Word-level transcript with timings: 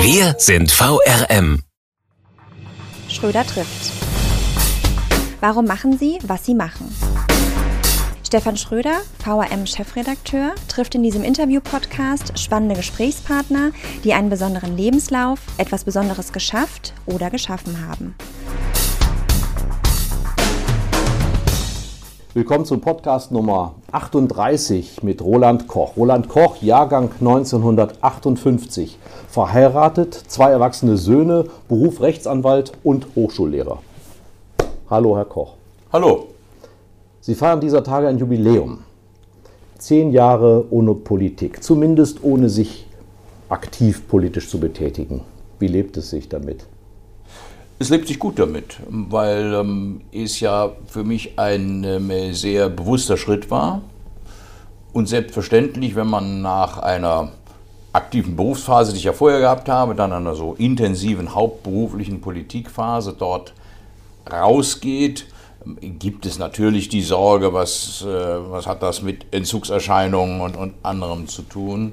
Wir 0.00 0.36
sind 0.38 0.70
VRM. 0.70 1.62
Schröder 3.08 3.44
trifft. 3.44 3.92
Warum 5.40 5.66
machen 5.66 5.98
Sie, 5.98 6.18
was 6.22 6.46
Sie 6.46 6.54
machen? 6.54 6.94
Stefan 8.24 8.56
Schröder, 8.56 9.00
VRM-Chefredakteur, 9.24 10.54
trifft 10.68 10.94
in 10.94 11.02
diesem 11.02 11.24
Interview-Podcast 11.24 12.38
spannende 12.38 12.76
Gesprächspartner, 12.76 13.72
die 14.04 14.14
einen 14.14 14.30
besonderen 14.30 14.76
Lebenslauf, 14.76 15.40
etwas 15.56 15.84
Besonderes 15.84 16.32
geschafft 16.32 16.94
oder 17.06 17.30
geschaffen 17.30 17.86
haben. 17.88 18.14
Willkommen 22.38 22.64
zum 22.64 22.80
Podcast 22.80 23.32
Nummer 23.32 23.74
38 23.90 25.02
mit 25.02 25.20
Roland 25.22 25.66
Koch. 25.66 25.96
Roland 25.96 26.28
Koch, 26.28 26.62
Jahrgang 26.62 27.10
1958, 27.18 28.96
verheiratet, 29.28 30.14
zwei 30.14 30.52
erwachsene 30.52 30.96
Söhne, 30.98 31.46
Beruf 31.68 32.00
Rechtsanwalt 32.00 32.74
und 32.84 33.08
Hochschullehrer. 33.16 33.80
Hallo, 34.88 35.16
Herr 35.16 35.24
Koch. 35.24 35.54
Hallo. 35.92 36.26
Sie 37.20 37.34
feiern 37.34 37.60
dieser 37.60 37.82
Tage 37.82 38.06
ein 38.06 38.18
Jubiläum. 38.18 38.84
Zehn 39.78 40.12
Jahre 40.12 40.64
ohne 40.70 40.94
Politik, 40.94 41.60
zumindest 41.64 42.22
ohne 42.22 42.50
sich 42.50 42.86
aktiv 43.48 44.06
politisch 44.06 44.48
zu 44.48 44.60
betätigen. 44.60 45.22
Wie 45.58 45.66
lebt 45.66 45.96
es 45.96 46.10
sich 46.10 46.28
damit? 46.28 46.66
Es 47.80 47.90
lebt 47.90 48.08
sich 48.08 48.18
gut 48.18 48.40
damit, 48.40 48.78
weil 48.88 49.54
ähm, 49.54 50.00
es 50.10 50.40
ja 50.40 50.72
für 50.88 51.04
mich 51.04 51.38
ein 51.38 51.84
ähm, 51.84 52.34
sehr 52.34 52.68
bewusster 52.68 53.16
Schritt 53.16 53.52
war. 53.52 53.82
Und 54.92 55.06
selbstverständlich, 55.06 55.94
wenn 55.94 56.08
man 56.08 56.42
nach 56.42 56.78
einer 56.78 57.30
aktiven 57.92 58.34
Berufsphase, 58.34 58.92
die 58.92 58.98
ich 58.98 59.04
ja 59.04 59.12
vorher 59.12 59.38
gehabt 59.38 59.68
habe, 59.68 59.94
dann 59.94 60.12
einer 60.12 60.34
so 60.34 60.54
intensiven 60.54 61.36
hauptberuflichen 61.36 62.20
Politikphase 62.20 63.14
dort 63.16 63.54
rausgeht, 64.28 65.26
gibt 65.80 66.26
es 66.26 66.38
natürlich 66.38 66.88
die 66.88 67.02
Sorge, 67.02 67.52
was, 67.52 68.02
äh, 68.02 68.06
was 68.06 68.66
hat 68.66 68.82
das 68.82 69.02
mit 69.02 69.26
Entzugserscheinungen 69.32 70.40
und, 70.40 70.56
und 70.56 70.74
anderem 70.82 71.28
zu 71.28 71.42
tun. 71.42 71.92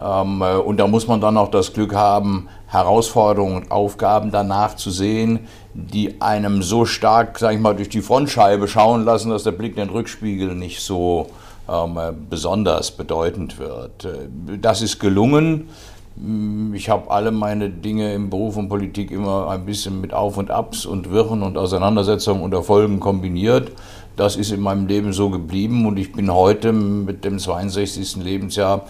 Ähm, 0.00 0.42
äh, 0.42 0.56
und 0.56 0.78
da 0.78 0.86
muss 0.86 1.06
man 1.06 1.20
dann 1.20 1.36
auch 1.36 1.50
das 1.50 1.72
Glück 1.72 1.94
haben, 1.94 2.48
Herausforderungen 2.66 3.56
und 3.56 3.70
Aufgaben 3.70 4.30
danach 4.30 4.76
zu 4.76 4.90
sehen, 4.90 5.40
die 5.74 6.20
einem 6.20 6.62
so 6.62 6.84
stark, 6.84 7.38
sag 7.38 7.54
ich 7.54 7.60
mal, 7.60 7.74
durch 7.74 7.88
die 7.88 8.02
Frontscheibe 8.02 8.68
schauen 8.68 9.04
lassen, 9.04 9.30
dass 9.30 9.44
der 9.44 9.52
Blick 9.52 9.76
in 9.76 9.86
den 9.86 9.90
Rückspiegel 9.90 10.54
nicht 10.54 10.80
so 10.80 11.28
ähm, 11.68 11.98
besonders 12.28 12.90
bedeutend 12.90 13.58
wird. 13.58 14.04
Äh, 14.04 14.28
das 14.60 14.82
ist 14.82 14.98
gelungen. 14.98 15.68
Mm, 16.16 16.74
ich 16.74 16.90
habe 16.90 17.10
alle 17.10 17.30
meine 17.30 17.70
Dinge 17.70 18.14
im 18.14 18.30
Beruf 18.30 18.56
und 18.56 18.68
Politik 18.68 19.10
immer 19.10 19.48
ein 19.48 19.64
bisschen 19.64 20.00
mit 20.00 20.12
Auf 20.12 20.36
und 20.36 20.50
Abs 20.50 20.86
und 20.86 21.10
Wirren 21.10 21.42
und 21.42 21.56
Auseinandersetzungen 21.56 22.42
und 22.42 22.52
Erfolgen 22.52 23.00
kombiniert. 23.00 23.72
Das 24.16 24.36
ist 24.36 24.52
in 24.52 24.60
meinem 24.60 24.86
Leben 24.86 25.12
so 25.12 25.28
geblieben 25.28 25.86
und 25.86 25.98
ich 25.98 26.12
bin 26.12 26.32
heute 26.32 26.72
mit 26.72 27.24
dem 27.24 27.38
62. 27.38 28.16
Lebensjahr 28.16 28.84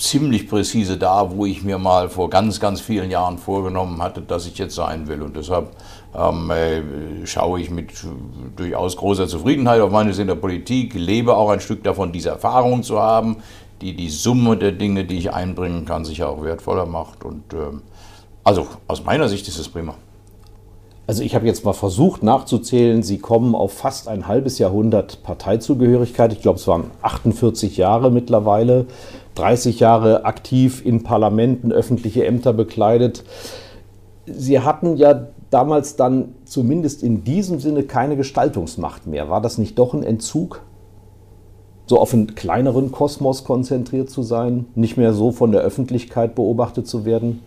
ziemlich 0.00 0.48
präzise 0.48 0.96
da, 0.96 1.30
wo 1.30 1.44
ich 1.44 1.62
mir 1.62 1.78
mal 1.78 2.08
vor 2.08 2.30
ganz, 2.30 2.58
ganz 2.58 2.80
vielen 2.80 3.10
Jahren 3.10 3.38
vorgenommen 3.38 4.02
hatte, 4.02 4.22
dass 4.22 4.46
ich 4.46 4.56
jetzt 4.58 4.74
sein 4.74 5.06
will. 5.08 5.22
Und 5.22 5.36
deshalb 5.36 5.76
ähm, 6.16 6.50
äh, 6.50 7.26
schaue 7.26 7.60
ich 7.60 7.70
mit 7.70 7.92
durchaus 8.56 8.96
großer 8.96 9.28
Zufriedenheit 9.28 9.80
auf 9.80 9.90
meines 9.90 10.18
in 10.18 10.26
der 10.26 10.34
Politik, 10.34 10.94
lebe 10.94 11.36
auch 11.36 11.50
ein 11.50 11.60
Stück 11.60 11.84
davon, 11.84 12.12
diese 12.12 12.30
Erfahrung 12.30 12.82
zu 12.82 12.98
haben, 12.98 13.36
die 13.80 13.94
die 13.94 14.08
Summe 14.08 14.56
der 14.56 14.72
Dinge, 14.72 15.04
die 15.04 15.18
ich 15.18 15.32
einbringen 15.32 15.84
kann, 15.84 16.04
sicher 16.04 16.28
auch 16.30 16.42
wertvoller 16.42 16.86
macht. 16.86 17.24
Und 17.24 17.52
ähm, 17.52 17.82
also 18.42 18.66
aus 18.86 19.04
meiner 19.04 19.28
Sicht 19.28 19.46
ist 19.48 19.58
es 19.58 19.68
prima. 19.68 19.94
Also 21.10 21.24
ich 21.24 21.34
habe 21.34 21.44
jetzt 21.44 21.64
mal 21.64 21.72
versucht 21.72 22.22
nachzuzählen, 22.22 23.02
Sie 23.02 23.18
kommen 23.18 23.56
auf 23.56 23.72
fast 23.72 24.06
ein 24.06 24.28
halbes 24.28 24.60
Jahrhundert 24.60 25.24
Parteizugehörigkeit. 25.24 26.32
Ich 26.32 26.40
glaube, 26.40 26.60
es 26.60 26.68
waren 26.68 26.92
48 27.02 27.76
Jahre 27.76 28.12
mittlerweile. 28.12 28.86
30 29.34 29.80
Jahre 29.80 30.24
aktiv 30.24 30.86
in 30.86 31.02
Parlamenten, 31.02 31.72
öffentliche 31.72 32.24
Ämter 32.24 32.52
bekleidet. 32.52 33.24
Sie 34.26 34.60
hatten 34.60 34.96
ja 34.96 35.26
damals 35.50 35.96
dann 35.96 36.36
zumindest 36.44 37.02
in 37.02 37.24
diesem 37.24 37.58
Sinne 37.58 37.82
keine 37.82 38.16
Gestaltungsmacht 38.16 39.08
mehr. 39.08 39.28
War 39.28 39.40
das 39.40 39.58
nicht 39.58 39.80
doch 39.80 39.94
ein 39.94 40.04
Entzug? 40.04 40.62
So 41.86 41.98
auf 41.98 42.14
einen 42.14 42.36
kleineren 42.36 42.92
Kosmos 42.92 43.42
konzentriert 43.42 44.10
zu 44.10 44.22
sein, 44.22 44.66
nicht 44.76 44.96
mehr 44.96 45.12
so 45.12 45.32
von 45.32 45.50
der 45.50 45.62
Öffentlichkeit 45.62 46.36
beobachtet 46.36 46.86
zu 46.86 47.04
werden? 47.04 47.40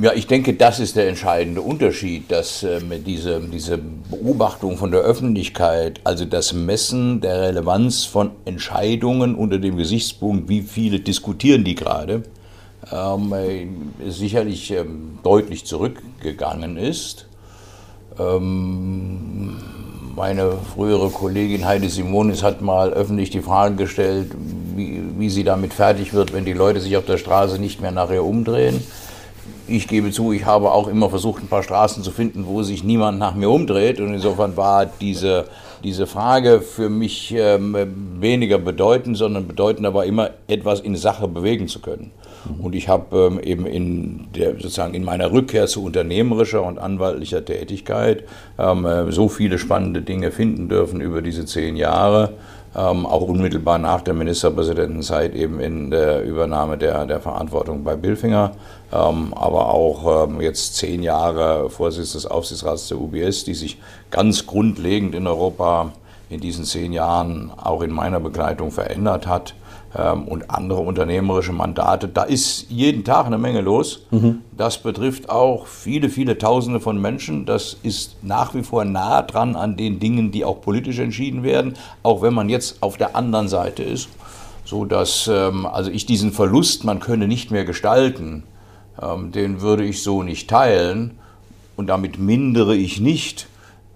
Ja, 0.00 0.14
ich 0.14 0.26
denke, 0.26 0.54
das 0.54 0.80
ist 0.80 0.96
der 0.96 1.06
entscheidende 1.06 1.60
Unterschied, 1.60 2.30
dass 2.32 2.62
ähm, 2.62 2.90
diese, 3.04 3.40
diese 3.40 3.76
Beobachtung 3.76 4.78
von 4.78 4.90
der 4.90 5.02
Öffentlichkeit, 5.02 6.00
also 6.02 6.24
das 6.24 6.54
Messen 6.54 7.20
der 7.20 7.42
Relevanz 7.42 8.06
von 8.06 8.30
Entscheidungen 8.46 9.34
unter 9.34 9.58
dem 9.58 9.76
Gesichtspunkt, 9.76 10.48
wie 10.48 10.62
viele 10.62 11.00
diskutieren 11.00 11.62
die 11.62 11.74
gerade, 11.74 12.22
ähm, 12.90 13.34
äh, 13.34 14.10
sicherlich 14.10 14.70
ähm, 14.70 15.18
deutlich 15.22 15.66
zurückgegangen 15.66 16.78
ist. 16.78 17.26
Ähm, 18.18 19.58
meine 20.16 20.52
frühere 20.74 21.10
Kollegin 21.10 21.66
Heidi 21.66 21.90
Simonis 21.90 22.42
hat 22.42 22.62
mal 22.62 22.94
öffentlich 22.94 23.28
die 23.28 23.42
Frage 23.42 23.76
gestellt, 23.76 24.30
wie, 24.74 25.02
wie 25.18 25.28
sie 25.28 25.44
damit 25.44 25.74
fertig 25.74 26.14
wird, 26.14 26.32
wenn 26.32 26.46
die 26.46 26.54
Leute 26.54 26.80
sich 26.80 26.96
auf 26.96 27.04
der 27.04 27.18
Straße 27.18 27.58
nicht 27.58 27.82
mehr 27.82 27.92
nachher 27.92 28.24
umdrehen 28.24 28.82
ich 29.66 29.88
gebe 29.88 30.10
zu, 30.10 30.32
ich 30.32 30.44
habe 30.44 30.72
auch 30.72 30.88
immer 30.88 31.10
versucht, 31.10 31.42
ein 31.42 31.48
paar 31.48 31.62
Straßen 31.62 32.02
zu 32.02 32.10
finden, 32.10 32.46
wo 32.46 32.62
sich 32.62 32.84
niemand 32.84 33.18
nach 33.18 33.34
mir 33.34 33.50
umdreht. 33.50 34.00
Und 34.00 34.14
insofern 34.14 34.56
war 34.56 34.86
diese, 34.86 35.46
diese 35.84 36.06
Frage 36.06 36.60
für 36.60 36.88
mich 36.88 37.34
ähm, 37.36 37.76
weniger 38.18 38.58
bedeutend, 38.58 39.16
sondern 39.16 39.46
bedeutend 39.46 39.86
aber 39.86 40.06
immer 40.06 40.30
etwas 40.48 40.80
in 40.80 40.96
Sache 40.96 41.28
bewegen 41.28 41.68
zu 41.68 41.80
können. 41.80 42.10
Und 42.60 42.74
ich 42.74 42.88
habe 42.88 43.16
ähm, 43.16 43.40
eben 43.40 43.66
in, 43.66 44.26
der, 44.34 44.52
sozusagen 44.54 44.94
in 44.94 45.04
meiner 45.04 45.30
Rückkehr 45.32 45.66
zu 45.66 45.84
unternehmerischer 45.84 46.62
und 46.62 46.78
anwaltlicher 46.78 47.44
Tätigkeit 47.44 48.24
ähm, 48.58 48.84
äh, 48.84 49.12
so 49.12 49.28
viele 49.28 49.58
spannende 49.58 50.02
Dinge 50.02 50.32
finden 50.32 50.68
dürfen 50.68 51.00
über 51.00 51.22
diese 51.22 51.46
zehn 51.46 51.76
Jahre 51.76 52.34
ähm, 52.74 53.06
auch 53.06 53.22
unmittelbar 53.22 53.78
nach 53.78 54.00
der 54.00 54.14
Ministerpräsidentenzeit 54.14 55.34
eben 55.34 55.60
in 55.60 55.90
der 55.90 56.22
Übernahme 56.24 56.78
der, 56.78 57.04
der 57.06 57.20
Verantwortung 57.20 57.84
bei 57.84 57.96
Billfinger, 57.96 58.52
ähm, 58.81 58.81
aber 58.92 59.70
auch 59.70 60.28
ähm, 60.28 60.40
jetzt 60.40 60.76
zehn 60.76 61.02
Jahre 61.02 61.70
Vorsitz 61.70 62.12
des 62.12 62.26
Aufsichtsrats 62.26 62.88
der 62.88 63.00
UBS, 63.00 63.44
die 63.44 63.54
sich 63.54 63.78
ganz 64.10 64.46
grundlegend 64.46 65.14
in 65.14 65.26
Europa 65.26 65.92
in 66.28 66.40
diesen 66.40 66.64
zehn 66.64 66.92
Jahren 66.92 67.52
auch 67.56 67.82
in 67.82 67.90
meiner 67.90 68.20
Begleitung 68.20 68.70
verändert 68.70 69.26
hat. 69.26 69.54
Ähm, 69.94 70.26
und 70.26 70.50
andere 70.50 70.80
unternehmerische 70.80 71.52
Mandate. 71.52 72.08
Da 72.08 72.22
ist 72.22 72.70
jeden 72.70 73.04
Tag 73.04 73.26
eine 73.26 73.36
Menge 73.36 73.60
los. 73.60 74.06
Mhm. 74.10 74.40
Das 74.56 74.78
betrifft 74.78 75.28
auch 75.28 75.66
viele, 75.66 76.08
viele 76.08 76.38
Tausende 76.38 76.80
von 76.80 76.98
Menschen. 76.98 77.44
Das 77.44 77.76
ist 77.82 78.16
nach 78.22 78.54
wie 78.54 78.62
vor 78.62 78.86
nah 78.86 79.20
dran 79.20 79.54
an 79.54 79.76
den 79.76 80.00
Dingen, 80.00 80.30
die 80.30 80.46
auch 80.46 80.62
politisch 80.62 80.98
entschieden 80.98 81.42
werden, 81.42 81.74
auch 82.02 82.22
wenn 82.22 82.32
man 82.32 82.48
jetzt 82.48 82.82
auf 82.82 82.96
der 82.96 83.14
anderen 83.16 83.48
Seite 83.48 83.82
ist. 83.82 84.08
So 84.64 84.86
dass 84.86 85.28
ähm, 85.30 85.66
also 85.66 85.90
ich 85.90 86.06
diesen 86.06 86.32
Verlust, 86.32 86.84
man 86.84 86.98
könne 86.98 87.28
nicht 87.28 87.50
mehr 87.50 87.66
gestalten, 87.66 88.44
ähm, 88.44 88.51
den 88.98 89.60
würde 89.60 89.84
ich 89.84 90.02
so 90.02 90.22
nicht 90.22 90.48
teilen. 90.48 91.18
Und 91.76 91.86
damit 91.86 92.18
mindere 92.18 92.76
ich 92.76 93.00
nicht 93.00 93.48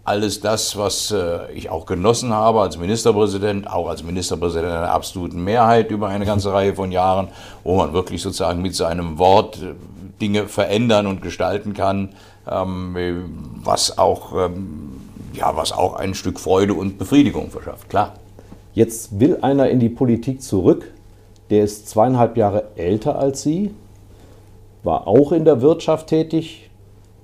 alles 0.05 0.41
das, 0.41 0.77
was 0.77 1.11
äh, 1.11 1.53
ich 1.53 1.69
auch 1.69 1.85
genossen 1.85 2.33
habe 2.33 2.61
als 2.61 2.79
Ministerpräsident, 2.79 3.69
auch 3.69 3.89
als 3.89 4.05
Ministerpräsident 4.05 4.73
einer 4.73 4.93
absoluten 4.93 5.43
Mehrheit 5.43 5.91
über 5.91 6.09
eine 6.09 6.25
ganze 6.25 6.53
Reihe 6.53 6.75
von 6.75 6.93
Jahren, 6.93 7.29
wo 7.65 7.77
man 7.77 7.93
wirklich 7.93 8.23
sozusagen 8.23 8.63
mit 8.63 8.77
seinem 8.77 9.19
Wort 9.19 9.61
äh, 9.61 9.75
Dinge 10.21 10.47
verändern 10.47 11.09
und 11.09 11.23
gestalten 11.23 11.75
kann, 11.75 12.11
ähm, 12.49 12.95
was 13.65 13.99
auch 13.99 14.33
ähm, 14.47 15.01
ja, 15.37 15.55
was 15.57 15.73
auch 15.73 15.95
ein 15.95 16.15
Stück 16.15 16.41
Freude 16.41 16.75
und 16.75 16.99
Befriedigung 16.99 17.51
verschafft, 17.51 17.91
klar. 17.91 18.15
Jetzt 18.75 19.21
will 19.21 19.39
einer 19.43 19.69
in 19.69 19.81
die 19.81 19.89
Politik 19.89 20.43
zurück, 20.43 20.93
der 21.51 21.65
ist 21.65 21.89
zweieinhalb 21.89 22.37
Jahre 22.37 22.65
älter 22.77 23.19
als 23.19 23.43
Sie, 23.43 23.75
war 24.87 25.09
auch 25.09 25.33
in 25.33 25.45
der 25.45 25.61
Wirtschaft 25.61 26.07
tätig, 26.07 26.71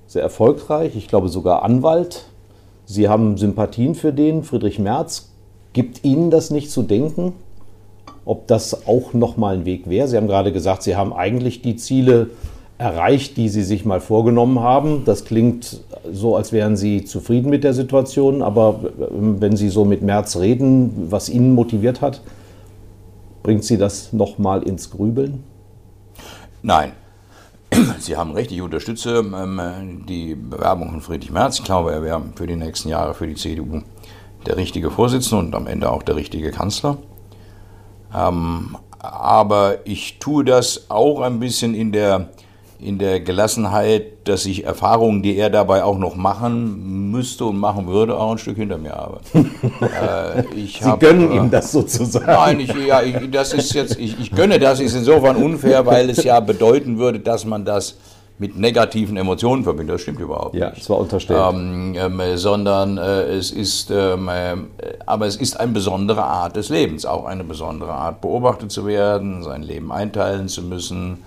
sehr 0.05 0.21
erfolgreich, 0.21 0.95
ich 0.95 1.07
glaube 1.07 1.29
sogar 1.29 1.63
Anwalt. 1.63 2.25
Sie 2.85 3.07
haben 3.07 3.37
Sympathien 3.37 3.95
für 3.95 4.11
den, 4.11 4.43
Friedrich 4.43 4.77
Merz. 4.77 5.29
Gibt 5.71 6.03
Ihnen 6.03 6.29
das 6.29 6.51
nicht 6.51 6.69
zu 6.69 6.83
denken, 6.83 7.33
ob 8.25 8.47
das 8.47 8.85
auch 8.85 9.13
nochmal 9.13 9.55
ein 9.55 9.65
Weg 9.65 9.89
wäre? 9.89 10.07
Sie 10.09 10.17
haben 10.17 10.27
gerade 10.27 10.51
gesagt, 10.51 10.83
Sie 10.83 10.97
haben 10.97 11.13
eigentlich 11.13 11.61
die 11.61 11.77
Ziele 11.77 12.31
erreicht, 12.77 13.37
die 13.37 13.47
Sie 13.47 13.63
sich 13.63 13.85
mal 13.85 14.01
vorgenommen 14.01 14.59
haben. 14.59 15.03
Das 15.05 15.23
klingt 15.23 15.81
so, 16.11 16.35
als 16.35 16.51
wären 16.51 16.75
Sie 16.75 17.05
zufrieden 17.05 17.49
mit 17.49 17.63
der 17.63 17.73
Situation, 17.73 18.41
aber 18.41 18.81
wenn 19.09 19.55
Sie 19.55 19.69
so 19.69 19.85
mit 19.85 20.01
Merz 20.01 20.35
reden, 20.35 21.07
was 21.09 21.29
Ihnen 21.29 21.53
motiviert 21.53 22.01
hat, 22.01 22.19
bringt 23.41 23.63
Sie 23.63 23.77
das 23.77 24.11
nochmal 24.11 24.63
ins 24.63 24.91
Grübeln? 24.91 25.45
Nein. 26.61 26.91
Sie 27.99 28.17
haben 28.17 28.31
recht, 28.31 28.51
ich 28.51 28.61
unterstütze 28.61 29.17
ähm, 29.19 30.05
die 30.07 30.35
Bewerbung 30.35 30.91
von 30.91 31.01
Friedrich 31.01 31.31
Merz. 31.31 31.59
Ich 31.59 31.65
glaube, 31.65 31.91
er 31.91 32.03
wäre 32.03 32.21
für 32.35 32.47
die 32.47 32.55
nächsten 32.55 32.89
Jahre 32.89 33.13
für 33.13 33.27
die 33.27 33.35
CDU 33.35 33.81
der 34.45 34.57
richtige 34.57 34.91
Vorsitzende 34.91 35.45
und 35.45 35.55
am 35.55 35.67
Ende 35.67 35.91
auch 35.91 36.03
der 36.03 36.15
richtige 36.15 36.51
Kanzler. 36.51 36.97
Ähm, 38.13 38.77
aber 38.99 39.85
ich 39.85 40.19
tue 40.19 40.45
das 40.45 40.89
auch 40.89 41.21
ein 41.21 41.39
bisschen 41.39 41.73
in 41.75 41.91
der 41.91 42.29
in 42.83 42.99
der 42.99 43.19
Gelassenheit, 43.21 44.27
dass 44.27 44.45
ich 44.45 44.65
Erfahrungen, 44.65 45.23
die 45.23 45.37
er 45.37 45.49
dabei 45.49 45.83
auch 45.83 45.97
noch 45.97 46.15
machen 46.15 47.11
müsste 47.11 47.45
und 47.45 47.57
machen 47.57 47.87
würde, 47.87 48.17
auch 48.17 48.31
ein 48.31 48.37
Stück 48.37 48.57
hinter 48.57 48.77
mir 48.77 48.91
habe. 48.91 49.21
äh, 49.33 50.43
Sie 50.55 50.83
hab, 50.83 50.99
gönnen 50.99 51.31
äh, 51.31 51.37
ihm 51.37 51.49
das 51.49 51.71
sozusagen. 51.71 52.25
Nein, 52.25 52.59
ich, 52.59 52.73
ja, 52.85 53.01
ich, 53.01 53.31
das 53.31 53.53
ist 53.53 53.73
jetzt, 53.73 53.97
ich, 53.97 54.19
ich 54.19 54.31
gönne 54.31 54.59
das, 54.59 54.79
ist 54.79 54.95
insofern 54.95 55.37
unfair, 55.37 55.85
weil 55.85 56.09
es 56.09 56.23
ja 56.23 56.39
bedeuten 56.39 56.97
würde, 56.97 57.19
dass 57.19 57.45
man 57.45 57.63
das 57.65 57.95
mit 58.37 58.57
negativen 58.57 59.15
Emotionen 59.15 59.63
verbindet. 59.63 59.95
Das 59.95 60.01
stimmt 60.01 60.19
überhaupt 60.19 60.55
ja, 60.55 60.69
nicht. 60.69 60.77
Ja, 60.77 60.81
es 60.81 60.89
war 60.89 60.97
unterstellt. 60.97 61.39
Ähm, 61.53 61.95
ähm, 61.95 62.37
sondern 62.37 62.97
äh, 62.97 63.23
es 63.23 63.51
ist, 63.51 63.91
ähm, 63.91 64.27
äh, 64.27 64.55
aber 65.05 65.27
es 65.27 65.37
ist 65.37 65.59
eine 65.59 65.71
besondere 65.71 66.23
Art 66.23 66.55
des 66.55 66.69
Lebens, 66.69 67.05
auch 67.05 67.25
eine 67.25 67.43
besondere 67.43 67.93
Art 67.93 68.21
beobachtet 68.21 68.71
zu 68.71 68.85
werden, 68.85 69.43
sein 69.43 69.63
Leben 69.63 69.91
einteilen 69.91 70.49
zu 70.49 70.63
müssen 70.63 71.19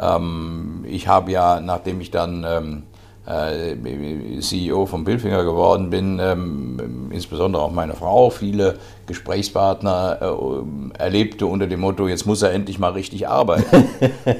ähm, 0.00 0.84
ich 0.86 1.08
habe 1.08 1.30
ja, 1.32 1.60
nachdem 1.60 2.00
ich 2.00 2.10
dann 2.10 2.44
ähm, 2.48 2.82
äh, 3.26 4.40
CEO 4.40 4.86
von 4.86 5.04
Billfinger 5.04 5.44
geworden 5.44 5.90
bin, 5.90 6.18
ähm, 6.20 7.10
insbesondere 7.12 7.62
auch 7.62 7.70
meine 7.70 7.94
Frau, 7.94 8.30
viele 8.30 8.78
Gesprächspartner 9.06 10.18
äh, 10.20 10.98
erlebte 10.98 11.46
unter 11.46 11.68
dem 11.68 11.80
Motto, 11.80 12.08
jetzt 12.08 12.26
muss 12.26 12.42
er 12.42 12.52
endlich 12.52 12.80
mal 12.80 12.92
richtig 12.92 13.28
arbeiten. 13.28 13.88
äh, 14.24 14.34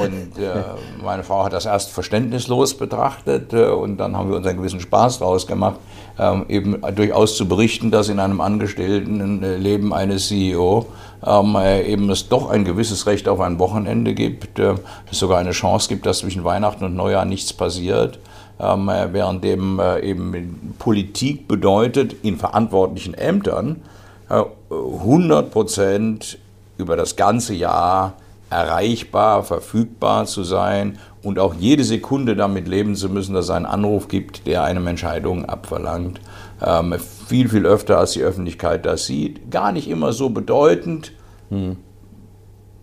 und 0.00 0.38
äh, 0.38 0.62
meine 1.02 1.24
Frau 1.24 1.44
hat 1.44 1.52
das 1.52 1.66
erst 1.66 1.90
verständnislos 1.90 2.76
betrachtet 2.76 3.52
äh, 3.52 3.66
und 3.66 3.96
dann 3.96 4.16
haben 4.16 4.30
wir 4.30 4.36
uns 4.36 4.46
einen 4.46 4.58
gewissen 4.58 4.80
Spaß 4.80 5.18
draus 5.18 5.46
gemacht, 5.46 5.80
ähm, 6.18 6.44
eben 6.48 6.80
durchaus 6.94 7.36
zu 7.36 7.48
berichten, 7.48 7.90
dass 7.90 8.08
in 8.08 8.20
einem 8.20 8.40
Angestelltenleben 8.40 9.92
eines 9.92 10.28
CEO 10.28 10.86
ähm, 11.26 11.56
äh, 11.56 11.82
eben 11.82 12.10
es 12.10 12.28
doch 12.28 12.50
ein 12.50 12.64
gewisses 12.64 13.06
Recht 13.06 13.28
auf 13.28 13.40
ein 13.40 13.58
Wochenende 13.58 14.14
gibt, 14.14 14.58
äh, 14.58 14.74
es 15.10 15.18
sogar 15.18 15.38
eine 15.38 15.50
Chance 15.50 15.88
gibt, 15.88 16.06
dass 16.06 16.18
zwischen 16.18 16.44
Weihnachten 16.44 16.84
und 16.84 16.94
Neujahr 16.94 17.24
nichts 17.24 17.52
passiert. 17.52 18.18
Ähm, 18.60 18.88
äh, 18.88 19.12
währenddem 19.12 19.78
äh, 19.78 20.00
eben 20.00 20.74
Politik 20.78 21.46
bedeutet, 21.46 22.16
in 22.24 22.36
verantwortlichen 22.36 23.14
Ämtern 23.14 23.82
100 24.28 25.46
äh, 25.46 25.50
Prozent 25.50 26.38
über 26.76 26.96
das 26.96 27.16
ganze 27.16 27.54
Jahr 27.54 28.14
erreichbar, 28.50 29.44
verfügbar 29.44 30.26
zu 30.26 30.42
sein 30.42 30.98
und 31.22 31.38
auch 31.38 31.54
jede 31.54 31.84
Sekunde 31.84 32.36
damit 32.36 32.68
leben 32.68 32.94
zu 32.94 33.08
müssen, 33.08 33.34
dass 33.34 33.46
es 33.46 33.50
einen 33.50 33.66
Anruf 33.66 34.08
gibt, 34.08 34.46
der 34.46 34.62
eine 34.62 34.88
Entscheidung 34.88 35.44
abverlangt. 35.44 36.20
Ähm, 36.64 36.94
viel, 37.26 37.48
viel 37.48 37.66
öfter, 37.66 37.98
als 37.98 38.12
die 38.12 38.22
Öffentlichkeit 38.22 38.86
das 38.86 39.06
sieht. 39.06 39.50
Gar 39.50 39.72
nicht 39.72 39.88
immer 39.88 40.12
so 40.12 40.30
bedeutend 40.30 41.12
hm. 41.50 41.76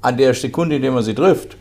an 0.02 0.18
der 0.18 0.34
Sekunde, 0.34 0.78
in 0.78 0.82
der 0.82 0.92
man 0.92 1.04
sie 1.04 1.16
trifft. 1.16 1.58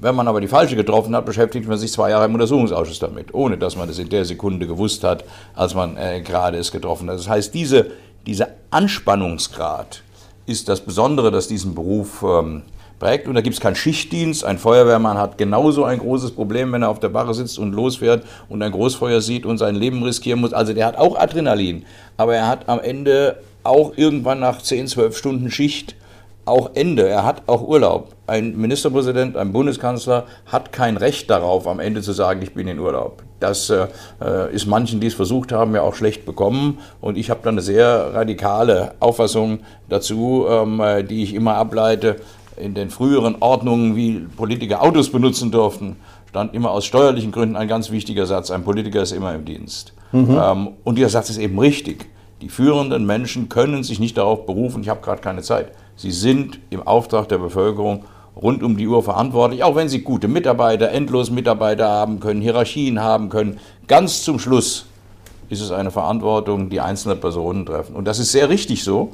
Wenn 0.00 0.14
man 0.14 0.28
aber 0.28 0.40
die 0.40 0.48
falsche 0.48 0.76
getroffen 0.76 1.14
hat, 1.14 1.24
beschäftigt 1.24 1.68
man 1.68 1.78
sich 1.78 1.92
zwei 1.92 2.10
Jahre 2.10 2.26
im 2.26 2.34
Untersuchungsausschuss 2.34 2.98
damit, 2.98 3.32
ohne 3.32 3.56
dass 3.56 3.76
man 3.76 3.88
das 3.88 3.98
in 3.98 4.08
der 4.08 4.24
Sekunde 4.24 4.66
gewusst 4.66 5.04
hat, 5.04 5.24
als 5.54 5.74
man 5.74 5.96
äh, 5.96 6.20
gerade 6.20 6.58
es 6.58 6.72
getroffen 6.72 7.08
hat. 7.08 7.18
Das 7.18 7.28
heißt, 7.28 7.54
diese, 7.54 7.90
dieser 8.26 8.48
Anspannungsgrad 8.70 10.02
ist 10.46 10.68
das 10.68 10.80
Besondere, 10.80 11.30
das 11.30 11.48
diesen 11.48 11.74
Beruf 11.74 12.22
ähm, 12.22 12.62
prägt. 13.04 13.28
Und 13.28 13.34
da 13.34 13.42
gibt 13.42 13.54
es 13.54 13.60
keinen 13.60 13.76
Schichtdienst. 13.76 14.44
Ein 14.44 14.58
Feuerwehrmann 14.58 15.18
hat 15.18 15.36
genauso 15.36 15.84
ein 15.84 15.98
großes 15.98 16.30
Problem, 16.30 16.72
wenn 16.72 16.82
er 16.82 16.88
auf 16.88 17.00
der 17.00 17.10
Barre 17.10 17.34
sitzt 17.34 17.58
und 17.58 17.72
losfährt 17.72 18.24
und 18.48 18.62
ein 18.62 18.72
Großfeuer 18.72 19.20
sieht 19.20 19.44
und 19.44 19.58
sein 19.58 19.74
Leben 19.74 20.02
riskieren 20.02 20.40
muss. 20.40 20.54
Also 20.54 20.72
der 20.72 20.86
hat 20.86 20.96
auch 20.96 21.18
Adrenalin. 21.18 21.84
Aber 22.16 22.34
er 22.34 22.48
hat 22.48 22.68
am 22.68 22.80
Ende 22.80 23.36
auch 23.62 23.92
irgendwann 23.96 24.40
nach 24.40 24.62
10, 24.62 24.88
12 24.88 25.16
Stunden 25.18 25.50
Schicht 25.50 25.96
auch 26.46 26.70
Ende. 26.74 27.06
Er 27.08 27.24
hat 27.24 27.42
auch 27.46 27.66
Urlaub. 27.66 28.12
Ein 28.26 28.56
Ministerpräsident, 28.56 29.36
ein 29.36 29.52
Bundeskanzler 29.52 30.24
hat 30.46 30.72
kein 30.72 30.96
Recht 30.96 31.28
darauf, 31.28 31.66
am 31.66 31.80
Ende 31.80 32.00
zu 32.00 32.12
sagen, 32.12 32.40
ich 32.42 32.54
bin 32.54 32.68
in 32.68 32.78
Urlaub. 32.78 33.22
Das 33.40 33.68
äh, 33.70 33.86
ist 34.52 34.66
manchen, 34.66 35.00
die 35.00 35.08
es 35.08 35.14
versucht 35.14 35.52
haben, 35.52 35.74
ja 35.74 35.82
auch 35.82 35.94
schlecht 35.94 36.24
bekommen. 36.24 36.78
Und 37.02 37.18
ich 37.18 37.28
habe 37.28 37.40
da 37.42 37.50
eine 37.50 37.60
sehr 37.60 38.14
radikale 38.14 38.94
Auffassung 39.00 39.60
dazu, 39.90 40.46
ähm, 40.48 40.82
die 41.08 41.22
ich 41.22 41.34
immer 41.34 41.54
ableite 41.54 42.16
in 42.56 42.74
den 42.74 42.90
früheren 42.90 43.36
Ordnungen, 43.40 43.96
wie 43.96 44.26
Politiker 44.36 44.82
Autos 44.82 45.10
benutzen 45.10 45.50
durften, 45.50 45.96
stand 46.28 46.54
immer 46.54 46.70
aus 46.70 46.84
steuerlichen 46.84 47.32
Gründen 47.32 47.56
ein 47.56 47.68
ganz 47.68 47.90
wichtiger 47.90 48.26
Satz, 48.26 48.50
ein 48.50 48.64
Politiker 48.64 49.02
ist 49.02 49.12
immer 49.12 49.34
im 49.34 49.44
Dienst. 49.44 49.92
Mhm. 50.12 50.38
Ähm, 50.40 50.68
und 50.84 50.96
dieser 50.96 51.08
Satz 51.08 51.30
ist 51.30 51.38
eben 51.38 51.58
richtig. 51.58 52.06
Die 52.42 52.48
führenden 52.48 53.06
Menschen 53.06 53.48
können 53.48 53.84
sich 53.84 54.00
nicht 54.00 54.18
darauf 54.18 54.46
berufen, 54.46 54.82
ich 54.82 54.88
habe 54.88 55.00
gerade 55.00 55.22
keine 55.22 55.42
Zeit. 55.42 55.72
Sie 55.96 56.10
sind 56.10 56.58
im 56.70 56.82
Auftrag 56.82 57.28
der 57.28 57.38
Bevölkerung 57.38 58.04
rund 58.36 58.62
um 58.62 58.76
die 58.76 58.86
Uhr 58.88 59.02
verantwortlich, 59.02 59.62
auch 59.62 59.76
wenn 59.76 59.88
sie 59.88 60.00
gute 60.00 60.28
Mitarbeiter, 60.28 60.90
endlos 60.90 61.30
Mitarbeiter 61.30 61.88
haben 61.88 62.20
können, 62.20 62.40
Hierarchien 62.40 63.00
haben 63.00 63.28
können. 63.28 63.60
Ganz 63.86 64.22
zum 64.24 64.38
Schluss 64.38 64.86
ist 65.48 65.60
es 65.60 65.70
eine 65.70 65.90
Verantwortung, 65.90 66.68
die 66.68 66.80
einzelne 66.80 67.16
Personen 67.16 67.64
treffen. 67.64 67.94
Und 67.94 68.06
das 68.06 68.18
ist 68.18 68.32
sehr 68.32 68.48
richtig 68.48 68.82
so, 68.82 69.12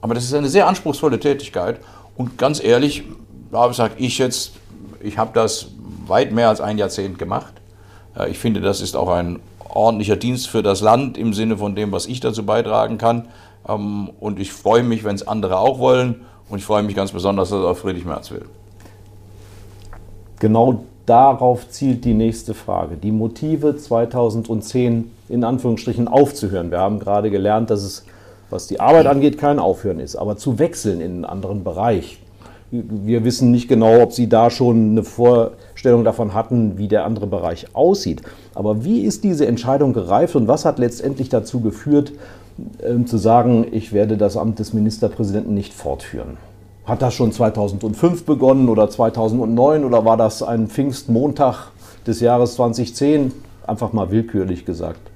aber 0.00 0.14
das 0.14 0.24
ist 0.24 0.34
eine 0.34 0.48
sehr 0.48 0.68
anspruchsvolle 0.68 1.18
Tätigkeit. 1.18 1.80
Und 2.16 2.38
ganz 2.38 2.62
ehrlich, 2.62 3.04
da 3.50 3.72
sage 3.72 3.94
ich 3.98 4.18
jetzt, 4.18 4.52
ich 5.00 5.18
habe 5.18 5.30
das 5.34 5.68
weit 6.06 6.32
mehr 6.32 6.48
als 6.48 6.60
ein 6.60 6.78
Jahrzehnt 6.78 7.18
gemacht. 7.18 7.54
Äh, 8.16 8.30
ich 8.30 8.38
finde, 8.38 8.60
das 8.60 8.80
ist 8.80 8.96
auch 8.96 9.08
ein 9.08 9.40
ordentlicher 9.68 10.16
Dienst 10.16 10.48
für 10.48 10.62
das 10.62 10.80
Land 10.80 11.16
im 11.16 11.32
Sinne 11.32 11.56
von 11.56 11.74
dem, 11.74 11.92
was 11.92 12.06
ich 12.06 12.20
dazu 12.20 12.44
beitragen 12.44 12.98
kann. 12.98 13.28
Ähm, 13.68 14.10
und 14.20 14.38
ich 14.38 14.52
freue 14.52 14.82
mich, 14.82 15.04
wenn 15.04 15.14
es 15.14 15.26
andere 15.26 15.58
auch 15.58 15.78
wollen. 15.78 16.22
Und 16.48 16.58
ich 16.58 16.64
freue 16.64 16.82
mich 16.82 16.94
ganz 16.94 17.12
besonders, 17.12 17.50
dass 17.50 17.64
auch 17.64 17.76
Friedrich 17.76 18.04
Merz 18.04 18.30
will. 18.30 18.44
Genau 20.38 20.84
darauf 21.06 21.68
zielt 21.70 22.04
die 22.04 22.14
nächste 22.14 22.54
Frage. 22.54 22.96
Die 22.96 23.12
Motive 23.12 23.76
2010 23.76 25.10
in 25.28 25.44
Anführungsstrichen 25.44 26.08
aufzuhören. 26.08 26.70
Wir 26.70 26.78
haben 26.78 26.98
gerade 26.98 27.30
gelernt, 27.30 27.70
dass 27.70 27.82
es 27.82 28.04
was 28.52 28.66
die 28.66 28.80
Arbeit 28.80 29.06
angeht, 29.06 29.38
kein 29.38 29.58
Aufhören 29.58 29.98
ist. 29.98 30.16
Aber 30.16 30.36
zu 30.36 30.58
wechseln 30.58 31.00
in 31.00 31.12
einen 31.12 31.24
anderen 31.24 31.64
Bereich. 31.64 32.18
Wir 32.70 33.24
wissen 33.24 33.50
nicht 33.50 33.68
genau, 33.68 34.00
ob 34.00 34.12
Sie 34.12 34.28
da 34.28 34.48
schon 34.48 34.92
eine 34.92 35.02
Vorstellung 35.02 36.04
davon 36.04 36.32
hatten, 36.32 36.78
wie 36.78 36.88
der 36.88 37.04
andere 37.04 37.26
Bereich 37.26 37.66
aussieht. 37.74 38.22
Aber 38.54 38.84
wie 38.84 39.02
ist 39.02 39.24
diese 39.24 39.46
Entscheidung 39.46 39.92
gereift 39.92 40.36
und 40.36 40.48
was 40.48 40.64
hat 40.64 40.78
letztendlich 40.78 41.28
dazu 41.28 41.60
geführt, 41.60 42.12
äh, 42.78 43.04
zu 43.04 43.18
sagen, 43.18 43.66
ich 43.70 43.92
werde 43.92 44.16
das 44.16 44.38
Amt 44.38 44.58
des 44.58 44.72
Ministerpräsidenten 44.72 45.52
nicht 45.52 45.74
fortführen? 45.74 46.38
Hat 46.86 47.02
das 47.02 47.14
schon 47.14 47.30
2005 47.30 48.24
begonnen 48.24 48.68
oder 48.68 48.88
2009 48.88 49.84
oder 49.84 50.04
war 50.04 50.16
das 50.16 50.42
ein 50.42 50.66
Pfingstmontag 50.66 51.72
des 52.06 52.20
Jahres 52.20 52.54
2010? 52.54 53.32
Einfach 53.66 53.92
mal 53.92 54.10
willkürlich 54.10 54.64
gesagt. 54.64 55.11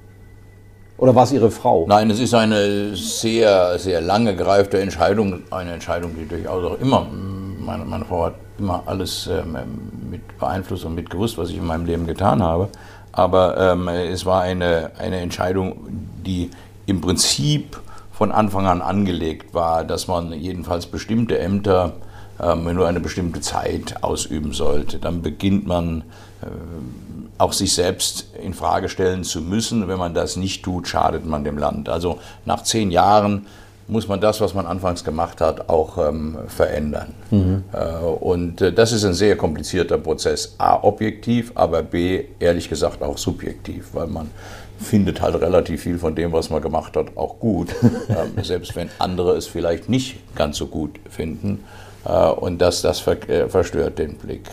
Oder 0.97 1.13
war 1.13 1.23
es 1.23 1.31
Ihre 1.31 1.51
Frau? 1.51 1.85
Nein, 1.87 2.09
es 2.09 2.19
ist 2.19 2.33
eine 2.33 2.95
sehr, 2.95 3.77
sehr 3.77 4.01
lange 4.01 4.35
gereifte 4.35 4.79
Entscheidung. 4.79 5.43
Eine 5.51 5.73
Entscheidung, 5.73 6.15
die 6.15 6.27
durchaus 6.27 6.63
auch 6.63 6.79
immer, 6.79 7.05
meine, 7.59 7.85
meine 7.85 8.05
Frau 8.05 8.25
hat 8.25 8.35
immer 8.57 8.81
alles 8.87 9.27
ähm, 9.27 9.57
mit 10.09 10.39
beeinflusst 10.39 10.85
und 10.85 10.95
mit 10.95 11.09
gewusst, 11.09 11.37
was 11.37 11.49
ich 11.49 11.57
in 11.57 11.65
meinem 11.65 11.85
Leben 11.85 12.07
getan 12.07 12.41
habe. 12.41 12.69
Aber 13.11 13.57
ähm, 13.57 13.87
es 13.87 14.25
war 14.25 14.41
eine, 14.41 14.91
eine 14.97 15.19
Entscheidung, 15.19 15.87
die 16.25 16.49
im 16.87 17.01
Prinzip 17.01 17.79
von 18.11 18.31
Anfang 18.31 18.65
an 18.65 18.81
angelegt 18.81 19.53
war, 19.53 19.83
dass 19.83 20.07
man 20.07 20.33
jedenfalls 20.33 20.87
bestimmte 20.87 21.37
Ämter 21.37 21.93
ähm, 22.41 22.73
nur 22.73 22.87
eine 22.87 22.99
bestimmte 22.99 23.41
Zeit 23.41 24.03
ausüben 24.03 24.53
sollte. 24.53 24.97
Dann 24.97 25.21
beginnt 25.21 25.67
man 25.67 26.01
äh, 26.41 26.45
auch 27.37 27.53
sich 27.53 27.73
selbst 27.73 28.27
in 28.41 28.53
Frage 28.53 28.89
stellen 28.89 29.23
zu 29.23 29.41
müssen. 29.41 29.87
Wenn 29.87 29.99
man 29.99 30.13
das 30.13 30.35
nicht 30.35 30.63
tut, 30.63 30.87
schadet 30.87 31.25
man 31.25 31.43
dem 31.43 31.57
Land. 31.57 31.89
Also 31.89 32.19
nach 32.45 32.63
zehn 32.63 32.91
Jahren 32.91 33.45
muss 33.87 34.07
man 34.07 34.19
das, 34.19 34.41
was 34.41 34.53
man 34.53 34.65
anfangs 34.65 35.03
gemacht 35.03 35.39
hat, 35.39 35.69
auch 35.69 35.97
ähm, 35.97 36.37
verändern. 36.47 37.13
Mhm. 37.31 37.63
Äh, 37.71 38.03
und 38.05 38.61
äh, 38.61 38.73
das 38.73 38.91
ist 38.91 39.05
ein 39.05 39.13
sehr 39.13 39.37
komplizierter 39.37 39.97
Prozess. 39.97 40.55
A, 40.57 40.83
objektiv, 40.83 41.51
aber 41.55 41.83
B, 41.83 42.25
ehrlich 42.39 42.69
gesagt 42.69 43.01
auch 43.01 43.17
subjektiv, 43.17 43.89
weil 43.93 44.07
man 44.07 44.29
findet 44.79 45.21
halt 45.21 45.35
relativ 45.35 45.83
viel 45.83 45.97
von 45.97 46.15
dem, 46.15 46.31
was 46.31 46.49
man 46.49 46.61
gemacht 46.61 46.95
hat, 46.97 47.15
auch 47.15 47.39
gut, 47.39 47.69
ähm, 48.09 48.43
selbst 48.43 48.75
wenn 48.75 48.89
andere 48.99 49.35
es 49.35 49.47
vielleicht 49.47 49.89
nicht 49.89 50.35
ganz 50.35 50.57
so 50.57 50.67
gut 50.67 50.99
finden. 51.09 51.63
Äh, 52.05 52.11
und 52.11 52.59
das, 52.59 52.81
das 52.81 52.99
ver 52.99 53.17
äh, 53.29 53.49
verstört 53.49 53.99
den 53.99 54.15
Blick. 54.15 54.43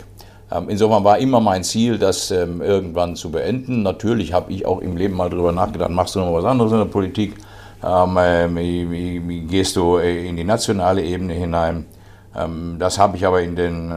Ähm, 0.51 0.69
insofern 0.69 1.03
war 1.03 1.17
immer 1.17 1.39
mein 1.39 1.63
Ziel, 1.63 1.97
das 1.97 2.29
ähm, 2.31 2.61
irgendwann 2.61 3.15
zu 3.15 3.31
beenden. 3.31 3.81
Natürlich 3.83 4.33
habe 4.33 4.51
ich 4.51 4.65
auch 4.65 4.79
im 4.79 4.95
Leben 4.95 5.15
mal 5.15 5.29
darüber 5.29 5.51
nachgedacht, 5.51 5.89
machst 5.89 6.15
du 6.15 6.19
noch 6.19 6.33
was 6.33 6.45
anderes 6.45 6.71
in 6.71 6.77
der 6.79 6.85
Politik? 6.85 7.35
Ähm, 7.83 8.57
äh, 8.57 9.39
gehst 9.47 9.75
du 9.75 9.97
in 9.97 10.35
die 10.35 10.43
nationale 10.43 11.03
Ebene 11.03 11.33
hinein? 11.33 11.85
Das 12.79 12.99
habe 12.99 13.15
ich 13.15 13.25
aber 13.25 13.41
in, 13.43 13.55
den, 13.55 13.93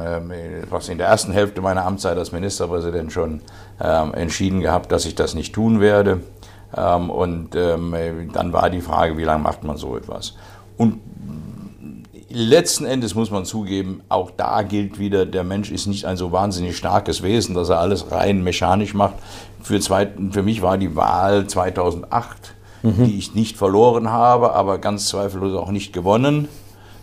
was 0.70 0.88
in 0.88 0.98
der 0.98 1.08
ersten 1.08 1.32
Hälfte 1.32 1.60
meiner 1.60 1.84
Amtszeit 1.84 2.16
als 2.16 2.30
Ministerpräsident 2.30 3.12
schon 3.12 3.40
entschieden 3.80 4.60
gehabt, 4.60 4.92
dass 4.92 5.06
ich 5.06 5.16
das 5.16 5.34
nicht 5.34 5.52
tun 5.52 5.80
werde. 5.80 6.20
Und 6.70 7.48
dann 7.56 8.52
war 8.52 8.70
die 8.70 8.80
Frage, 8.80 9.16
wie 9.18 9.24
lange 9.24 9.42
macht 9.42 9.64
man 9.64 9.76
so 9.76 9.96
etwas? 9.96 10.36
Und 10.76 11.00
letzten 12.30 12.84
Endes 12.84 13.14
muss 13.14 13.30
man 13.30 13.44
zugeben, 13.44 14.02
auch 14.08 14.30
da 14.30 14.62
gilt 14.62 14.98
wieder, 14.98 15.26
der 15.26 15.44
Mensch 15.44 15.70
ist 15.70 15.86
nicht 15.86 16.04
ein 16.04 16.16
so 16.16 16.32
wahnsinnig 16.32 16.76
starkes 16.76 17.22
Wesen, 17.22 17.54
dass 17.54 17.68
er 17.68 17.80
alles 17.80 18.10
rein 18.10 18.42
mechanisch 18.42 18.94
macht. 18.94 19.14
Für, 19.62 19.80
zwei, 19.80 20.08
für 20.30 20.42
mich 20.42 20.62
war 20.62 20.78
die 20.78 20.94
Wahl 20.94 21.46
2008, 21.46 22.54
mhm. 22.82 23.06
die 23.06 23.18
ich 23.18 23.34
nicht 23.34 23.56
verloren 23.56 24.10
habe, 24.10 24.52
aber 24.52 24.78
ganz 24.78 25.06
zweifellos 25.06 25.56
auch 25.56 25.70
nicht 25.70 25.92
gewonnen 25.92 26.48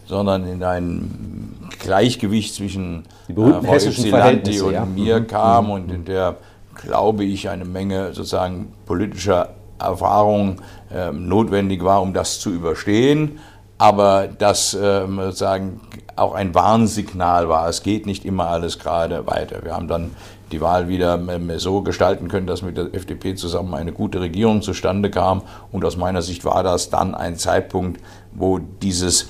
sondern 0.07 0.47
in 0.47 0.63
ein 0.63 1.55
Gleichgewicht 1.79 2.53
zwischen 2.53 3.03
die 3.27 3.33
berühmten 3.33 3.65
äh, 3.65 3.69
hessischen 3.69 4.13
und 4.13 4.71
ja. 4.71 4.85
mir 4.85 5.19
mhm. 5.19 5.27
kam 5.27 5.65
mhm. 5.65 5.71
und 5.71 5.91
in 5.91 6.05
der, 6.05 6.37
glaube 6.75 7.23
ich, 7.23 7.49
eine 7.49 7.65
Menge 7.65 8.13
sozusagen 8.13 8.73
politischer 8.85 9.49
Erfahrung 9.79 10.61
äh, 10.93 11.11
notwendig 11.11 11.83
war, 11.83 12.01
um 12.01 12.13
das 12.13 12.39
zu 12.39 12.51
überstehen. 12.51 13.39
Aber 13.77 14.27
das 14.27 14.73
äh, 14.73 15.05
sozusagen 15.07 15.81
auch 16.15 16.33
ein 16.33 16.55
Warnsignal 16.55 17.49
war. 17.49 17.67
Es 17.67 17.83
geht 17.83 18.05
nicht 18.05 18.25
immer 18.25 18.47
alles 18.47 18.79
gerade 18.79 19.27
weiter. 19.27 19.63
Wir 19.63 19.73
haben 19.73 19.87
dann 19.87 20.11
die 20.51 20.61
Wahl 20.61 20.87
wieder 20.87 21.19
so 21.57 21.81
gestalten 21.81 22.27
können, 22.27 22.47
dass 22.47 22.61
mit 22.61 22.77
der 22.77 22.93
FDP 22.93 23.35
zusammen 23.35 23.73
eine 23.73 23.91
gute 23.91 24.21
Regierung 24.21 24.61
zustande 24.61 25.09
kam. 25.09 25.41
Und 25.71 25.83
aus 25.83 25.97
meiner 25.97 26.21
Sicht 26.21 26.45
war 26.45 26.63
das 26.63 26.89
dann 26.89 27.15
ein 27.15 27.37
Zeitpunkt, 27.37 27.99
wo 28.31 28.59
dieses 28.59 29.27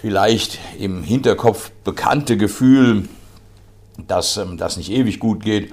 vielleicht 0.00 0.58
im 0.78 1.02
Hinterkopf 1.02 1.70
bekannte 1.84 2.36
Gefühl, 2.36 3.08
dass 4.06 4.36
ähm, 4.36 4.56
das 4.56 4.76
nicht 4.76 4.90
ewig 4.90 5.20
gut 5.20 5.42
geht, 5.42 5.72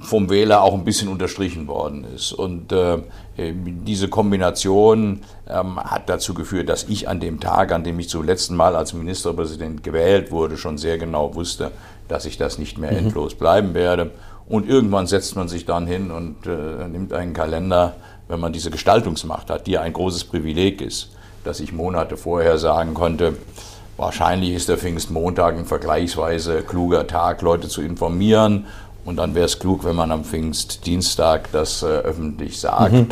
vom 0.00 0.30
Wähler 0.30 0.62
auch 0.62 0.74
ein 0.74 0.84
bisschen 0.84 1.08
unterstrichen 1.08 1.66
worden 1.66 2.04
ist. 2.14 2.32
Und 2.32 2.72
äh, 2.72 2.98
diese 3.36 4.08
Kombination 4.08 5.20
ähm, 5.48 5.78
hat 5.78 6.08
dazu 6.08 6.34
geführt, 6.34 6.68
dass 6.68 6.84
ich 6.84 7.08
an 7.08 7.20
dem 7.20 7.40
Tag, 7.40 7.72
an 7.72 7.84
dem 7.84 7.98
ich 7.98 8.08
zum 8.08 8.24
letzten 8.24 8.56
Mal 8.56 8.76
als 8.76 8.92
Ministerpräsident 8.92 9.82
gewählt 9.82 10.30
wurde, 10.30 10.56
schon 10.56 10.78
sehr 10.78 10.98
genau 10.98 11.34
wusste, 11.34 11.70
dass 12.08 12.24
ich 12.24 12.38
das 12.38 12.58
nicht 12.58 12.78
mehr 12.78 12.92
mhm. 12.92 12.98
endlos 12.98 13.34
bleiben 13.34 13.74
werde. 13.74 14.10
Und 14.48 14.68
irgendwann 14.68 15.06
setzt 15.06 15.36
man 15.36 15.48
sich 15.48 15.64
dann 15.64 15.86
hin 15.86 16.10
und 16.10 16.46
äh, 16.46 16.88
nimmt 16.88 17.12
einen 17.12 17.34
Kalender, 17.34 17.94
wenn 18.28 18.40
man 18.40 18.52
diese 18.52 18.70
Gestaltungsmacht 18.70 19.50
hat, 19.50 19.66
die 19.66 19.72
ja 19.72 19.82
ein 19.82 19.92
großes 19.92 20.24
Privileg 20.24 20.80
ist 20.80 21.10
dass 21.44 21.60
ich 21.60 21.72
Monate 21.72 22.16
vorher 22.16 22.58
sagen 22.58 22.94
konnte, 22.94 23.36
wahrscheinlich 23.96 24.54
ist 24.54 24.68
der 24.68 24.78
Pfingstmontag 24.78 25.56
ein 25.56 25.66
vergleichsweise 25.66 26.62
kluger 26.62 27.06
Tag, 27.06 27.42
Leute 27.42 27.68
zu 27.68 27.82
informieren. 27.82 28.66
Und 29.10 29.16
dann 29.16 29.34
wäre 29.34 29.46
es 29.46 29.58
klug, 29.58 29.84
wenn 29.84 29.96
man 29.96 30.12
am 30.12 30.22
Pfingstdienstag 30.22 31.50
das 31.50 31.82
äh, 31.82 31.86
öffentlich 31.86 32.60
sagt. 32.60 32.92
Mhm. 32.92 33.08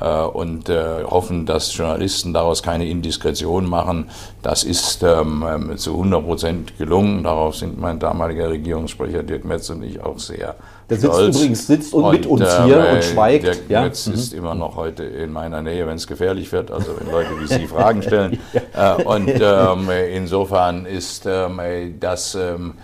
Äh, 0.00 0.22
und 0.22 0.68
äh, 0.68 1.02
hoffen, 1.02 1.44
dass 1.44 1.76
Journalisten 1.76 2.32
daraus 2.32 2.62
keine 2.62 2.86
Indiskretion 2.88 3.68
machen. 3.68 4.10
Das 4.42 4.62
ist 4.62 5.02
ähm, 5.02 5.44
ähm 5.46 5.76
zu 5.76 5.90
100 5.90 6.24
Prozent 6.24 6.78
gelungen. 6.78 7.24
Darauf 7.24 7.56
sind 7.56 7.80
mein 7.80 7.98
damaliger 7.98 8.48
Regierungssprecher 8.48 9.24
Dirk 9.24 9.44
Metz 9.44 9.68
und 9.70 9.82
ich 9.82 10.00
auch 10.00 10.20
sehr 10.20 10.54
der 10.90 10.98
sitzt 10.98 11.14
Stolz. 11.14 11.36
übrigens 11.36 11.66
sitzt 11.66 11.94
und, 11.94 12.04
und 12.04 12.12
mit 12.12 12.26
uns 12.26 12.42
äh, 12.42 12.64
hier 12.64 12.88
und 12.92 13.04
schweigt. 13.04 13.44
Der 13.44 13.54
ja? 13.68 13.84
Götz 13.84 14.08
mhm. 14.08 14.14
ist 14.14 14.34
immer 14.34 14.54
noch 14.56 14.74
heute 14.76 15.04
in 15.04 15.32
meiner 15.32 15.62
Nähe, 15.62 15.86
wenn 15.86 15.94
es 15.94 16.06
gefährlich 16.06 16.50
wird, 16.50 16.72
also 16.72 16.98
wenn 16.98 17.10
Leute 17.10 17.30
wie 17.40 17.46
Sie 17.46 17.66
Fragen 17.66 18.02
stellen. 18.02 18.38
ja. 18.74 18.98
äh, 18.98 19.02
und 19.04 19.30
ähm, 19.40 19.88
insofern 20.12 20.84
ist 20.84 21.26
ähm, 21.26 21.60
das 22.00 22.34
ähm, 22.34 22.74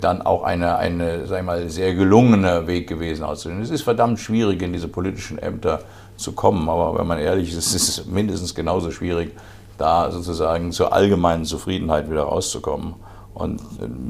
dann 0.00 0.22
auch 0.22 0.42
eine, 0.42 0.76
eine 0.76 1.26
sag 1.26 1.40
ich 1.40 1.44
mal, 1.44 1.68
sehr 1.68 1.94
gelungener 1.94 2.66
Weg 2.66 2.88
gewesen 2.88 3.24
auszusehen. 3.24 3.60
Es 3.60 3.70
ist 3.70 3.82
verdammt 3.82 4.18
schwierig, 4.18 4.62
in 4.62 4.72
diese 4.72 4.88
politischen 4.88 5.38
Ämter 5.38 5.80
zu 6.16 6.32
kommen, 6.32 6.68
aber 6.68 6.98
wenn 6.98 7.06
man 7.06 7.18
ehrlich 7.18 7.50
ist, 7.50 7.74
ist 7.74 7.88
es 7.88 8.06
mindestens 8.06 8.54
genauso 8.54 8.90
schwierig, 8.90 9.32
da 9.76 10.10
sozusagen 10.10 10.72
zur 10.72 10.92
allgemeinen 10.94 11.44
Zufriedenheit 11.44 12.10
wieder 12.10 12.22
rauszukommen. 12.22 12.94
Und 13.34 13.60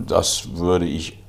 das 0.07 0.49
würde 0.57 0.87
ich 0.87 1.23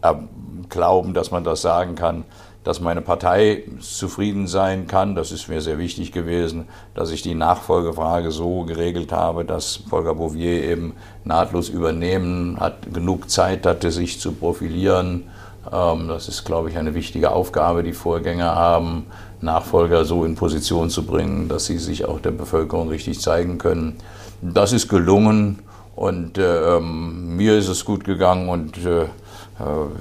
glauben, 0.71 1.13
dass 1.13 1.29
man 1.29 1.43
das 1.43 1.61
sagen 1.61 1.95
kann, 1.95 2.23
dass 2.63 2.79
meine 2.79 3.01
Partei 3.01 3.63
zufrieden 3.79 4.47
sein 4.47 4.85
kann. 4.87 5.15
Das 5.15 5.31
ist 5.31 5.47
mir 5.47 5.61
sehr 5.61 5.77
wichtig 5.79 6.11
gewesen, 6.11 6.67
dass 6.93 7.11
ich 7.11 7.21
die 7.21 7.33
Nachfolgefrage 7.33 8.31
so 8.31 8.63
geregelt 8.63 9.11
habe, 9.11 9.45
dass 9.45 9.77
Volker 9.89 10.15
Bouvier 10.15 10.63
eben 10.63 10.93
nahtlos 11.23 11.69
übernehmen 11.69 12.59
hat, 12.59 12.93
genug 12.93 13.29
Zeit 13.29 13.65
hatte, 13.65 13.91
sich 13.91 14.19
zu 14.19 14.33
profilieren. 14.33 15.23
Ähm, 15.71 16.07
das 16.07 16.27
ist, 16.27 16.43
glaube 16.43 16.69
ich, 16.69 16.77
eine 16.77 16.93
wichtige 16.93 17.31
Aufgabe, 17.31 17.83
die 17.83 17.93
Vorgänger 17.93 18.55
haben, 18.55 19.07
Nachfolger 19.41 20.05
so 20.05 20.23
in 20.23 20.35
Position 20.35 20.91
zu 20.91 21.03
bringen, 21.03 21.49
dass 21.49 21.65
sie 21.65 21.79
sich 21.79 22.05
auch 22.05 22.19
der 22.19 22.31
Bevölkerung 22.31 22.89
richtig 22.89 23.19
zeigen 23.19 23.57
können. 23.57 23.95
Das 24.41 24.71
ist 24.71 24.87
gelungen 24.87 25.59
und 25.95 26.37
äh, 26.37 26.77
ähm, 26.77 27.35
mir 27.35 27.57
ist 27.57 27.67
es 27.67 27.85
gut 27.85 28.03
gegangen 28.03 28.49
und 28.49 28.77
äh, 28.85 29.05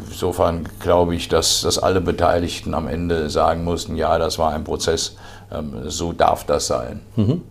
Insofern 0.09 0.65
glaube 0.79 1.15
ich, 1.15 1.29
dass, 1.29 1.63
dass 1.63 1.79
alle 1.79 2.01
Beteiligten 2.01 2.73
am 2.73 2.89
Ende 2.89 3.29
sagen 3.29 3.65
mussten, 3.65 3.97
ja, 3.97 4.19
das 4.19 4.39
war 4.39 4.53
ein 4.53 4.65
Prozess, 4.65 5.17
ähm, 5.53 5.73
so 5.87 6.13
darf 6.13 6.45
das 6.45 6.67
sein. 6.67 7.01
Mhm. 7.17 7.43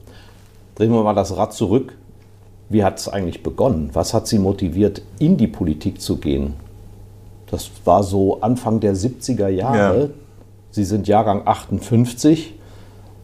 Drehen 0.75 0.91
wir 0.91 1.03
mal 1.03 1.13
das 1.13 1.35
Rad 1.35 1.53
zurück. 1.53 1.93
Wie 2.69 2.83
hat 2.83 2.99
es 2.99 3.09
eigentlich 3.09 3.43
begonnen? 3.43 3.89
Was 3.93 4.13
hat 4.13 4.27
Sie 4.27 4.39
motiviert, 4.39 5.01
in 5.19 5.37
die 5.37 5.47
Politik 5.47 6.01
zu 6.01 6.17
gehen? 6.17 6.53
Das 7.51 7.69
war 7.83 8.03
so 8.03 8.41
Anfang 8.41 8.79
der 8.79 8.95
70er 8.95 9.47
Jahre. 9.47 10.01
Ja. 10.01 10.07
Sie 10.71 10.83
sind 10.83 11.07
Jahrgang 11.07 11.41
58. 11.45 12.53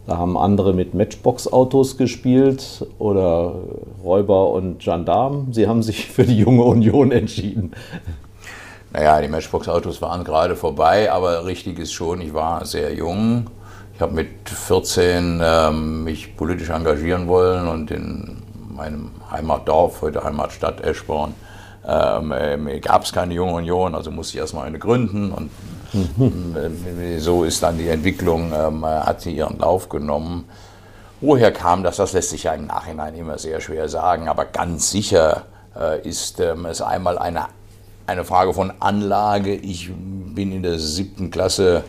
Da 0.08 0.18
haben 0.18 0.38
andere 0.38 0.74
mit 0.74 0.94
Matchbox-Autos 0.94 1.98
gespielt 1.98 2.86
oder 3.00 3.56
Räuber 4.04 4.52
und 4.52 4.80
Gendarmen. 4.80 5.54
Sie 5.54 5.68
haben 5.68 5.82
sich 5.82 6.08
für 6.08 6.24
die 6.24 6.38
junge 6.38 6.64
Union 6.64 7.12
entschieden. 7.12 7.72
Naja, 8.96 9.20
die 9.20 9.28
Matchbox-Autos 9.28 10.02
waren 10.02 10.24
gerade 10.24 10.56
vorbei, 10.56 11.12
aber 11.12 11.46
richtig 11.46 11.80
ist 11.80 11.92
schon, 11.92 12.22
ich 12.22 12.34
war 12.34 12.66
sehr 12.66 12.94
jung. 12.94 13.50
Ich 13.94 14.00
habe 14.00 14.14
mit 14.14 14.50
14 14.50 15.42
ähm, 15.44 16.06
mich 16.06 16.38
politisch 16.38 16.70
engagieren 16.70 17.28
wollen 17.28 17.68
und 17.68 17.92
in 17.92 18.42
meinem 18.70 19.12
Heimatdorf, 19.30 20.02
heute 20.02 20.24
Heimatstadt 20.24 20.80
Eschborn, 20.80 21.34
ähm, 21.86 22.32
äh, 22.32 22.80
gab 22.80 23.04
es 23.04 23.12
keine 23.12 23.34
junge 23.34 23.56
Union, 23.56 23.96
also 23.96 24.12
musste 24.12 24.38
ich 24.38 24.40
erstmal 24.40 24.66
eine 24.66 24.80
gründen 24.80 25.34
und 25.34 25.52
äh, 26.56 27.20
so 27.20 27.44
ist 27.44 27.64
dann 27.64 27.78
die 27.78 27.90
Entwicklung, 27.90 28.54
ähm, 28.54 28.86
hat 28.86 29.20
sie 29.20 29.36
ihren 29.36 29.60
Lauf 29.60 29.90
genommen. 29.90 30.46
Woher 31.20 31.52
kam 31.52 31.84
das? 31.84 31.98
Das 31.98 32.14
lässt 32.14 32.30
sich 32.30 32.44
ja 32.44 32.54
im 32.54 32.68
Nachhinein 32.68 33.14
immer 33.16 33.38
sehr 33.40 33.60
schwer 33.60 33.90
sagen, 33.90 34.30
aber 34.30 34.46
ganz 34.46 34.90
sicher 34.90 35.42
äh, 35.78 36.00
ist 36.08 36.40
ähm, 36.40 36.66
es 36.66 36.82
einmal 36.82 37.18
eine 37.18 37.48
eine 38.08 38.24
Frage 38.24 38.54
von 38.54 38.72
Anlage. 38.80 39.54
Ich 39.56 39.92
bin 39.94 40.52
in 40.52 40.64
der 40.64 40.80
siebten 40.80 41.32
Klasse 41.32 41.84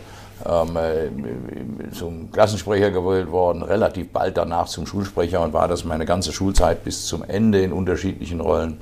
ähm, 0.44 0.76
äh, 0.76 1.90
zum 1.92 2.30
Klassensprecher 2.30 2.90
gewählt 2.90 3.30
worden, 3.30 3.62
relativ 3.62 4.12
bald 4.12 4.36
danach 4.36 4.66
zum 4.66 4.86
Schulsprecher 4.86 5.40
und 5.40 5.52
war 5.52 5.68
das 5.68 5.84
meine 5.84 6.04
ganze 6.04 6.32
Schulzeit 6.32 6.84
bis 6.84 7.06
zum 7.06 7.22
Ende 7.24 7.62
in 7.62 7.72
unterschiedlichen 7.72 8.40
Rollen. 8.40 8.78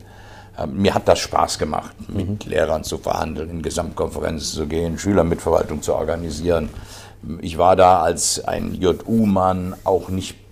Ähm, 0.59 0.83
mir 0.83 0.95
hat 0.95 1.09
das 1.09 1.21
Spaß 1.21 1.59
gemacht, 1.59 1.95
mit 2.09 2.45
mhm. 2.45 2.51
Lehrern 2.51 2.85
zu 2.85 2.99
verhandeln, 2.99 3.51
in 3.51 3.63
Gesamtkonferenzen 3.63 4.59
zu 4.59 4.67
gehen, 4.67 4.99
Schülermitverwaltung 4.99 5.83
zu 5.83 5.95
organisieren. 5.95 6.69
Ich 7.41 7.57
war 7.57 7.75
da 7.77 8.03
als 8.03 8.45
ein 8.45 8.75
JU-Mann 8.75 9.75
auch 9.85 10.09
nicht 10.11 10.44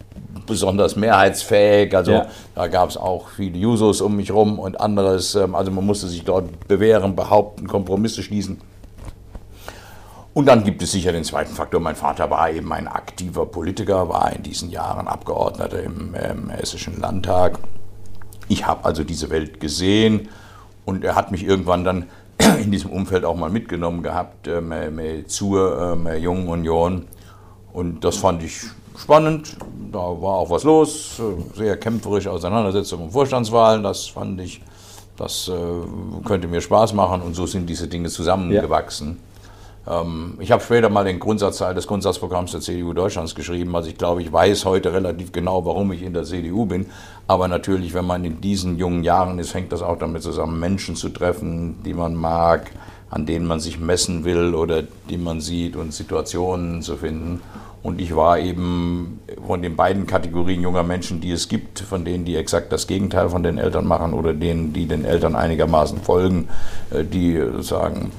besonders 0.46 0.96
mehrheitsfähig. 0.96 1.94
Also 1.94 2.12
ja. 2.12 2.26
da 2.54 2.68
gab 2.68 2.90
es 2.90 2.96
auch 2.96 3.28
viele 3.28 3.58
Jusos 3.58 4.00
um 4.00 4.16
mich 4.16 4.32
rum 4.32 4.58
und 4.58 4.80
anderes. 4.80 5.34
Ähm, 5.34 5.54
also 5.54 5.70
man 5.70 5.86
musste 5.86 6.08
sich 6.08 6.24
dort 6.24 6.68
bewähren, 6.68 7.16
behaupten, 7.16 7.66
Kompromisse 7.66 8.22
schließen. 8.22 8.60
Und 10.34 10.46
dann 10.46 10.64
gibt 10.64 10.80
es 10.82 10.92
sicher 10.92 11.12
den 11.12 11.24
zweiten 11.24 11.54
Faktor. 11.54 11.80
Mein 11.80 11.96
Vater 11.96 12.30
war 12.30 12.50
eben 12.50 12.72
ein 12.72 12.88
aktiver 12.88 13.44
Politiker, 13.44 14.08
war 14.08 14.32
in 14.32 14.42
diesen 14.42 14.70
Jahren 14.70 15.06
Abgeordneter 15.06 15.82
im, 15.82 16.14
im 16.14 16.48
Hessischen 16.48 16.98
Landtag. 16.98 17.58
Ich 18.48 18.66
habe 18.66 18.84
also 18.84 19.04
diese 19.04 19.28
Welt 19.28 19.60
gesehen 19.60 20.28
und 20.86 21.04
er 21.04 21.16
hat 21.16 21.32
mich 21.32 21.44
irgendwann 21.44 21.84
dann 21.84 22.06
in 22.62 22.70
diesem 22.70 22.90
Umfeld 22.90 23.26
auch 23.26 23.36
mal 23.36 23.50
mitgenommen 23.50 24.02
gehabt 24.02 24.48
ähm, 24.48 24.98
äh, 24.98 25.26
zur 25.26 25.96
ähm, 26.06 26.08
Jungen 26.22 26.48
Union. 26.48 27.08
Und 27.74 28.04
das 28.04 28.16
fand 28.16 28.42
ich 28.42 28.62
spannend. 28.96 29.56
Da 29.90 29.98
war 29.98 30.38
auch 30.38 30.50
was 30.50 30.64
los. 30.64 31.20
Sehr 31.54 31.76
kämpferische 31.76 32.30
Auseinandersetzungen 32.30 33.04
um 33.04 33.10
Vorstandswahlen. 33.10 33.82
Das 33.82 34.06
fand 34.06 34.40
ich, 34.40 34.60
das 35.16 35.48
äh, 35.48 36.24
könnte 36.24 36.48
mir 36.48 36.60
Spaß 36.60 36.94
machen. 36.94 37.22
Und 37.22 37.34
so 37.34 37.46
sind 37.46 37.66
diese 37.66 37.88
Dinge 37.88 38.08
zusammengewachsen. 38.08 39.18
Ja. 39.18 39.32
Ähm, 39.86 40.34
ich 40.38 40.52
habe 40.52 40.62
später 40.62 40.88
mal 40.88 41.04
den 41.04 41.18
Grundsatzteil 41.18 41.74
des 41.74 41.86
Grundsatzprogramms 41.86 42.52
der 42.52 42.60
CDU 42.60 42.92
Deutschlands 42.92 43.34
geschrieben. 43.34 43.74
Also 43.74 43.88
ich 43.88 43.98
glaube, 43.98 44.22
ich 44.22 44.32
weiß 44.32 44.64
heute 44.64 44.92
relativ 44.92 45.32
genau, 45.32 45.64
warum 45.64 45.92
ich 45.92 46.02
in 46.02 46.14
der 46.14 46.24
CDU 46.24 46.66
bin. 46.66 46.86
Aber 47.26 47.48
natürlich, 47.48 47.94
wenn 47.94 48.06
man 48.06 48.24
in 48.24 48.40
diesen 48.40 48.78
jungen 48.78 49.04
Jahren 49.04 49.38
ist, 49.38 49.54
hängt 49.54 49.72
das 49.72 49.82
auch 49.82 49.98
damit 49.98 50.22
zusammen, 50.22 50.60
Menschen 50.60 50.96
zu 50.96 51.08
treffen, 51.08 51.82
die 51.84 51.94
man 51.94 52.14
mag, 52.14 52.70
an 53.10 53.26
denen 53.26 53.46
man 53.46 53.60
sich 53.60 53.78
messen 53.78 54.24
will 54.24 54.54
oder 54.54 54.82
die 54.82 55.18
man 55.18 55.40
sieht 55.40 55.76
und 55.76 55.92
Situationen 55.92 56.82
zu 56.82 56.96
finden. 56.96 57.42
Und 57.82 58.00
ich 58.00 58.14
war 58.14 58.38
eben 58.38 59.20
von 59.44 59.60
den 59.60 59.74
beiden 59.74 60.06
Kategorien 60.06 60.62
junger 60.62 60.84
Menschen, 60.84 61.20
die 61.20 61.32
es 61.32 61.48
gibt, 61.48 61.80
von 61.80 62.04
denen, 62.04 62.24
die 62.24 62.36
exakt 62.36 62.72
das 62.72 62.86
Gegenteil 62.86 63.28
von 63.28 63.42
den 63.42 63.58
Eltern 63.58 63.86
machen 63.86 64.14
oder 64.14 64.32
denen, 64.32 64.72
die 64.72 64.86
den 64.86 65.04
Eltern 65.04 65.34
einigermaßen 65.34 65.98
folgen, 66.00 66.48
äh, 66.90 67.04
die 67.04 67.42
sagen, 67.60 68.12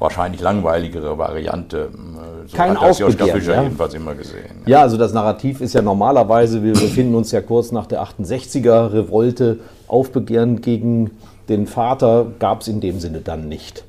wahrscheinlich 0.00 0.40
langweiligere 0.40 1.16
Variante. 1.18 1.90
Äh, 1.92 2.48
so 2.48 2.56
Kein 2.56 2.80
hat 2.80 2.98
Joschka 2.98 3.26
Fischer 3.26 3.54
ja? 3.54 3.62
jedenfalls 3.62 3.94
immer 3.94 4.14
gesehen. 4.14 4.62
Ja. 4.64 4.70
ja, 4.78 4.82
also 4.82 4.96
das 4.96 5.12
Narrativ 5.12 5.60
ist 5.60 5.74
ja 5.74 5.82
normalerweise, 5.82 6.64
wir 6.64 6.72
befinden 6.72 7.14
uns 7.14 7.30
ja 7.30 7.42
kurz 7.42 7.70
nach 7.70 7.86
der 7.86 8.02
68er 8.02 8.92
Revolte, 8.92 9.58
Aufbegehren 9.86 10.60
gegen 10.62 11.12
den 11.48 11.66
Vater 11.66 12.26
gab 12.38 12.62
es 12.62 12.68
in 12.68 12.80
dem 12.80 12.98
Sinne 12.98 13.20
dann 13.20 13.48
nicht. 13.48 13.84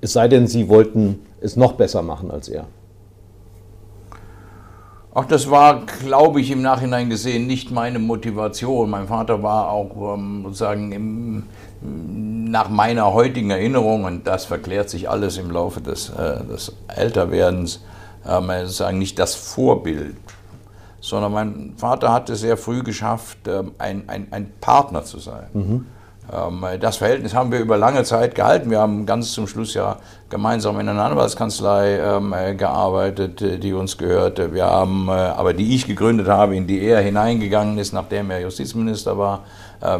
Es 0.00 0.12
sei 0.12 0.28
denn, 0.28 0.46
Sie 0.46 0.68
wollten 0.68 1.20
es 1.40 1.56
noch 1.56 1.72
besser 1.72 2.02
machen 2.02 2.30
als 2.30 2.48
er. 2.48 2.66
Ach, 5.16 5.24
das 5.26 5.48
war, 5.48 5.86
glaube 5.86 6.40
ich, 6.40 6.50
im 6.50 6.60
Nachhinein 6.60 7.08
gesehen 7.08 7.46
nicht 7.46 7.70
meine 7.70 8.00
Motivation. 8.00 8.90
Mein 8.90 9.06
Vater 9.06 9.44
war 9.44 9.70
auch 9.70 10.14
ähm, 10.14 10.42
sozusagen 10.42 10.90
im, 10.90 11.42
nach 12.50 12.68
meiner 12.68 13.12
heutigen 13.12 13.50
Erinnerung, 13.50 14.02
und 14.04 14.26
das 14.26 14.44
verklärt 14.44 14.90
sich 14.90 15.08
alles 15.08 15.38
im 15.38 15.52
Laufe 15.52 15.80
des, 15.80 16.08
äh, 16.10 16.44
des 16.44 16.72
Älterwerdens, 16.88 17.84
äh, 18.24 18.40
sozusagen 18.62 18.98
nicht 18.98 19.20
das 19.20 19.36
Vorbild, 19.36 20.16
sondern 21.00 21.32
mein 21.32 21.74
Vater 21.76 22.12
hat 22.12 22.28
es 22.28 22.40
sehr 22.40 22.56
früh 22.56 22.82
geschafft, 22.82 23.46
äh, 23.46 23.62
ein, 23.78 24.08
ein, 24.08 24.26
ein 24.32 24.52
Partner 24.60 25.04
zu 25.04 25.20
sein. 25.20 25.46
Mhm. 25.52 25.86
Ähm, 26.32 26.64
das 26.80 26.96
Verhältnis 26.96 27.34
haben 27.34 27.52
wir 27.52 27.60
über 27.60 27.76
lange 27.76 28.02
Zeit 28.04 28.34
gehalten. 28.34 28.70
Wir 28.70 28.80
haben 28.80 29.06
ganz 29.06 29.32
zum 29.32 29.46
Schluss 29.46 29.74
ja 29.74 29.96
gemeinsam 30.30 30.80
in 30.80 30.88
einer 30.88 31.04
Anwaltskanzlei 31.04 31.98
ähm, 31.98 32.32
äh, 32.32 32.54
gearbeitet, 32.54 33.42
äh, 33.42 33.58
die 33.58 33.72
uns 33.72 33.98
gehörte. 33.98 34.54
Wir 34.54 34.64
haben, 34.64 35.08
äh, 35.08 35.12
aber 35.12 35.52
die 35.52 35.74
ich 35.74 35.86
gegründet 35.86 36.28
habe, 36.28 36.56
in 36.56 36.66
die 36.66 36.80
er 36.80 37.00
hineingegangen 37.00 37.78
ist, 37.78 37.92
nachdem 37.92 38.30
er 38.30 38.40
Justizminister 38.40 39.18
war. 39.18 39.44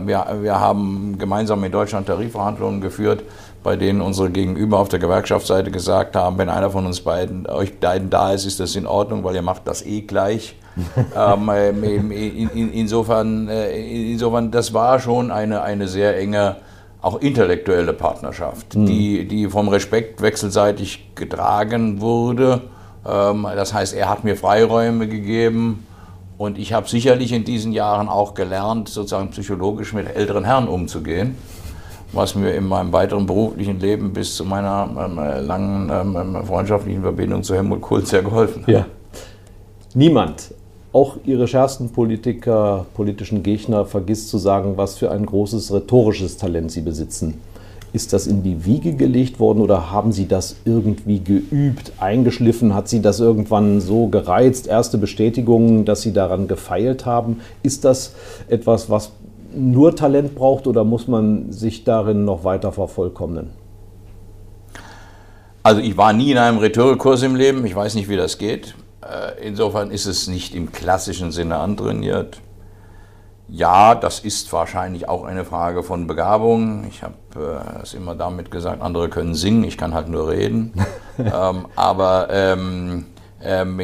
Wir, 0.06 0.24
wir 0.40 0.58
haben 0.58 1.18
gemeinsam 1.18 1.62
in 1.62 1.70
Deutschland 1.70 2.06
Tarifverhandlungen 2.06 2.80
geführt, 2.80 3.22
bei 3.62 3.76
denen 3.76 4.00
unsere 4.00 4.30
Gegenüber 4.30 4.78
auf 4.78 4.88
der 4.88 4.98
Gewerkschaftsseite 4.98 5.70
gesagt 5.70 6.16
haben, 6.16 6.38
wenn 6.38 6.48
einer 6.48 6.70
von 6.70 6.86
uns 6.86 7.02
beiden, 7.02 7.46
euch 7.46 7.78
beiden 7.80 8.08
da 8.08 8.32
ist, 8.32 8.46
ist 8.46 8.60
das 8.60 8.76
in 8.76 8.86
Ordnung, 8.86 9.24
weil 9.24 9.34
ihr 9.34 9.42
macht 9.42 9.68
das 9.68 9.84
eh 9.84 10.00
gleich. 10.00 10.56
ähm, 11.16 11.48
in, 11.82 12.10
in, 12.10 12.72
insofern, 12.72 13.48
insofern, 13.48 14.50
das 14.50 14.74
war 14.74 14.98
schon 14.98 15.30
eine, 15.30 15.62
eine 15.62 15.88
sehr 15.88 16.18
enge 16.18 16.56
auch 17.04 17.20
intellektuelle 17.20 17.92
Partnerschaft, 17.92 18.76
mhm. 18.76 18.86
die, 18.86 19.28
die 19.28 19.48
vom 19.48 19.68
Respekt 19.68 20.22
wechselseitig 20.22 21.14
getragen 21.14 22.00
wurde. 22.00 22.62
Ähm, 23.06 23.46
das 23.54 23.74
heißt, 23.74 23.94
er 23.94 24.08
hat 24.08 24.24
mir 24.24 24.36
Freiräume 24.36 25.06
gegeben 25.06 25.86
und 26.38 26.58
ich 26.58 26.72
habe 26.72 26.88
sicherlich 26.88 27.32
in 27.32 27.44
diesen 27.44 27.72
Jahren 27.72 28.08
auch 28.08 28.32
gelernt, 28.32 28.88
sozusagen 28.88 29.28
psychologisch 29.30 29.92
mit 29.92 30.16
älteren 30.16 30.44
Herren 30.44 30.66
umzugehen, 30.66 31.36
was 32.12 32.34
mir 32.34 32.54
in 32.54 32.66
meinem 32.66 32.90
weiteren 32.92 33.26
beruflichen 33.26 33.80
Leben 33.80 34.14
bis 34.14 34.34
zu 34.36 34.46
meiner 34.46 34.88
ähm, 34.98 35.46
langen 35.46 35.90
ähm, 35.90 36.46
freundschaftlichen 36.46 37.02
Verbindung 37.02 37.42
zu 37.42 37.54
Helmut 37.54 37.82
Kohl 37.82 38.06
sehr 38.06 38.22
geholfen 38.22 38.62
hat. 38.62 38.68
Ja. 38.68 38.86
Niemand 39.92 40.54
auch 40.94 41.16
ihre 41.24 41.48
schärfsten 41.48 41.90
Politiker, 41.90 42.86
politischen 42.94 43.42
Gegner 43.42 43.84
vergisst 43.84 44.28
zu 44.28 44.38
sagen, 44.38 44.76
was 44.76 44.96
für 44.96 45.10
ein 45.10 45.26
großes 45.26 45.72
rhetorisches 45.72 46.36
Talent 46.36 46.70
sie 46.70 46.82
besitzen. 46.82 47.40
Ist 47.92 48.12
das 48.12 48.28
in 48.28 48.44
die 48.44 48.64
Wiege 48.64 48.94
gelegt 48.94 49.38
worden 49.38 49.60
oder 49.60 49.90
haben 49.90 50.10
Sie 50.10 50.26
das 50.26 50.56
irgendwie 50.64 51.20
geübt, 51.22 51.92
eingeschliffen? 52.00 52.74
Hat 52.74 52.88
Sie 52.88 53.00
das 53.00 53.20
irgendwann 53.20 53.80
so 53.80 54.08
gereizt, 54.08 54.66
erste 54.66 54.98
Bestätigungen, 54.98 55.84
dass 55.84 56.02
Sie 56.02 56.12
daran 56.12 56.48
gefeilt 56.48 57.06
haben? 57.06 57.40
Ist 57.62 57.84
das 57.84 58.14
etwas, 58.48 58.90
was 58.90 59.12
nur 59.54 59.94
Talent 59.94 60.34
braucht 60.34 60.66
oder 60.66 60.82
muss 60.82 61.06
man 61.06 61.52
sich 61.52 61.84
darin 61.84 62.24
noch 62.24 62.42
weiter 62.42 62.72
vervollkommnen? 62.72 63.50
Also 65.62 65.80
ich 65.80 65.96
war 65.96 66.12
nie 66.12 66.32
in 66.32 66.38
einem 66.38 66.58
Rhetorikkurs 66.58 67.22
im 67.22 67.36
Leben, 67.36 67.64
ich 67.64 67.74
weiß 67.74 67.94
nicht, 67.94 68.08
wie 68.08 68.16
das 68.16 68.38
geht. 68.38 68.74
Äh, 69.10 69.46
insofern 69.46 69.90
ist 69.90 70.06
es 70.06 70.28
nicht 70.28 70.54
im 70.54 70.72
klassischen 70.72 71.32
Sinne 71.32 71.58
antrainiert. 71.58 72.40
Ja, 73.48 73.94
das 73.94 74.20
ist 74.20 74.50
wahrscheinlich 74.52 75.08
auch 75.08 75.24
eine 75.24 75.44
Frage 75.44 75.82
von 75.82 76.06
Begabung. 76.06 76.86
Ich 76.88 77.02
habe 77.02 77.14
äh, 77.36 77.82
es 77.82 77.92
immer 77.92 78.14
damit 78.14 78.50
gesagt, 78.50 78.80
andere 78.80 79.08
können 79.10 79.34
singen, 79.34 79.64
ich 79.64 79.76
kann 79.76 79.92
halt 79.92 80.08
nur 80.08 80.30
reden. 80.30 80.72
ähm, 81.18 81.66
aber 81.76 82.28
ähm, 82.30 83.06
ähm, 83.42 83.80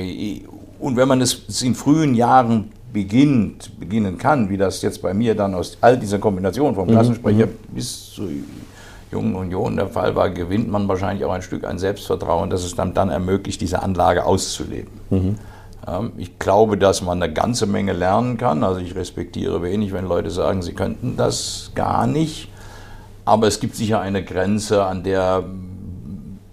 und 0.79 0.97
wenn 0.97 1.09
man 1.09 1.21
es 1.21 1.63
in 1.63 1.75
frühen 1.75 2.15
Jahren 2.15 2.73
beginnt, 2.93 3.79
beginnen 3.79 4.17
kann, 4.17 4.49
wie 4.49 4.57
das 4.57 4.83
jetzt 4.83 5.03
bei 5.03 5.13
mir 5.13 5.35
dann 5.35 5.55
aus 5.55 5.77
all 5.81 5.99
dieser 5.99 6.19
Kombination 6.19 6.75
vom 6.75 6.89
mhm, 6.89 6.93
Klassensprecher 6.93 7.47
mhm. 7.47 7.75
bis 7.75 8.13
zu 8.15 8.29
Jungen 9.11 9.35
Union 9.35 9.77
der 9.77 9.89
Fall 9.89 10.15
war, 10.15 10.31
gewinnt 10.31 10.71
man 10.71 10.87
wahrscheinlich 10.89 11.25
auch 11.25 11.33
ein 11.33 11.43
Stück 11.43 11.65
an 11.65 11.79
Selbstvertrauen, 11.79 12.51
das 12.51 12.65
es 12.65 12.75
dann, 12.75 12.95
dann 12.95 13.11
ermöglicht, 13.11 13.61
diese 13.61 13.83
Anlage 13.83 14.25
auszuleben. 14.25 14.93
Mhm. 15.11 15.39
Ich 16.19 16.39
glaube, 16.39 16.77
dass 16.77 17.03
man 17.03 17.23
eine 17.23 17.33
ganze 17.33 17.67
Menge 17.67 17.93
lernen 17.93 18.37
kann. 18.37 18.63
Also 18.63 18.81
ich 18.81 18.95
respektiere 18.95 19.63
wenig, 19.63 19.93
wenn 19.93 20.07
Leute 20.07 20.31
sagen, 20.31 20.63
sie 20.63 20.75
könnten 20.75 21.17
das 21.17 21.73
gar 21.75 22.07
nicht. 22.07 22.49
Aber 23.25 23.47
es 23.47 23.61
gibt 23.61 23.75
sicher 23.75 24.01
eine 24.01 24.23
Grenze, 24.23 24.85
an 24.85 25.03
der 25.03 25.45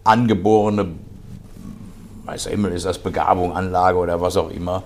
angeborene, 0.03 0.87
weiß 2.25 2.47
Himmel 2.47 2.71
ist 2.71 2.85
das 2.85 2.97
Begabung, 2.97 3.55
Anlage 3.55 3.97
oder 3.97 4.21
was 4.21 4.37
auch 4.37 4.49
immer, 4.49 4.83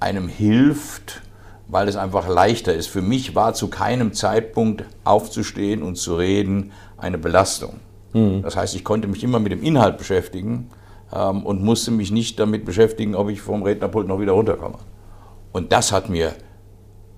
einem 0.00 0.28
hilft, 0.28 1.20
weil 1.68 1.88
es 1.88 1.96
einfach 1.96 2.28
leichter 2.28 2.74
ist. 2.74 2.88
Für 2.88 3.02
mich 3.02 3.34
war 3.34 3.54
zu 3.54 3.68
keinem 3.68 4.12
Zeitpunkt 4.12 4.84
aufzustehen 5.04 5.82
und 5.82 5.96
zu 5.96 6.16
reden 6.16 6.72
eine 6.96 7.18
Belastung. 7.18 7.80
Mhm. 8.12 8.42
Das 8.42 8.56
heißt, 8.56 8.74
ich 8.74 8.84
konnte 8.84 9.08
mich 9.08 9.24
immer 9.24 9.40
mit 9.40 9.52
dem 9.52 9.62
Inhalt 9.62 9.98
beschäftigen 9.98 10.70
ähm, 11.12 11.44
und 11.44 11.62
musste 11.62 11.90
mich 11.90 12.10
nicht 12.10 12.38
damit 12.38 12.64
beschäftigen, 12.64 13.14
ob 13.14 13.28
ich 13.28 13.40
vom 13.40 13.62
Rednerpult 13.62 14.06
noch 14.06 14.20
wieder 14.20 14.32
runterkomme. 14.32 14.78
Und 15.52 15.72
das 15.72 15.92
hat 15.92 16.08
mir 16.08 16.34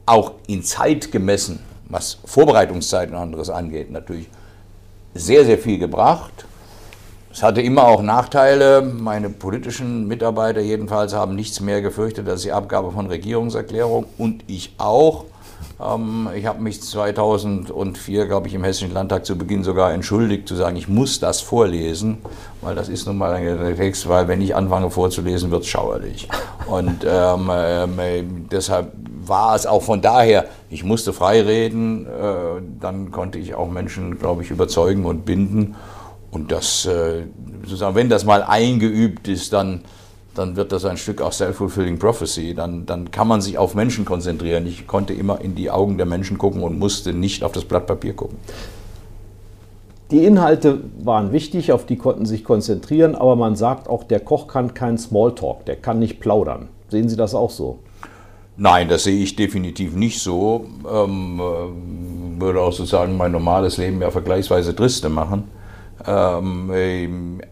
auch 0.05 0.33
in 0.47 0.63
Zeit 0.63 1.11
gemessen, 1.11 1.61
was 1.89 2.19
Vorbereitungszeit 2.25 3.11
und 3.11 3.17
anderes 3.17 3.51
angeht, 3.51 3.91
natürlich 3.91 4.29
sehr, 5.15 5.45
sehr 5.45 5.59
viel 5.59 5.79
gebracht. 5.79 6.47
Es 7.37 7.43
hatte 7.43 7.61
immer 7.61 7.85
auch 7.85 8.01
Nachteile. 8.01 8.81
Meine 8.81 9.29
politischen 9.29 10.09
Mitarbeiter 10.09 10.63
jedenfalls 10.63 11.13
haben 11.13 11.35
nichts 11.35 11.61
mehr 11.61 11.83
gefürchtet 11.83 12.27
als 12.31 12.41
die 12.41 12.53
Abgabe 12.53 12.93
von 12.93 13.09
Regierungserklärung 13.09 14.07
und 14.17 14.43
ich 14.47 14.73
auch. 14.79 15.27
Ähm, 15.79 16.31
ich 16.35 16.47
habe 16.47 16.63
mich 16.63 16.81
2004, 16.81 18.25
glaube 18.25 18.49
ich, 18.49 18.55
im 18.55 18.65
Hessischen 18.65 18.95
Landtag 18.95 19.27
zu 19.27 19.37
Beginn 19.37 19.65
sogar 19.65 19.93
entschuldigt, 19.93 20.49
zu 20.49 20.55
sagen, 20.55 20.77
ich 20.77 20.89
muss 20.89 21.21
das 21.21 21.43
vorlesen, 21.43 22.17
weil 22.63 22.75
das 22.75 22.89
ist 22.89 23.07
nun 23.07 23.19
mal 23.19 23.35
ein 23.35 23.77
Text, 23.77 24.09
weil 24.09 24.29
wenn 24.29 24.41
ich 24.41 24.57
anfange 24.57 24.91
vorzulesen, 24.91 25.51
wird 25.51 25.65
es 25.65 25.69
schauerlich. 25.69 26.31
Und 26.65 27.05
ähm, 27.07 27.51
äh, 27.51 28.25
deshalb 28.51 28.93
war 29.27 29.55
es 29.55 29.67
auch 29.67 29.83
von 29.83 30.01
daher, 30.01 30.47
ich 30.71 30.85
musste 30.85 31.13
frei 31.13 31.43
reden, 31.43 32.07
äh, 32.07 32.63
dann 32.81 33.11
konnte 33.11 33.39
ich 33.39 33.55
auch 33.55 33.69
Menschen, 33.69 34.19
glaube 34.19 34.43
ich, 34.43 34.51
überzeugen 34.51 35.05
und 35.05 35.27
binden. 35.27 35.77
Und 36.37 36.53
das, 36.53 36.85
äh, 36.85 37.23
sozusagen, 37.63 37.95
wenn 37.95 38.11
das 38.11 38.27
mal 38.27 38.43
eingeübt 38.43 39.27
ist, 39.27 39.55
dann 39.55 39.81
dann 40.35 40.55
wird 40.55 40.71
das 40.71 40.85
ein 40.85 40.99
Stück 40.99 41.23
auch 41.23 41.33
Self-Fulfilling 41.33 41.99
Prophecy. 41.99 42.53
Dann, 42.55 42.85
dann 42.85 43.11
kann 43.11 43.27
man 43.27 43.41
sich 43.41 43.57
auf 43.57 43.75
Menschen 43.75 44.05
konzentrieren. 44.05 44.67
Ich 44.67 44.87
konnte 44.87 45.15
immer 45.15 45.41
in 45.41 45.55
die 45.55 45.71
Augen 45.71 45.97
der 45.97 46.05
Menschen 46.05 46.37
gucken 46.37 46.63
und 46.63 46.79
musste 46.79 47.15
nicht 47.15 47.43
auf 47.43 47.53
das 47.53 47.65
Blatt 47.65 47.87
Papier 47.87 48.13
gucken. 48.13 48.37
die 50.11 50.27
Inhalte 50.27 50.81
waren 51.03 51.33
wichtig, 51.33 51.73
auf 51.73 51.87
die 51.87 51.97
konnten 51.97 52.27
sich 52.27 52.45
konzentrieren, 52.45 53.15
aber 53.15 53.35
man 53.35 53.57
sagt 53.57 53.89
auch, 53.89 54.05
der 54.05 54.21
Koch 54.21 54.47
kann 54.47 54.75
keinen 54.75 54.99
Smalltalk, 54.99 55.65
der 55.65 55.77
kann 55.77 55.99
nicht 56.01 56.21
plaudern. 56.21 56.69
Sehen 56.91 57.09
Sie 57.09 57.17
das 57.17 57.35
auch 57.35 57.51
so? 57.51 57.79
Nein, 58.59 58.89
das 58.89 59.05
sehe 59.05 59.23
ich 59.23 59.37
definitiv 59.37 59.95
nicht 59.95 60.21
so. 60.21 60.67
Ähm, 60.87 61.41
äh, 61.41 62.41
würde 62.41 62.61
auch 62.61 62.73
sozusagen 62.73 63.17
mein 63.17 63.33
normales 63.33 63.79
Leben 63.79 64.03
ja 64.03 64.11
vergleichsweise 64.11 64.77
triste 64.77 65.09
machen. 65.09 65.56
Ähm, 66.07 66.71
äh, 66.73 67.09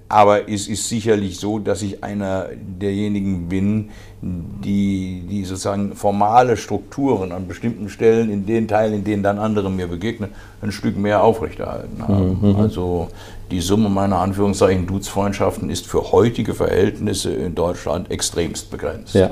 aber 0.08 0.48
es 0.48 0.68
ist 0.68 0.88
sicherlich 0.88 1.38
so, 1.38 1.58
dass 1.58 1.82
ich 1.82 2.04
einer 2.04 2.48
derjenigen 2.54 3.48
bin, 3.48 3.90
die, 4.22 5.24
die 5.28 5.44
sozusagen 5.44 5.94
formale 5.94 6.56
Strukturen 6.56 7.32
an 7.32 7.48
bestimmten 7.48 7.88
Stellen, 7.88 8.30
in 8.30 8.46
den 8.46 8.68
Teilen, 8.68 8.94
in 8.94 9.04
denen 9.04 9.22
dann 9.22 9.38
andere 9.38 9.70
mir 9.70 9.88
begegnen, 9.88 10.30
ein 10.62 10.72
Stück 10.72 10.96
mehr 10.96 11.22
aufrechterhalten 11.22 12.06
haben. 12.06 12.38
Mhm. 12.40 12.56
Also 12.56 13.08
die 13.50 13.60
Summe 13.60 13.88
meiner 13.90 14.20
Anführungszeichen 14.20 14.86
Duzfreundschaften 14.86 15.68
ist 15.68 15.86
für 15.86 16.12
heutige 16.12 16.54
Verhältnisse 16.54 17.32
in 17.32 17.54
Deutschland 17.54 18.10
extremst 18.10 18.70
begrenzt. 18.70 19.14
Ja. 19.14 19.30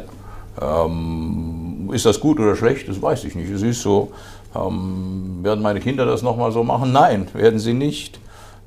Ähm, 0.61 1.91
ist 1.93 2.05
das 2.05 2.21
gut 2.21 2.39
oder 2.39 2.57
schlecht? 2.57 2.89
Das 2.89 3.01
weiß 3.01 3.25
ich 3.25 3.35
nicht. 3.35 3.51
Es 3.51 3.63
ist 3.63 3.83
so. 3.83 4.13
Ähm, 4.55 5.39
werden 5.43 5.63
meine 5.63 5.81
Kinder 5.81 6.05
das 6.05 6.23
nochmal 6.23 6.53
so 6.53 6.63
machen? 6.63 6.93
Nein, 6.93 7.29
werden 7.33 7.59
sie 7.59 7.73
nicht. 7.73 8.21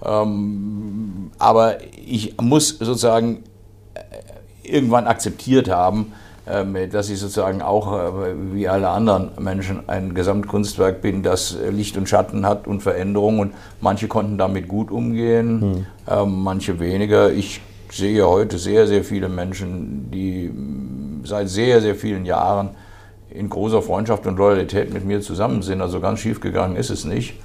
Ähm, 0.06 1.32
aber 1.40 1.78
ich 2.06 2.36
muss 2.42 2.70
sozusagen 2.70 3.44
äh, 3.94 4.70
irgendwann 4.70 5.08
akzeptiert 5.08 5.70
haben, 5.70 6.14
ähm, 6.48 6.76
dass 6.92 7.10
ich 7.10 7.20
sozusagen 7.20 7.62
auch 7.62 7.94
äh, 7.94 8.34
wie 8.54 8.68
alle 8.68 8.90
anderen 8.90 9.32
Menschen 9.40 9.90
ein 9.90 10.14
Gesamtkunstwerk 10.14 11.02
bin, 11.02 11.24
das 11.24 11.58
Licht 11.72 11.98
und 11.98 12.08
Schatten 12.08 12.46
hat 12.46 12.68
und 12.68 12.82
Veränderungen. 12.82 13.40
Und 13.40 13.54
manche 13.82 14.08
konnten 14.08 14.38
damit 14.38 14.68
gut 14.68 14.92
umgehen, 14.92 15.86
hm. 16.08 16.44
manche 16.44 16.80
weniger. 16.80 17.32
Ich 17.32 17.62
sehe 17.92 18.28
heute 18.28 18.58
sehr, 18.58 18.88
sehr 18.88 19.04
viele 19.04 19.30
Menschen, 19.30 20.12
die 20.12 20.52
seit 21.24 21.50
sehr, 21.50 21.82
sehr 21.82 21.96
vielen 21.96 22.26
Jahren 22.26 22.72
in 23.30 23.50
großer 23.50 23.82
Freundschaft 23.82 24.26
und 24.28 24.38
Loyalität 24.38 24.94
mit 24.94 25.06
mir 25.06 25.22
zusammen 25.22 25.62
sind. 25.62 25.82
Also 25.82 26.00
ganz 26.00 26.20
schief 26.20 26.40
gegangen 26.40 26.76
ist 26.76 26.90
es 26.90 27.06
nicht. 27.06 27.36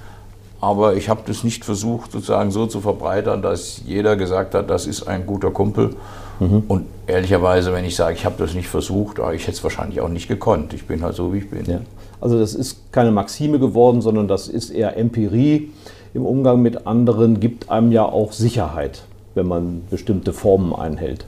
Aber 0.61 0.95
ich 0.95 1.09
habe 1.09 1.21
das 1.25 1.43
nicht 1.43 1.65
versucht, 1.65 2.11
sozusagen 2.11 2.51
so 2.51 2.67
zu 2.67 2.81
verbreitern, 2.81 3.41
dass 3.41 3.81
jeder 3.85 4.15
gesagt 4.15 4.53
hat, 4.53 4.69
das 4.69 4.85
ist 4.85 5.07
ein 5.07 5.25
guter 5.25 5.49
Kumpel. 5.49 5.95
Mhm. 6.39 6.63
Und 6.67 6.85
ehrlicherweise, 7.07 7.73
wenn 7.73 7.83
ich 7.83 7.95
sage, 7.95 8.15
ich 8.15 8.25
habe 8.25 8.35
das 8.37 8.53
nicht 8.53 8.67
versucht, 8.67 9.17
ich 9.33 9.41
hätte 9.43 9.57
es 9.57 9.63
wahrscheinlich 9.63 10.01
auch 10.01 10.09
nicht 10.09 10.27
gekonnt. 10.27 10.73
Ich 10.73 10.85
bin 10.85 11.01
halt 11.01 11.15
so, 11.15 11.33
wie 11.33 11.39
ich 11.39 11.49
bin. 11.49 11.65
Ja. 11.65 11.79
Also 12.19 12.37
das 12.37 12.53
ist 12.53 12.91
keine 12.91 13.11
Maxime 13.11 13.57
geworden, 13.57 14.01
sondern 14.01 14.27
das 14.27 14.47
ist 14.47 14.69
eher 14.69 14.95
Empirie 14.97 15.71
im 16.13 16.25
Umgang 16.25 16.61
mit 16.61 16.85
anderen, 16.85 17.39
gibt 17.39 17.71
einem 17.71 17.91
ja 17.91 18.05
auch 18.05 18.31
Sicherheit, 18.31 19.03
wenn 19.33 19.47
man 19.47 19.81
bestimmte 19.89 20.31
Formen 20.33 20.75
einhält. 20.75 21.25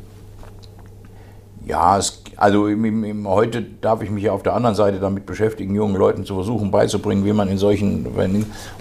Ja, 1.66 1.98
es, 1.98 2.22
also 2.36 2.68
im, 2.68 3.04
im, 3.04 3.28
heute 3.28 3.62
darf 3.62 4.02
ich 4.02 4.10
mich 4.10 4.24
ja 4.24 4.34
auf 4.34 4.44
der 4.44 4.54
anderen 4.54 4.76
Seite 4.76 5.00
damit 5.00 5.26
beschäftigen, 5.26 5.76
jungen 5.76 5.96
Leuten 5.96 6.26
zu 6.26 6.36
versuchen 6.36 6.72
beizubringen, 6.72 7.26
wie 7.26 7.32
man 7.32 7.48
in 7.48 7.58
solchen. 7.58 8.06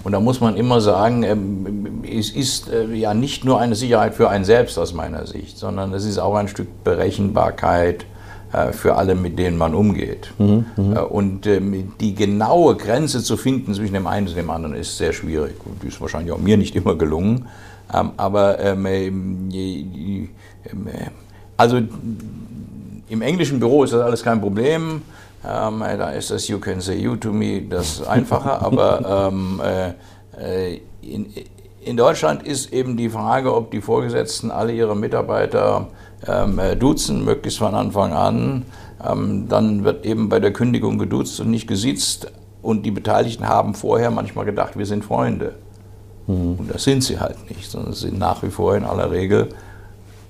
Und 0.03 0.11
da 0.11 0.19
muss 0.19 0.41
man 0.41 0.57
immer 0.57 0.81
sagen, 0.81 1.23
ähm, 1.23 2.03
es 2.03 2.29
ist 2.29 2.69
äh, 2.69 2.93
ja 2.93 3.13
nicht 3.13 3.45
nur 3.45 3.59
eine 3.59 3.75
Sicherheit 3.75 4.15
für 4.15 4.29
einen 4.29 4.43
selbst 4.43 4.77
aus 4.77 4.93
meiner 4.93 5.25
Sicht, 5.27 5.57
sondern 5.57 5.93
es 5.93 6.05
ist 6.05 6.19
auch 6.19 6.35
ein 6.35 6.49
Stück 6.49 6.83
Berechenbarkeit 6.83 8.05
äh, 8.51 8.73
für 8.73 8.95
alle, 8.95 9.15
mit 9.15 9.39
denen 9.39 9.57
man 9.57 9.73
umgeht. 9.73 10.33
Mhm, 10.37 10.65
mhm. 10.75 10.95
Äh, 10.95 10.99
und 10.99 11.47
ähm, 11.47 11.93
die 12.01 12.13
genaue 12.13 12.75
Grenze 12.75 13.23
zu 13.23 13.37
finden 13.37 13.73
zwischen 13.73 13.93
dem 13.93 14.07
einen 14.07 14.27
und 14.27 14.35
dem 14.35 14.49
anderen 14.49 14.75
ist 14.75 14.97
sehr 14.97 15.13
schwierig. 15.13 15.55
Und 15.65 15.81
die 15.81 15.87
ist 15.87 16.01
wahrscheinlich 16.01 16.33
auch 16.33 16.39
mir 16.39 16.57
nicht 16.57 16.75
immer 16.75 16.95
gelungen. 16.95 17.47
Ähm, 17.93 18.11
aber 18.17 18.59
also 21.57 21.81
im 23.13 23.21
englischen 23.21 23.59
Büro 23.59 23.83
ist 23.83 23.93
das 23.93 24.01
alles 24.01 24.23
kein 24.23 24.41
Problem. 24.41 25.03
Ähm, 25.45 25.79
da 25.79 26.09
ist 26.09 26.31
das 26.31 26.47
You 26.47 26.57
can 26.57 26.81
say 26.81 26.97
you 26.97 27.15
to 27.15 27.31
me 27.31 27.61
das 27.61 28.01
einfacher. 28.05 28.61
aber 28.65 29.29
ähm, 29.31 29.61
äh, 29.61 30.79
in, 31.03 31.27
in, 31.85 31.95
Deutschland 31.95 32.41
ist 32.41 32.73
eben 32.73 32.97
die 32.97 33.09
Frage, 33.09 33.53
ob 33.53 33.69
die 33.69 33.81
Vorgesetzten 33.81 34.49
alle 34.49 34.73
ihre 34.73 34.95
Mitarbeiter 34.95 35.89
ähm, 36.27 36.57
äh, 36.57 36.75
duzen, 36.75 37.23
möglichst 37.23 37.59
von 37.59 37.75
Anfang 37.75 38.13
an. 38.13 38.65
Ähm, 39.07 39.47
dann 39.47 39.83
wird 39.83 40.07
eben 40.07 40.29
bei 40.29 40.39
der 40.39 40.51
Kündigung 40.51 40.97
geduzt 40.97 41.39
und 41.39 41.51
nicht 41.51 41.67
gesitzt. 41.67 42.31
Und 42.63 42.83
die 42.83 42.91
Beteiligten 42.91 43.47
haben 43.47 43.75
vorher 43.75 44.09
manchmal 44.09 44.45
gedacht, 44.45 44.75
wir 44.75 44.87
sind 44.87 45.05
Freunde. 45.05 45.53
Mhm. 46.25 46.55
Und 46.57 46.73
das 46.73 46.83
sind 46.83 47.03
sie 47.03 47.19
halt 47.19 47.47
nicht, 47.47 47.69
sondern 47.69 47.93
sie 47.93 48.07
sind 48.07 48.17
nach 48.17 48.41
wie 48.41 48.49
vor 48.49 48.75
in 48.75 48.85
aller 48.85 49.11
Regel 49.11 49.49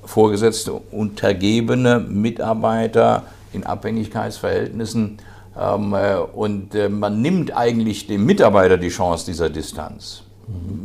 Vorgesetzte, 0.05 0.73
untergebene 0.73 1.99
Mitarbeiter 1.99 3.23
in 3.53 3.63
Abhängigkeitsverhältnissen. 3.63 5.17
Ähm, 5.59 5.93
äh, 5.93 6.15
und 6.17 6.75
äh, 6.75 6.89
man 6.89 7.21
nimmt 7.21 7.55
eigentlich 7.55 8.07
dem 8.07 8.25
Mitarbeiter 8.25 8.77
die 8.77 8.89
Chance 8.89 9.25
dieser 9.25 9.49
Distanz. 9.49 10.23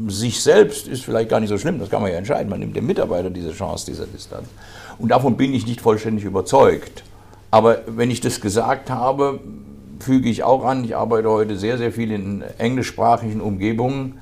Sich 0.06 0.40
selbst 0.40 0.86
ist 0.86 1.04
vielleicht 1.04 1.30
gar 1.30 1.40
nicht 1.40 1.48
so 1.48 1.58
schlimm, 1.58 1.80
das 1.80 1.90
kann 1.90 2.00
man 2.00 2.12
ja 2.12 2.18
entscheiden. 2.18 2.48
Man 2.48 2.60
nimmt 2.60 2.76
dem 2.76 2.86
Mitarbeiter 2.86 3.28
diese 3.28 3.52
Chance 3.52 3.86
dieser 3.86 4.06
Distanz. 4.06 4.46
Und 4.98 5.08
davon 5.08 5.36
bin 5.36 5.52
ich 5.52 5.66
nicht 5.66 5.80
vollständig 5.80 6.24
überzeugt. 6.24 7.02
Aber 7.50 7.78
wenn 7.86 8.10
ich 8.10 8.20
das 8.20 8.40
gesagt 8.40 8.90
habe, 8.90 9.40
füge 10.00 10.28
ich 10.28 10.44
auch 10.44 10.64
an, 10.64 10.84
ich 10.84 10.96
arbeite 10.96 11.28
heute 11.28 11.56
sehr, 11.56 11.78
sehr 11.78 11.92
viel 11.92 12.12
in 12.12 12.44
englischsprachigen 12.58 13.40
Umgebungen 13.40 14.18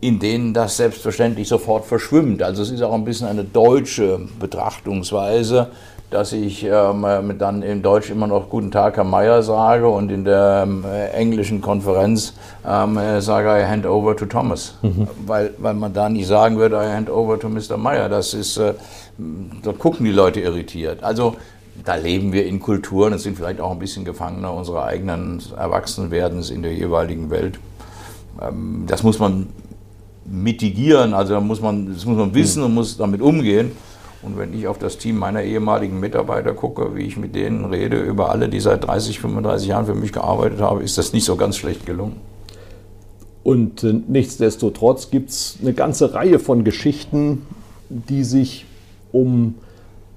in 0.00 0.18
denen 0.18 0.54
das 0.54 0.76
selbstverständlich 0.76 1.48
sofort 1.48 1.84
verschwimmt. 1.84 2.42
Also 2.42 2.62
es 2.62 2.70
ist 2.70 2.82
auch 2.82 2.94
ein 2.94 3.04
bisschen 3.04 3.28
eine 3.28 3.44
deutsche 3.44 4.20
Betrachtungsweise, 4.38 5.68
dass 6.10 6.32
ich 6.32 6.64
ähm, 6.64 7.06
dann 7.38 7.62
in 7.62 7.82
Deutsch 7.82 8.10
immer 8.10 8.26
noch 8.26 8.48
Guten 8.48 8.70
Tag, 8.70 8.96
Herr 8.96 9.04
Meier 9.04 9.42
sage 9.42 9.88
und 9.88 10.10
in 10.10 10.24
der 10.24 10.64
ähm, 10.66 10.84
englischen 11.12 11.60
Konferenz 11.60 12.34
ähm, 12.66 12.98
sage 13.20 13.48
I 13.48 13.64
hand 13.64 13.86
over 13.86 14.16
to 14.16 14.26
Thomas. 14.26 14.74
Mhm. 14.82 15.06
Weil, 15.26 15.54
weil 15.58 15.74
man 15.74 15.92
da 15.92 16.08
nicht 16.08 16.26
sagen 16.26 16.56
würde, 16.56 16.76
I 16.76 16.92
hand 16.92 17.10
over 17.10 17.38
to 17.38 17.48
Mr. 17.48 17.76
Meier. 17.76 18.08
Das 18.08 18.34
ist, 18.34 18.56
äh, 18.56 18.74
da 19.62 19.72
gucken 19.72 20.04
die 20.04 20.12
Leute 20.12 20.40
irritiert. 20.40 21.04
Also 21.04 21.36
da 21.84 21.94
leben 21.94 22.32
wir 22.32 22.44
in 22.46 22.58
Kulturen 22.58 23.12
und 23.12 23.20
sind 23.20 23.36
vielleicht 23.36 23.60
auch 23.60 23.70
ein 23.70 23.78
bisschen 23.78 24.04
Gefangener 24.04 24.52
unserer 24.52 24.86
eigenen 24.86 25.40
Erwachsenwerdens 25.56 26.50
in 26.50 26.62
der 26.62 26.74
jeweiligen 26.74 27.30
Welt. 27.30 27.60
Ähm, 28.42 28.84
das 28.88 29.04
muss 29.04 29.18
man 29.18 29.46
mitigieren. 30.30 31.12
Also 31.12 31.34
da 31.34 31.40
muss 31.40 31.60
man, 31.60 31.92
das 31.92 32.06
muss 32.06 32.16
man 32.16 32.34
wissen 32.34 32.62
und 32.62 32.74
muss 32.74 32.96
damit 32.96 33.20
umgehen. 33.20 33.72
Und 34.22 34.38
wenn 34.38 34.52
ich 34.52 34.66
auf 34.66 34.78
das 34.78 34.98
Team 34.98 35.16
meiner 35.16 35.42
ehemaligen 35.42 35.98
Mitarbeiter 35.98 36.52
gucke, 36.52 36.94
wie 36.94 37.02
ich 37.02 37.16
mit 37.16 37.34
denen 37.34 37.64
rede, 37.64 38.00
über 38.00 38.30
alle, 38.30 38.48
die 38.48 38.60
seit 38.60 38.86
30, 38.86 39.18
35 39.18 39.68
Jahren 39.68 39.86
für 39.86 39.94
mich 39.94 40.12
gearbeitet 40.12 40.60
haben, 40.60 40.82
ist 40.82 40.98
das 40.98 41.12
nicht 41.12 41.24
so 41.24 41.36
ganz 41.36 41.56
schlecht 41.56 41.86
gelungen. 41.86 42.16
Und 43.42 43.82
äh, 43.82 43.94
nichtsdestotrotz 44.06 45.10
gibt 45.10 45.30
es 45.30 45.58
eine 45.62 45.72
ganze 45.72 46.12
Reihe 46.12 46.38
von 46.38 46.64
Geschichten, 46.64 47.46
die 47.88 48.22
sich 48.24 48.66
um 49.12 49.54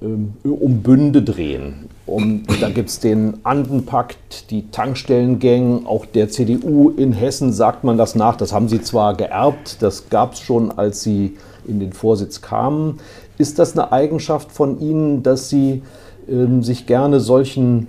um 0.04 0.82
Bünde 0.82 1.22
drehen. 1.22 1.89
Und 2.06 2.46
da 2.62 2.70
gibt 2.70 2.89
es 2.89 3.00
den 3.00 3.38
Andenpakt, 3.44 4.52
die 4.52 4.70
Tankstellengang, 4.70 5.86
auch 5.86 6.06
der 6.06 6.30
CDU 6.30 6.89
in 6.89 7.13
Hessen 7.13 7.54
sagt 7.54 7.84
man 7.86 7.98
das 7.98 8.13
nach. 8.16 8.36
Das 8.36 8.52
haben 8.52 8.68
sie 8.68 8.82
zwar 8.82 9.16
geerbt, 9.16 9.78
das 9.82 10.10
gab 10.10 10.34
es 10.34 10.42
schon, 10.42 10.72
als 10.72 11.02
sie 11.02 11.38
in 11.66 11.80
den 11.80 11.94
Vorsitz 11.94 12.42
kamen. 12.42 13.00
Ist 13.38 13.58
das 13.58 13.74
eine 13.74 13.92
Eigenschaft 13.92 14.52
von 14.52 14.80
Ihnen, 14.80 15.24
dass 15.24 15.50
Sie 15.50 15.82
ähm, 16.30 16.62
sich 16.62 16.86
gerne 16.86 17.20
solchen 17.20 17.88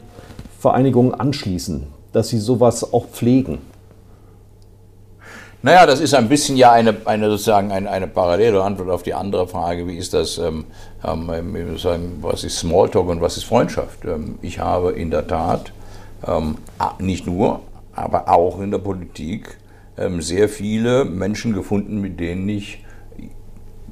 Vereinigungen 0.58 1.12
anschließen, 1.12 1.82
dass 2.12 2.28
Sie 2.28 2.38
sowas 2.38 2.92
auch 2.92 3.06
pflegen? 3.08 3.58
Naja, 5.64 5.86
das 5.86 6.00
ist 6.00 6.12
ein 6.12 6.28
bisschen 6.28 6.58
ja 6.58 6.72
eine, 6.72 6.94
eine 7.06 7.30
sozusagen 7.30 7.72
eine, 7.72 7.90
eine 7.90 8.06
parallele 8.06 8.62
Antwort 8.62 8.90
auf 8.90 9.02
die 9.02 9.14
andere 9.14 9.48
Frage, 9.48 9.86
wie 9.86 9.96
ist 9.96 10.12
das, 10.12 10.36
ähm, 10.36 10.66
ähm, 11.02 11.78
sagen, 11.78 12.18
was 12.20 12.44
ist 12.44 12.58
Smalltalk 12.58 13.08
und 13.08 13.22
was 13.22 13.38
ist 13.38 13.44
Freundschaft? 13.44 14.04
Ähm, 14.04 14.38
ich 14.42 14.58
habe 14.58 14.92
in 14.92 15.10
der 15.10 15.26
Tat 15.26 15.72
ähm, 16.26 16.58
nicht 16.98 17.26
nur, 17.26 17.60
aber 17.94 18.28
auch 18.28 18.60
in 18.60 18.72
der 18.72 18.78
Politik 18.78 19.56
ähm, 19.96 20.20
sehr 20.20 20.50
viele 20.50 21.06
Menschen 21.06 21.54
gefunden, 21.54 21.98
mit 21.98 22.20
denen 22.20 22.46
ich 22.46 22.84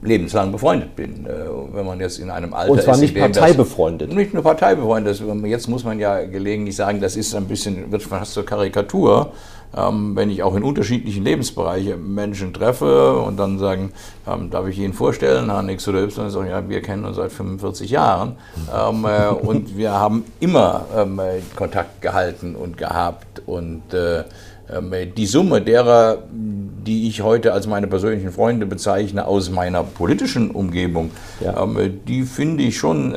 lebenslang 0.02 0.52
befreundet 0.52 0.94
bin. 0.94 1.24
Äh, 1.24 1.30
wenn 1.72 1.86
man 1.86 2.00
jetzt 2.00 2.18
in 2.18 2.28
einem 2.28 2.52
Alter 2.52 2.70
Und 2.70 2.82
zwar 2.82 2.98
nicht 2.98 3.16
parteibefreundet. 3.16 4.12
Nicht 4.12 4.34
nur 4.34 4.42
parteibefreundet. 4.42 5.22
Jetzt 5.44 5.68
muss 5.68 5.84
man 5.84 5.98
ja 5.98 6.22
gelegentlich 6.26 6.76
sagen, 6.76 7.00
das 7.00 7.16
ist 7.16 7.34
ein 7.34 7.46
bisschen, 7.46 7.90
wird 7.90 8.02
fast 8.02 8.34
zur 8.34 8.44
Karikatur 8.44 9.32
ähm, 9.76 10.16
wenn 10.16 10.30
ich 10.30 10.42
auch 10.42 10.54
in 10.54 10.62
unterschiedlichen 10.62 11.24
Lebensbereichen 11.24 12.14
Menschen 12.14 12.52
treffe 12.52 13.16
und 13.16 13.38
dann 13.38 13.58
sagen, 13.58 13.92
ähm, 14.26 14.50
darf 14.50 14.66
ich 14.68 14.78
Ihnen 14.78 14.92
vorstellen, 14.92 15.50
Herr 15.50 15.68
X 15.68 15.88
oder 15.88 16.02
Y, 16.02 16.30
sagen, 16.30 16.48
ja, 16.48 16.68
wir 16.68 16.82
kennen 16.82 17.04
uns 17.04 17.16
seit 17.16 17.32
45 17.32 17.90
Jahren 17.90 18.36
ähm, 18.74 19.04
äh, 19.04 19.28
und 19.46 19.76
wir 19.76 19.92
haben 19.92 20.24
immer 20.40 20.86
ähm, 20.96 21.20
Kontakt 21.56 22.02
gehalten 22.02 22.54
und 22.54 22.76
gehabt 22.76 23.42
und 23.46 23.94
äh, 23.94 24.24
Ähm, 24.72 24.92
die 25.16 25.26
Summe 25.26 25.60
derer, 25.60 26.18
die 26.30 27.08
ich 27.08 27.22
heute 27.22 27.52
als 27.52 27.66
meine 27.66 27.86
persönlichen 27.86 28.32
Freunde 28.32 28.64
bezeichne, 28.66 29.26
aus 29.26 29.50
meiner 29.50 29.82
politischen 29.82 30.50
Umgebung, 30.50 31.10
ja. 31.40 31.62
Ähm, 31.62 32.00
die 32.06 32.22
finde 32.22 32.62
ich 32.62 32.76
schon 32.78 33.14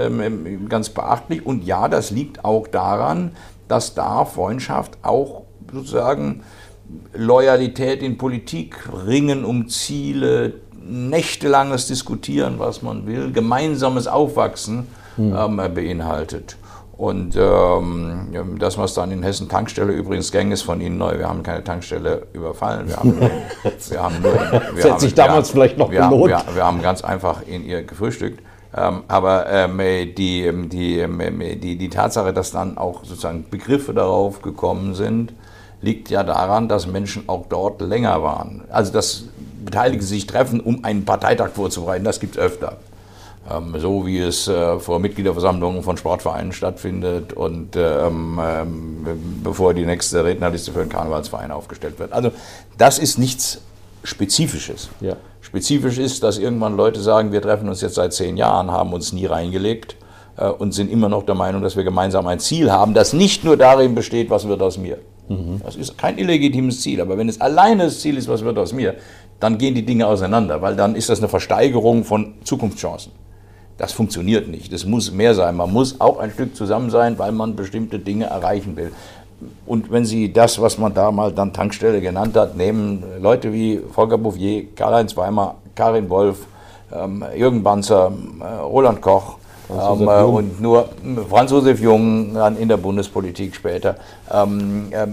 ganz 0.70 0.90
beachtlich. 0.90 1.46
Und 1.46 1.64
ja, 1.64 1.88
das 1.88 2.12
liegt 2.12 2.44
auch 2.44 2.68
daran, 2.68 3.32
dass 3.68 3.94
da 3.94 4.26
Freundschaft 4.26 4.98
auch 5.02 5.45
sozusagen 5.76 6.44
Loyalität 7.14 8.02
in 8.02 8.18
Politik, 8.18 8.78
Ringen 9.06 9.46
um 9.46 9.68
Ziele, 9.70 10.54
nächtelanges 10.88 11.88
Diskutieren, 11.88 12.56
was 12.60 12.82
man 12.82 13.08
will, 13.08 13.32
gemeinsames 13.32 14.08
Aufwachsen 14.08 14.88
hm. 15.16 15.36
ähm, 15.36 15.58
beinhaltet. 15.74 16.58
Und 16.98 17.36
ähm, 17.36 18.58
das, 18.58 18.78
was 18.78 18.94
dann 18.94 19.12
in 19.12 19.22
Hessen 19.22 19.50
Tankstelle 19.50 19.92
übrigens 19.92 20.32
Gang 20.32 20.54
ist 20.54 20.62
von 20.62 20.80
Ihnen 20.80 20.98
neu. 20.98 21.18
Wir 21.18 21.28
haben 21.28 21.44
keine 21.44 21.62
Tankstelle 21.62 22.28
überfallen. 22.32 22.88
Wir 22.88 22.96
haben 22.96 23.20
nur, 23.20 23.30
wir 23.90 24.02
haben 24.02 24.22
nur 24.22 24.34
wir 24.34 24.62
das 24.76 24.86
hätte 24.86 25.00
sich 25.02 25.14
damals 25.14 25.50
wir, 25.50 25.54
vielleicht 25.54 25.78
noch 25.78 25.92
wir 25.92 26.02
gelohnt. 26.02 26.34
Haben, 26.34 26.48
wir, 26.48 26.56
wir, 26.56 26.66
haben 26.66 26.82
ganz 26.82 27.04
einfach 27.04 27.42
in 27.46 27.66
ihr 27.66 27.84
gefrühstückt. 27.84 28.42
Ähm, 28.78 29.04
aber 29.10 29.46
ähm, 29.50 29.78
die, 29.78 30.50
die, 30.70 31.00
ähm, 31.00 31.20
die, 31.62 31.78
die 31.78 31.90
Tatsache, 31.90 32.32
dass 32.32 32.52
dann 32.52 32.78
auch 32.78 33.04
sozusagen 33.04 33.46
Begriffe 33.50 33.94
darauf 33.94 34.42
gekommen 34.42 34.96
sind, 34.96 35.34
liegt 35.86 36.10
ja 36.10 36.24
daran, 36.24 36.68
dass 36.68 36.88
Menschen 36.88 37.30
auch 37.30 37.46
dort 37.48 37.80
länger 37.82 38.22
waren. 38.24 38.64
Also 38.70 38.92
dass 38.92 39.26
Beteiligte 39.64 40.06
sich 40.06 40.28
treffen, 40.28 40.60
um 40.60 40.84
einen 40.84 41.06
Parteitag 41.06 41.52
vorzubereiten, 41.52 42.04
das 42.04 42.20
gibt 42.20 42.36
es 42.36 42.42
öfter. 42.42 42.78
Ähm, 43.50 43.76
so 43.78 44.06
wie 44.08 44.20
es 44.20 44.48
äh, 44.48 44.80
vor 44.80 45.00
Mitgliederversammlungen 45.00 45.84
von 45.84 45.98
Sportvereinen 45.98 46.52
stattfindet 46.52 47.34
und 47.34 47.76
ähm, 47.76 48.40
ähm, 48.44 49.08
bevor 49.44 49.76
die 49.76 49.86
nächste 49.86 50.26
Rednerliste 50.26 50.72
für 50.72 50.80
den 50.80 50.90
Karnevalsverein 50.90 51.52
aufgestellt 51.52 52.00
wird. 52.00 52.12
Also 52.12 52.32
das 52.78 52.98
ist 52.98 53.20
nichts 53.20 53.62
Spezifisches. 54.04 54.90
Ja. 55.00 55.16
Spezifisch 55.42 56.00
ist, 56.00 56.24
dass 56.24 56.40
irgendwann 56.40 56.76
Leute 56.76 57.00
sagen, 57.00 57.32
wir 57.32 57.42
treffen 57.42 57.70
uns 57.70 57.82
jetzt 57.82 57.96
seit 57.96 58.14
zehn 58.14 58.36
Jahren, 58.36 58.72
haben 58.72 58.94
uns 58.94 59.14
nie 59.14 59.28
reingelegt 59.28 59.96
äh, 60.38 60.48
und 60.48 60.74
sind 60.74 60.92
immer 60.92 61.10
noch 61.10 61.24
der 61.24 61.36
Meinung, 61.36 61.62
dass 61.62 61.76
wir 61.76 61.84
gemeinsam 61.84 62.26
ein 62.26 62.40
Ziel 62.40 62.72
haben, 62.72 62.96
das 62.96 63.14
nicht 63.14 63.44
nur 63.44 63.58
darin 63.58 63.94
besteht, 63.94 64.32
was 64.32 64.48
wird 64.48 64.62
aus 64.64 64.80
mir. 64.80 64.98
Mhm. 65.28 65.62
Das 65.64 65.76
ist 65.76 65.98
kein 65.98 66.18
illegitimes 66.18 66.82
Ziel, 66.82 67.02
aber 67.02 67.18
wenn 67.18 67.30
es 67.30 67.42
alleine 67.42 67.86
das 67.86 68.00
Ziel 68.00 68.18
ist, 68.18 68.28
was 68.28 68.44
wird 68.44 68.58
aus 68.58 68.74
mir, 68.74 68.96
dann 69.40 69.58
gehen 69.58 69.76
die 69.76 69.86
Dinge 69.86 70.08
auseinander, 70.08 70.62
weil 70.62 70.76
dann 70.76 70.96
ist 70.96 71.10
das 71.10 71.20
eine 71.20 71.28
Versteigerung 71.28 72.04
von 72.04 72.34
Zukunftschancen. 72.44 73.12
Das 73.78 73.92
funktioniert 73.92 74.48
nicht. 74.48 74.72
Es 74.72 74.86
muss 74.86 75.12
mehr 75.12 75.34
sein. 75.34 75.56
Man 75.58 75.74
muss 75.74 76.00
auch 76.00 76.20
ein 76.20 76.32
Stück 76.32 76.56
zusammen 76.56 76.90
sein, 76.90 77.20
weil 77.20 77.34
man 77.34 77.56
bestimmte 77.56 78.00
Dinge 78.00 78.26
erreichen 78.26 78.78
will. 78.78 78.92
Und 79.66 79.92
wenn 79.92 80.06
Sie 80.06 80.32
das, 80.32 80.62
was 80.62 80.78
man 80.78 80.94
da 80.94 81.12
mal 81.12 81.34
dann 81.34 81.52
Tankstelle 81.52 82.00
genannt 82.00 82.38
hat, 82.38 82.56
nehmen, 82.56 83.04
Leute 83.20 83.52
wie 83.52 83.82
Volker 83.92 84.18
Bouffier, 84.18 84.68
Karl-Heinz 84.76 85.18
Weimar, 85.18 85.56
Karin 85.76 86.10
Wolf, 86.10 86.48
ähm, 86.94 87.26
Jürgen 87.36 87.64
Banzer, 87.64 88.14
äh, 88.40 88.62
Roland 88.62 89.02
Koch, 89.02 89.38
ähm, 89.70 90.08
äh, 90.08 90.22
und 90.22 90.62
nur 90.62 90.90
Franz 91.30 91.52
Josef 91.52 91.80
Jung 91.80 92.34
dann 92.34 92.58
in 92.58 92.68
der 92.68 92.78
Bundespolitik 92.78 93.56
später. 93.56 93.96
Ähm, 94.32 94.88
äh, 94.92 95.06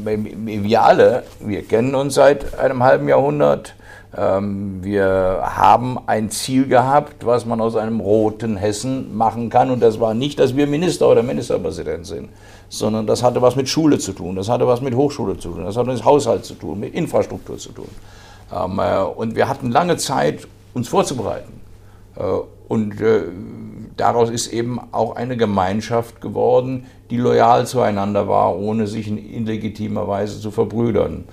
wir 0.64 0.82
alle, 0.82 1.22
wir 1.40 1.62
kennen 1.62 1.94
uns 1.94 2.14
seit 2.14 2.58
einem 2.58 2.82
halben 2.82 3.08
Jahrhundert. 3.08 3.74
Ähm, 4.14 4.80
wir 4.82 5.40
haben 5.42 5.98
ein 6.06 6.30
Ziel 6.30 6.66
gehabt, 6.66 7.24
was 7.24 7.46
man 7.46 7.60
aus 7.60 7.76
einem 7.76 8.00
roten 8.00 8.56
Hessen 8.56 9.16
machen 9.16 9.48
kann. 9.48 9.70
Und 9.70 9.80
das 9.80 10.00
war 10.00 10.12
nicht, 10.12 10.38
dass 10.38 10.54
wir 10.54 10.66
Minister 10.66 11.08
oder 11.08 11.22
Ministerpräsident 11.22 12.06
sind, 12.06 12.28
sondern 12.68 13.06
das 13.06 13.22
hatte 13.22 13.40
was 13.40 13.56
mit 13.56 13.68
Schule 13.68 13.98
zu 13.98 14.12
tun, 14.12 14.36
das 14.36 14.50
hatte 14.50 14.66
was 14.66 14.82
mit 14.82 14.94
Hochschule 14.94 15.38
zu 15.38 15.50
tun, 15.50 15.64
das 15.64 15.76
hatte 15.76 15.90
mit 15.90 16.04
Haushalt 16.04 16.44
zu 16.44 16.54
tun, 16.54 16.80
mit 16.80 16.94
Infrastruktur 16.94 17.56
zu 17.56 17.72
tun. 17.72 17.88
Ähm, 18.54 18.78
äh, 18.78 19.02
und 19.02 19.34
wir 19.34 19.48
hatten 19.48 19.70
lange 19.70 19.96
Zeit, 19.96 20.46
uns 20.74 20.88
vorzubereiten. 20.88 21.52
Äh, 22.16 22.22
und 22.68 23.00
äh, 23.00 23.22
daraus 23.96 24.30
ist 24.30 24.52
eben 24.52 24.80
auch 24.92 25.16
eine 25.16 25.36
Gemeinschaft 25.36 26.20
geworden, 26.20 26.86
die 27.10 27.16
loyal 27.16 27.66
zueinander 27.66 28.28
war, 28.28 28.56
ohne 28.56 28.86
sich 28.86 29.08
in 29.08 29.18
illegitimer 29.18 30.08
Weise 30.08 30.40
zu 30.40 30.50
verbrüdern. 30.50 31.24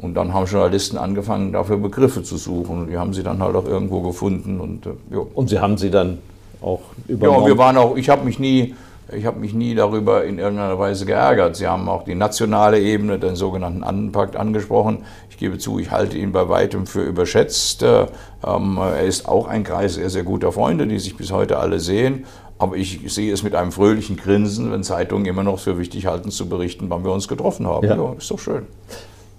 Und 0.00 0.14
dann 0.14 0.32
haben 0.32 0.46
Journalisten 0.46 0.96
angefangen, 0.96 1.52
dafür 1.52 1.76
Begriffe 1.76 2.22
zu 2.22 2.36
suchen. 2.36 2.82
Und 2.82 2.88
die 2.88 2.96
haben 2.96 3.12
sie 3.12 3.22
dann 3.22 3.42
halt 3.42 3.56
auch 3.56 3.66
irgendwo 3.66 4.00
gefunden. 4.00 4.60
Und, 4.60 4.86
äh, 4.86 5.16
und 5.34 5.48
Sie 5.48 5.58
haben 5.58 5.76
sie 5.76 5.90
dann 5.90 6.18
auch 6.60 6.80
übernommen? 7.08 7.42
Ja, 7.42 7.46
wir 7.46 7.58
waren 7.58 7.76
auch, 7.76 7.96
ich 7.96 8.08
habe 8.08 8.24
mich 8.24 8.38
nie, 8.38 8.74
ich 9.12 9.24
habe 9.24 9.40
mich 9.40 9.54
nie 9.54 9.74
darüber 9.74 10.24
in 10.24 10.38
irgendeiner 10.38 10.78
Weise 10.78 11.06
geärgert. 11.06 11.56
Sie 11.56 11.66
haben 11.66 11.88
auch 11.88 12.04
die 12.04 12.14
nationale 12.14 12.78
Ebene, 12.78 13.18
den 13.18 13.36
sogenannten 13.36 13.82
Andenpakt, 13.82 14.36
angesprochen. 14.36 15.04
Ich 15.30 15.38
gebe 15.38 15.58
zu, 15.58 15.78
ich 15.78 15.90
halte 15.90 16.18
ihn 16.18 16.32
bei 16.32 16.48
weitem 16.48 16.86
für 16.86 17.02
überschätzt. 17.02 17.82
Äh, 17.82 18.06
ähm, 18.46 18.76
er 18.76 19.02
ist 19.02 19.26
auch 19.26 19.46
ein 19.46 19.64
Kreis 19.64 19.94
sehr, 19.94 20.10
sehr 20.10 20.24
guter 20.24 20.52
Freunde, 20.52 20.86
die 20.86 20.98
sich 20.98 21.16
bis 21.16 21.32
heute 21.32 21.58
alle 21.58 21.80
sehen. 21.80 22.26
Aber 22.58 22.76
ich 22.76 23.00
sehe 23.06 23.32
es 23.32 23.42
mit 23.42 23.54
einem 23.54 23.72
fröhlichen 23.72 24.16
Grinsen, 24.16 24.72
wenn 24.72 24.82
Zeitungen 24.82 25.26
immer 25.26 25.44
noch 25.44 25.60
für 25.60 25.78
wichtig 25.78 26.06
halten 26.06 26.30
zu 26.30 26.48
berichten, 26.48 26.90
wann 26.90 27.04
wir 27.04 27.12
uns 27.12 27.28
getroffen 27.28 27.66
haben. 27.66 27.86
Ja, 27.86 27.96
ja 27.96 28.12
ist 28.18 28.30
doch 28.30 28.38
schön. 28.38 28.66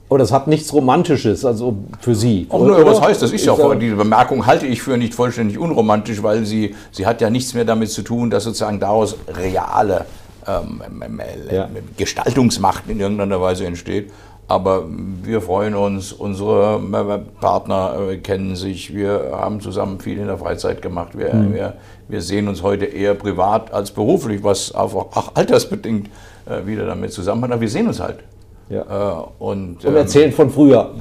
Aber 0.10 0.17
das 0.17 0.32
hat 0.32 0.48
nichts 0.48 0.74
Romantisches, 0.74 1.45
also 1.45 1.78
für 2.02 2.15
Sie. 2.15 2.48
Auch 2.50 2.65
nur, 2.65 2.84
was 2.84 3.00
heißt 3.00 3.22
das? 3.22 3.32
Ist 3.32 3.45
ja 3.45 3.52
auch, 3.52 3.76
diese 3.76 3.95
Bemerkung 3.95 4.48
halte 4.48 4.65
ich 4.65 4.82
für 4.82 4.98
nicht 4.98 5.13
vollständig 5.13 5.60
unromantisch, 5.60 6.24
weil 6.24 6.45
sie, 6.45 6.76
sie 6.91 7.06
hat 7.06 7.22
ja 7.22 7.30
nichts 7.30 7.54
mehr 7.54 7.63
damit 7.63 7.91
zu 7.91 8.02
tun, 8.02 8.32
dass 8.32 8.43
sozusagen 8.45 8.80
daraus 8.80 9.15
reale 9.28 10.06
ähm, 10.48 10.82
ja. 11.52 11.69
Gestaltungsmacht 11.95 12.89
in 12.89 13.00
irgendeiner 13.00 13.39
Weise 13.39 13.67
entsteht. 13.67 14.12
Aber 14.48 14.86
wir 15.22 15.41
freuen 15.41 15.76
uns, 15.76 16.12
unsere 16.12 16.80
Partner 17.39 18.10
äh, 18.10 18.17
kennen 18.17 18.56
sich, 18.56 18.95
wir 18.95 19.30
haben 19.32 19.62
zusammen 19.62 20.00
viel 20.00 20.17
in 20.17 20.26
der 20.26 20.39
Freizeit 20.39 20.82
gemacht. 20.82 21.15
Wir, 21.15 21.36
mhm. 21.36 21.54
wir, 21.54 21.74
wir 22.08 22.22
sehen 22.24 22.48
uns 22.48 22.63
heute 22.63 22.86
eher 22.86 23.13
privat 23.13 23.72
als 23.72 23.91
beruflich, 23.91 24.43
was 24.43 24.74
auch 24.74 25.36
altersbedingt 25.36 26.10
äh, 26.48 26.65
wieder 26.65 26.88
damit 26.88 27.13
zusammenhängt. 27.13 27.54
Aber 27.54 27.62
wir 27.62 27.69
sehen 27.69 27.88
uns 27.88 28.00
halt. 28.00 28.24
Ja. 28.69 28.82
Äh, 28.82 29.23
und, 29.39 29.84
und 29.84 29.95
erzählen 29.95 30.29
ähm, 30.29 30.34
von 30.34 30.49
früher. 30.51 30.91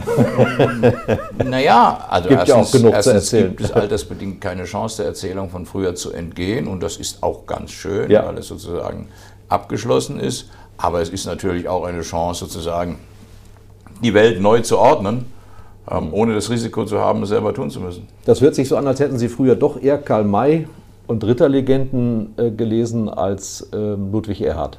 naja, 1.45 2.07
also 2.09 2.29
gibt 2.31 2.41
erstens, 2.41 2.57
ja 2.57 2.63
auch 2.63 2.73
genug 2.73 2.95
erstens 2.95 3.13
zu 3.13 3.37
erzählen. 3.37 3.57
gibt 3.57 3.61
es 3.61 3.73
altersbedingt 3.73 4.41
keine 4.41 4.65
Chance, 4.65 4.99
der 4.99 5.07
Erzählung 5.07 5.51
von 5.51 5.67
früher 5.67 5.95
zu 5.95 6.13
entgehen. 6.13 6.67
Und 6.67 6.83
das 6.83 6.97
ist 6.97 7.23
auch 7.23 7.47
ganz 7.47 7.71
schön, 7.71 8.11
ja. 8.11 8.27
weil 8.27 8.39
es 8.39 8.49
sozusagen 8.49 9.09
abgeschlossen 9.49 10.19
ist. 10.19 10.49
Aber 10.79 11.03
es 11.03 11.11
ist 11.11 11.27
natürlich 11.27 11.69
auch 11.69 11.85
eine 11.85 12.01
Chance, 12.01 12.47
sozusagen 12.47 12.99
die 14.03 14.15
Welt 14.15 14.41
neu 14.41 14.61
zu 14.61 14.79
ordnen, 14.79 15.27
ähm, 15.91 16.09
ohne 16.13 16.35
das 16.35 16.49
Risiko 16.49 16.87
zu 16.87 16.99
haben, 16.99 17.23
es 17.23 17.29
selber 17.29 17.53
tun 17.53 17.71
zu 17.71 17.81
müssen. 17.81 18.07
Das 18.25 18.41
hört 18.41 18.55
sich 18.55 18.69
so 18.69 18.77
an, 18.77 18.87
als 18.87 19.01
hätten 19.01 19.19
Sie 19.19 19.29
früher 19.29 19.57
doch 19.57 19.81
eher 19.81 19.99
Karl 19.99 20.25
May 20.25 20.69
und 21.07 21.25
Ritterlegenden 21.25 22.35
äh, 22.39 22.51
gelesen 22.51 23.11
als 23.11 23.69
äh, 23.73 23.77
Ludwig 23.77 24.41
Erhard 24.41 24.79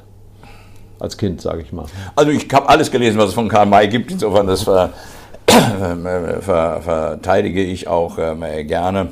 als 1.00 1.16
Kind, 1.16 1.40
sage 1.40 1.62
ich 1.62 1.72
mal. 1.72 1.86
Also 2.14 2.30
ich 2.30 2.46
habe 2.52 2.68
alles 2.68 2.90
gelesen, 2.90 3.18
was 3.18 3.30
es 3.30 3.34
von 3.34 3.48
Karl 3.48 3.66
May 3.66 3.88
gibt, 3.88 4.10
insofern 4.10 4.46
das 4.46 4.62
ver, 4.62 4.90
ver, 5.46 6.42
ver, 6.42 6.82
verteidige 6.82 7.62
ich 7.62 7.88
auch 7.88 8.18
ähm, 8.18 8.44
gerne. 8.66 9.08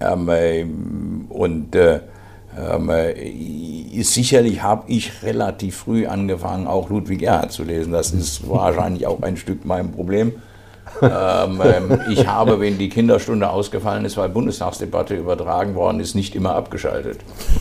Ähm, 0.00 1.26
und 1.28 1.74
äh, 1.74 2.00
ähm, 2.58 2.90
sicherlich 4.02 4.62
habe 4.62 4.84
ich 4.88 5.22
relativ 5.22 5.76
früh 5.76 6.06
angefangen, 6.06 6.66
auch 6.66 6.90
Ludwig 6.90 7.22
Erhard 7.22 7.52
zu 7.52 7.64
lesen. 7.64 7.92
Das 7.92 8.12
ist 8.12 8.48
wahrscheinlich 8.48 9.06
auch 9.06 9.22
ein 9.22 9.36
Stück 9.36 9.64
mein 9.64 9.92
Problem. 9.92 10.32
Ähm, 11.00 11.60
ähm, 11.64 12.00
ich 12.10 12.26
habe, 12.26 12.60
wenn 12.60 12.78
die 12.78 12.88
Kinderstunde 12.88 13.48
ausgefallen 13.48 14.04
ist, 14.04 14.16
weil 14.16 14.28
Bundestagsdebatte 14.28 15.14
übertragen 15.14 15.74
worden 15.74 16.00
ist, 16.00 16.14
nicht 16.14 16.34
immer 16.34 16.54
abgeschaltet. 16.54 17.20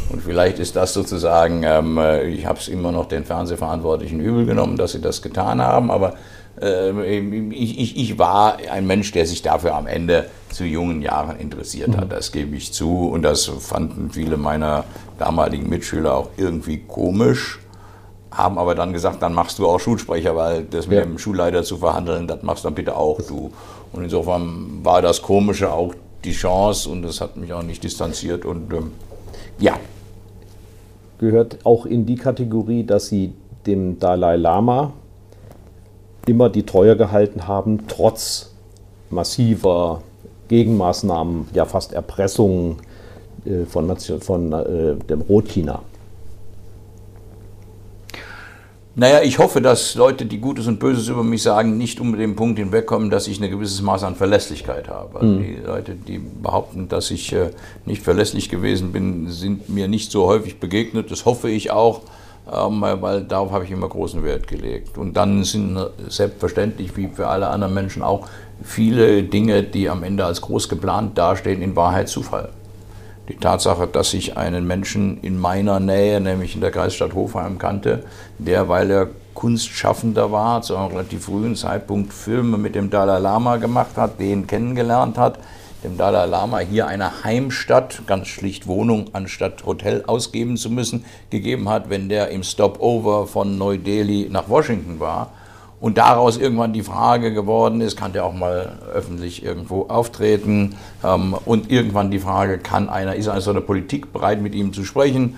Und 0.09 0.21
vielleicht 0.21 0.59
ist 0.59 0.75
das 0.75 0.93
sozusagen, 0.93 1.63
ähm, 1.63 1.97
äh, 1.97 2.23
ich 2.23 2.45
habe 2.45 2.59
es 2.59 2.67
immer 2.67 2.91
noch 2.91 3.07
den 3.07 3.23
Fernsehverantwortlichen 3.23 4.19
übel 4.19 4.45
genommen, 4.45 4.77
dass 4.77 4.91
sie 4.91 5.01
das 5.01 5.21
getan 5.21 5.61
haben, 5.61 5.91
aber 5.91 6.15
äh, 6.61 7.19
ich, 7.49 7.79
ich, 7.79 7.97
ich, 7.97 8.19
war 8.19 8.57
ein 8.71 8.85
Mensch, 8.85 9.11
der 9.11 9.25
sich 9.25 9.41
dafür 9.41 9.75
am 9.75 9.87
Ende 9.87 10.25
zu 10.49 10.65
jungen 10.65 11.01
Jahren 11.01 11.39
interessiert 11.39 11.95
hat. 11.95 12.05
Mhm. 12.05 12.09
Das 12.09 12.31
gebe 12.31 12.55
ich 12.55 12.73
zu 12.73 13.09
und 13.09 13.23
das 13.23 13.45
fanden 13.45 14.11
viele 14.11 14.37
meiner 14.37 14.83
damaligen 15.17 15.69
Mitschüler 15.69 16.15
auch 16.15 16.29
irgendwie 16.37 16.79
komisch 16.79 17.60
haben 18.31 18.57
aber 18.57 18.75
dann 18.75 18.93
gesagt, 18.93 19.21
dann 19.21 19.33
machst 19.33 19.59
du 19.59 19.67
auch 19.67 19.79
Schulsprecher, 19.79 20.35
weil 20.35 20.63
das 20.63 20.87
mit 20.87 20.97
ja. 20.97 21.03
dem 21.03 21.17
Schulleiter 21.17 21.63
zu 21.63 21.77
verhandeln, 21.77 22.27
das 22.27 22.43
machst 22.43 22.63
dann 22.63 22.75
bitte 22.75 22.95
auch 22.95 23.21
du. 23.21 23.51
Und 23.91 24.03
insofern 24.03 24.79
war 24.83 25.01
das 25.01 25.21
Komische 25.21 25.71
auch 25.71 25.93
die 26.23 26.31
Chance 26.31 26.89
und 26.89 27.01
das 27.01 27.19
hat 27.19 27.35
mich 27.35 27.51
auch 27.51 27.63
nicht 27.63 27.83
distanziert 27.83 28.45
und 28.45 28.71
ähm, 28.73 28.91
ja. 29.59 29.73
Gehört 31.19 31.59
auch 31.65 31.85
in 31.85 32.05
die 32.05 32.15
Kategorie, 32.15 32.83
dass 32.83 33.07
Sie 33.07 33.33
dem 33.65 33.99
Dalai 33.99 34.37
Lama 34.37 34.93
immer 36.25 36.49
die 36.49 36.63
Treue 36.63 36.95
gehalten 36.95 37.47
haben, 37.47 37.87
trotz 37.87 38.53
massiver 39.09 40.01
Gegenmaßnahmen, 40.47 41.49
ja 41.53 41.65
fast 41.65 41.93
Erpressungen 41.93 42.77
äh, 43.45 43.65
von, 43.65 43.95
von 43.97 44.53
äh, 44.53 44.95
dem 44.95 45.21
Rotchina. 45.21 45.81
Naja, 48.93 49.21
ich 49.23 49.39
hoffe, 49.39 49.61
dass 49.61 49.95
Leute, 49.95 50.25
die 50.25 50.39
Gutes 50.39 50.67
und 50.67 50.79
Böses 50.79 51.07
über 51.07 51.23
mich 51.23 51.43
sagen, 51.43 51.77
nicht 51.77 52.01
um 52.01 52.17
den 52.17 52.35
Punkt 52.35 52.59
hinwegkommen, 52.59 53.09
dass 53.09 53.27
ich 53.27 53.41
ein 53.41 53.49
gewisses 53.49 53.81
Maß 53.81 54.03
an 54.03 54.15
Verlässlichkeit 54.15 54.89
habe. 54.89 55.21
Also. 55.21 55.39
Die 55.39 55.57
Leute, 55.65 55.95
die 55.95 56.19
behaupten, 56.19 56.89
dass 56.89 57.09
ich 57.09 57.31
äh, 57.31 57.51
nicht 57.85 58.03
verlässlich 58.03 58.49
gewesen 58.49 58.91
bin, 58.91 59.29
sind 59.29 59.69
mir 59.69 59.87
nicht 59.87 60.11
so 60.11 60.25
häufig 60.25 60.59
begegnet. 60.59 61.09
Das 61.09 61.23
hoffe 61.23 61.49
ich 61.49 61.71
auch, 61.71 62.01
ähm, 62.51 62.81
weil 62.81 63.23
darauf 63.23 63.51
habe 63.51 63.63
ich 63.63 63.71
immer 63.71 63.87
großen 63.87 64.25
Wert 64.25 64.49
gelegt. 64.49 64.97
Und 64.97 65.15
dann 65.15 65.45
sind 65.45 65.79
selbstverständlich, 66.09 66.97
wie 66.97 67.07
für 67.07 67.27
alle 67.27 67.47
anderen 67.47 67.73
Menschen 67.73 68.03
auch, 68.03 68.27
viele 68.61 69.23
Dinge, 69.23 69.63
die 69.63 69.89
am 69.89 70.03
Ende 70.03 70.25
als 70.25 70.41
groß 70.41 70.67
geplant 70.67 71.17
dastehen, 71.17 71.61
in 71.61 71.77
Wahrheit 71.77 72.09
Zufall. 72.09 72.49
Die 73.31 73.37
Tatsache, 73.37 73.87
dass 73.87 74.13
ich 74.13 74.35
einen 74.35 74.67
Menschen 74.67 75.21
in 75.21 75.39
meiner 75.39 75.79
Nähe, 75.79 76.19
nämlich 76.19 76.55
in 76.55 76.59
der 76.59 76.69
Kreisstadt 76.69 77.13
Hofheim 77.13 77.59
kannte, 77.59 78.03
der, 78.37 78.67
weil 78.67 78.91
er 78.91 79.07
Kunstschaffender 79.33 80.33
war, 80.33 80.61
zu 80.63 80.75
einem 80.75 80.87
relativ 80.87 81.23
frühen 81.23 81.55
Zeitpunkt 81.55 82.11
Filme 82.11 82.57
mit 82.57 82.75
dem 82.75 82.89
Dalai 82.89 83.19
Lama 83.19 83.55
gemacht 83.55 83.95
hat, 83.95 84.19
den 84.19 84.47
kennengelernt 84.47 85.17
hat, 85.17 85.39
dem 85.81 85.97
Dalai 85.97 86.25
Lama 86.25 86.59
hier 86.59 86.87
eine 86.87 87.23
Heimstatt, 87.23 88.01
ganz 88.05 88.27
schlicht 88.27 88.67
Wohnung 88.67 89.05
anstatt 89.13 89.65
Hotel 89.65 90.03
ausgeben 90.05 90.57
zu 90.57 90.69
müssen, 90.69 91.05
gegeben 91.29 91.69
hat, 91.69 91.89
wenn 91.89 92.09
der 92.09 92.31
im 92.31 92.43
Stopover 92.43 93.27
von 93.27 93.57
Neu-Delhi 93.57 94.27
nach 94.29 94.49
Washington 94.49 94.99
war 94.99 95.31
und 95.81 95.97
daraus 95.97 96.37
irgendwann 96.37 96.73
die 96.73 96.83
Frage 96.83 97.33
geworden 97.33 97.81
ist, 97.81 97.97
kann 97.97 98.13
der 98.13 98.23
auch 98.23 98.33
mal 98.33 98.77
öffentlich 98.93 99.43
irgendwo 99.43 99.87
auftreten? 99.87 100.77
Ähm, 101.03 101.35
und 101.45 101.71
irgendwann 101.71 102.11
die 102.11 102.19
Frage, 102.19 102.59
kann 102.59 102.87
einer, 102.87 103.15
ist 103.15 103.27
einer 103.27 103.41
so 103.41 103.49
eine 103.49 103.61
Politik 103.61 104.13
bereit, 104.13 104.41
mit 104.41 104.53
ihm 104.53 104.73
zu 104.73 104.85
sprechen? 104.85 105.37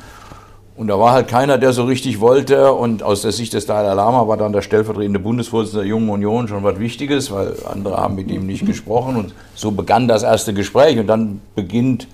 Und 0.75 0.87
da 0.87 0.99
war 0.99 1.13
halt 1.13 1.29
keiner, 1.29 1.57
der 1.57 1.71
so 1.71 1.85
richtig 1.85 2.19
wollte. 2.19 2.73
Und 2.73 3.03
aus 3.03 3.21
der 3.21 3.31
Sicht 3.31 3.53
des 3.53 3.67
Dalai 3.67 3.93
Lama 3.93 4.27
war 4.27 4.35
dann 4.35 4.51
der 4.51 4.61
stellvertretende 4.61 5.19
Bundesvorsitzende 5.19 5.83
der 5.83 5.89
Jungen 5.89 6.09
Union 6.09 6.47
schon 6.49 6.63
was 6.63 6.77
Wichtiges, 6.77 7.31
weil 7.31 7.55
andere 7.71 7.95
haben 7.95 8.15
mit 8.15 8.29
ihm 8.29 8.45
nicht 8.45 8.65
gesprochen. 8.65 9.15
Und 9.15 9.33
so 9.55 9.71
begann 9.71 10.09
das 10.09 10.23
erste 10.23 10.53
Gespräch. 10.53 10.99
Und 10.99 11.07
dann 11.07 11.39
beginnt 11.55 12.07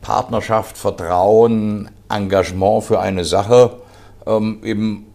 Partnerschaft, 0.00 0.76
Vertrauen, 0.76 1.88
Engagement 2.08 2.82
für 2.82 2.98
eine 2.98 3.24
Sache 3.24 3.74
ähm, 4.26 4.58
eben 4.64 5.06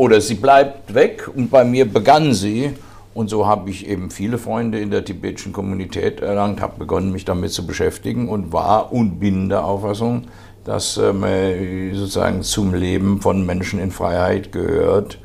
oder 0.00 0.22
sie 0.22 0.36
bleibt 0.36 0.94
weg 0.94 1.28
und 1.36 1.50
bei 1.50 1.62
mir 1.62 1.84
begann 1.84 2.32
sie. 2.32 2.72
Und 3.12 3.28
so 3.28 3.46
habe 3.46 3.68
ich 3.68 3.86
eben 3.86 4.10
viele 4.10 4.38
Freunde 4.38 4.80
in 4.80 4.90
der 4.90 5.04
tibetischen 5.04 5.52
Kommunität 5.52 6.22
erlangt, 6.22 6.62
habe 6.62 6.78
begonnen, 6.78 7.12
mich 7.12 7.26
damit 7.26 7.52
zu 7.52 7.66
beschäftigen 7.66 8.30
und 8.30 8.50
war 8.50 8.94
und 8.94 9.20
bin 9.20 9.50
der 9.50 9.62
Auffassung, 9.62 10.22
dass 10.64 10.96
ähm, 10.96 11.92
sozusagen 11.92 12.40
zum 12.40 12.72
Leben 12.72 13.20
von 13.20 13.44
Menschen 13.44 13.78
in 13.78 13.90
Freiheit 13.90 14.52
gehört, 14.52 15.18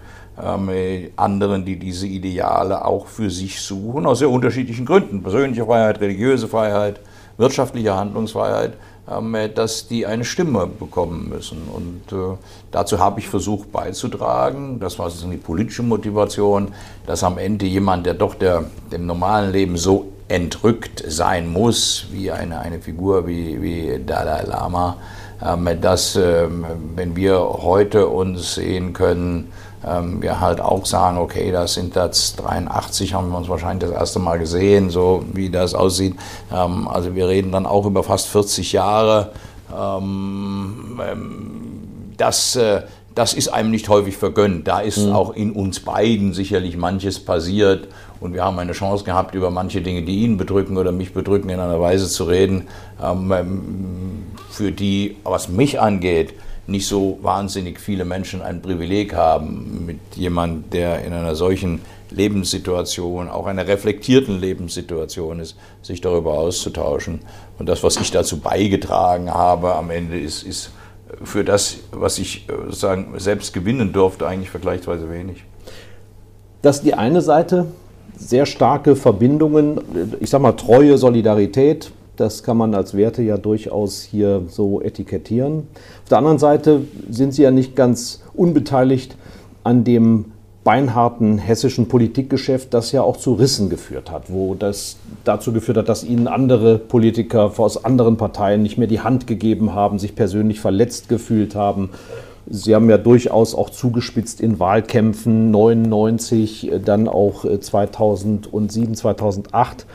ähm, 0.44 0.70
anderen, 1.16 1.64
die 1.64 1.80
diese 1.80 2.08
Ideale 2.08 2.84
auch 2.84 3.08
für 3.08 3.30
sich 3.30 3.62
suchen, 3.62 4.06
aus 4.06 4.20
sehr 4.20 4.30
unterschiedlichen 4.30 4.86
Gründen. 4.86 5.24
Persönliche 5.24 5.64
Freiheit, 5.64 6.02
religiöse 6.02 6.50
Freiheit, 6.50 7.00
wirtschaftliche 7.38 7.96
Handlungsfreiheit 7.96 8.74
dass 9.08 9.88
die 9.88 10.06
eine 10.06 10.26
Stimme 10.26 10.66
bekommen 10.68 11.30
müssen. 11.30 11.62
Und 11.72 12.12
äh, 12.12 12.38
dazu 12.72 12.98
habe 13.00 13.20
ich 13.20 13.30
versucht 13.30 13.72
beizutragen, 13.72 14.80
das 14.80 14.98
war 14.98 15.10
sozusagen 15.10 15.32
die 15.32 15.38
politische 15.38 15.84
Motivation, 15.84 16.70
dass 17.06 17.24
am 17.24 17.38
Ende 17.38 17.66
jemand, 17.66 18.06
der 18.06 18.16
doch 18.16 18.34
der, 18.34 18.66
dem 18.92 19.06
normalen 19.06 19.52
Leben 19.52 19.78
so 19.78 20.12
entrückt 20.28 21.04
sein 21.08 21.48
muss, 21.48 22.08
wie 22.12 22.32
eine, 22.32 22.60
eine 22.60 22.80
Figur 22.80 23.28
wie, 23.28 23.62
wie 23.62 24.04
Dalai 24.04 24.44
Lama, 24.44 24.98
ähm, 25.44 25.70
dass, 25.82 26.16
ähm, 26.16 26.66
wenn 26.96 27.16
wir 27.16 27.40
heute 27.40 28.08
uns 28.08 28.56
sehen 28.56 28.94
können, 28.94 29.52
ähm, 29.86 30.22
wir 30.22 30.40
halt 30.40 30.62
auch 30.62 30.86
sagen, 30.86 31.18
okay, 31.18 31.52
das 31.52 31.76
sind 31.76 31.96
jetzt 31.96 32.38
83, 32.38 33.14
haben 33.14 33.30
wir 33.30 33.38
uns 33.38 33.50
wahrscheinlich 33.50 33.90
das 33.90 33.98
erste 33.98 34.20
Mal 34.20 34.40
gesehen, 34.40 34.90
so 34.90 35.24
wie 35.34 35.50
das 35.50 35.74
aussieht. 35.76 36.16
Ähm, 36.52 36.88
also 36.88 37.16
wir 37.16 37.28
reden 37.28 37.52
dann 37.52 37.66
auch 37.66 37.86
über 37.86 38.04
fast 38.04 38.28
40 38.28 38.72
Jahre. 38.72 39.32
Ähm, 39.76 41.00
das, 42.18 42.56
äh, 42.56 42.82
das 43.14 43.34
ist 43.34 43.50
einem 43.50 43.72
nicht 43.72 43.88
häufig 43.88 44.18
vergönnt. 44.18 44.68
Da 44.68 44.80
ist 44.80 44.98
mhm. 44.98 45.14
auch 45.14 45.36
in 45.36 45.52
uns 45.52 45.80
beiden 45.82 46.34
sicherlich 46.34 46.78
manches 46.78 47.24
passiert. 47.24 47.88
Und 48.20 48.34
wir 48.34 48.44
haben 48.44 48.58
eine 48.58 48.72
Chance 48.72 49.04
gehabt, 49.04 49.36
über 49.36 49.52
manche 49.52 49.82
Dinge, 49.82 50.02
die 50.02 50.22
ihn 50.22 50.38
bedrücken 50.38 50.78
oder 50.78 50.92
mich 50.92 51.14
bedrücken, 51.14 51.50
in 51.50 51.60
einer 51.60 51.80
Weise 51.82 52.08
zu 52.08 52.24
reden, 52.24 52.68
für 54.50 54.72
die, 54.72 55.18
was 55.26 55.50
mich 55.50 55.82
angeht, 55.82 56.34
nicht 56.68 56.88
so 56.88 57.20
wahnsinnig 57.22 57.80
viele 57.80 58.06
Menschen 58.06 58.42
ein 58.42 58.62
Privileg 58.62 59.14
haben, 59.14 59.86
mit 59.86 60.00
jemand, 60.16 60.74
der 60.74 61.04
in 61.04 61.14
einer 61.14 61.36
solchen 61.36 61.82
Lebenssituation, 62.10 63.30
auch 63.30 63.46
einer 63.46 63.68
reflektierten 63.68 64.40
Lebenssituation 64.40 65.40
ist, 65.40 65.56
sich 65.82 66.02
darüber 66.02 66.34
auszutauschen. 66.34 67.20
Und 67.60 67.68
das, 67.68 67.84
was 67.84 67.98
ich 67.98 68.12
dazu 68.12 68.40
beigetragen 68.40 69.34
habe 69.34 69.76
am 69.76 69.90
Ende, 69.92 70.20
ist, 70.20 70.44
ist 70.44 70.72
für 71.24 71.44
das, 71.44 71.78
was 71.92 72.18
ich 72.18 72.48
sozusagen 72.48 73.20
selbst 73.20 73.54
gewinnen 73.54 73.94
durfte, 73.94 74.28
eigentlich 74.28 74.50
vergleichsweise 74.50 75.10
wenig. 75.12 75.44
Das 76.62 76.78
ist 76.78 76.86
die 76.86 76.96
eine 76.96 77.22
Seite, 77.22 77.68
sehr 78.18 78.46
starke 78.46 78.96
Verbindungen, 78.96 79.82
ich 80.20 80.30
sag 80.30 80.42
mal 80.42 80.54
Treue, 80.54 80.98
Solidarität, 80.98 81.92
das 82.18 82.44
kann 82.44 82.58
man 82.58 82.74
als 82.74 82.96
Werte 82.96 83.22
ja 83.22 83.38
durchaus 83.38 84.02
hier 84.02 84.44
so 84.48 84.82
etikettieren. 84.82 85.68
Auf 86.04 86.10
der 86.10 86.18
anderen 86.20 86.40
Seite 86.40 86.82
sind 87.10 87.34
Sie 87.34 87.44
ja 87.44 87.52
nicht 87.52 87.76
ganz 87.76 88.22
unbeteiligt 88.34 89.16
an 89.64 89.84
dem 89.84 90.26
beinharten 90.66 91.38
hessischen 91.38 91.88
Politikgeschäft, 91.88 92.74
das 92.74 92.92
ja 92.92 93.04
auch 93.04 93.18
zu 93.18 93.34
Rissen 93.36 93.70
geführt 93.70 94.12
hat, 94.12 94.32
wo 94.34 94.56
das 94.56 94.98
dazu 95.24 95.54
geführt 95.54 95.78
hat, 95.78 95.90
dass 95.90 96.04
ihnen 96.04 96.28
andere 96.28 96.80
Politiker 96.80 97.54
aus 97.56 97.86
anderen 97.86 98.18
Parteien 98.18 98.64
nicht 98.64 98.80
mehr 98.80 98.88
die 98.88 99.00
Hand 99.00 99.28
gegeben 99.28 99.76
haben, 99.76 100.00
sich 100.00 100.16
persönlich 100.16 100.60
verletzt 100.60 101.08
gefühlt 101.08 101.54
haben. 101.54 101.92
Sie 102.48 102.74
haben 102.74 102.90
ja 102.90 102.98
durchaus 102.98 103.54
auch 103.54 103.70
zugespitzt 103.70 104.42
in 104.42 104.60
Wahlkämpfen 104.60 105.52
99, 105.52 106.72
dann 106.84 107.08
auch 107.08 107.46
2007, 107.60 108.96
2008 108.96 109.86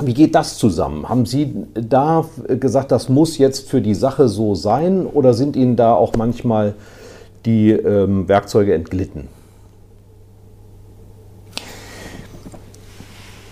wie 0.00 0.14
geht 0.14 0.34
das 0.34 0.58
zusammen? 0.58 1.08
Haben 1.08 1.26
Sie 1.26 1.52
da 1.74 2.24
gesagt, 2.46 2.92
das 2.92 3.08
muss 3.08 3.38
jetzt 3.38 3.68
für 3.68 3.80
die 3.80 3.94
Sache 3.94 4.28
so 4.28 4.54
sein 4.54 5.06
oder 5.06 5.34
sind 5.34 5.56
Ihnen 5.56 5.76
da 5.76 5.94
auch 5.94 6.14
manchmal 6.14 6.74
die 7.44 7.70
ähm, 7.70 8.28
Werkzeuge 8.28 8.74
entglitten? 8.74 9.28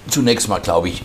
Zunächst 0.08 0.48
mal 0.48 0.60
glaube 0.60 0.88
ich, 0.88 1.02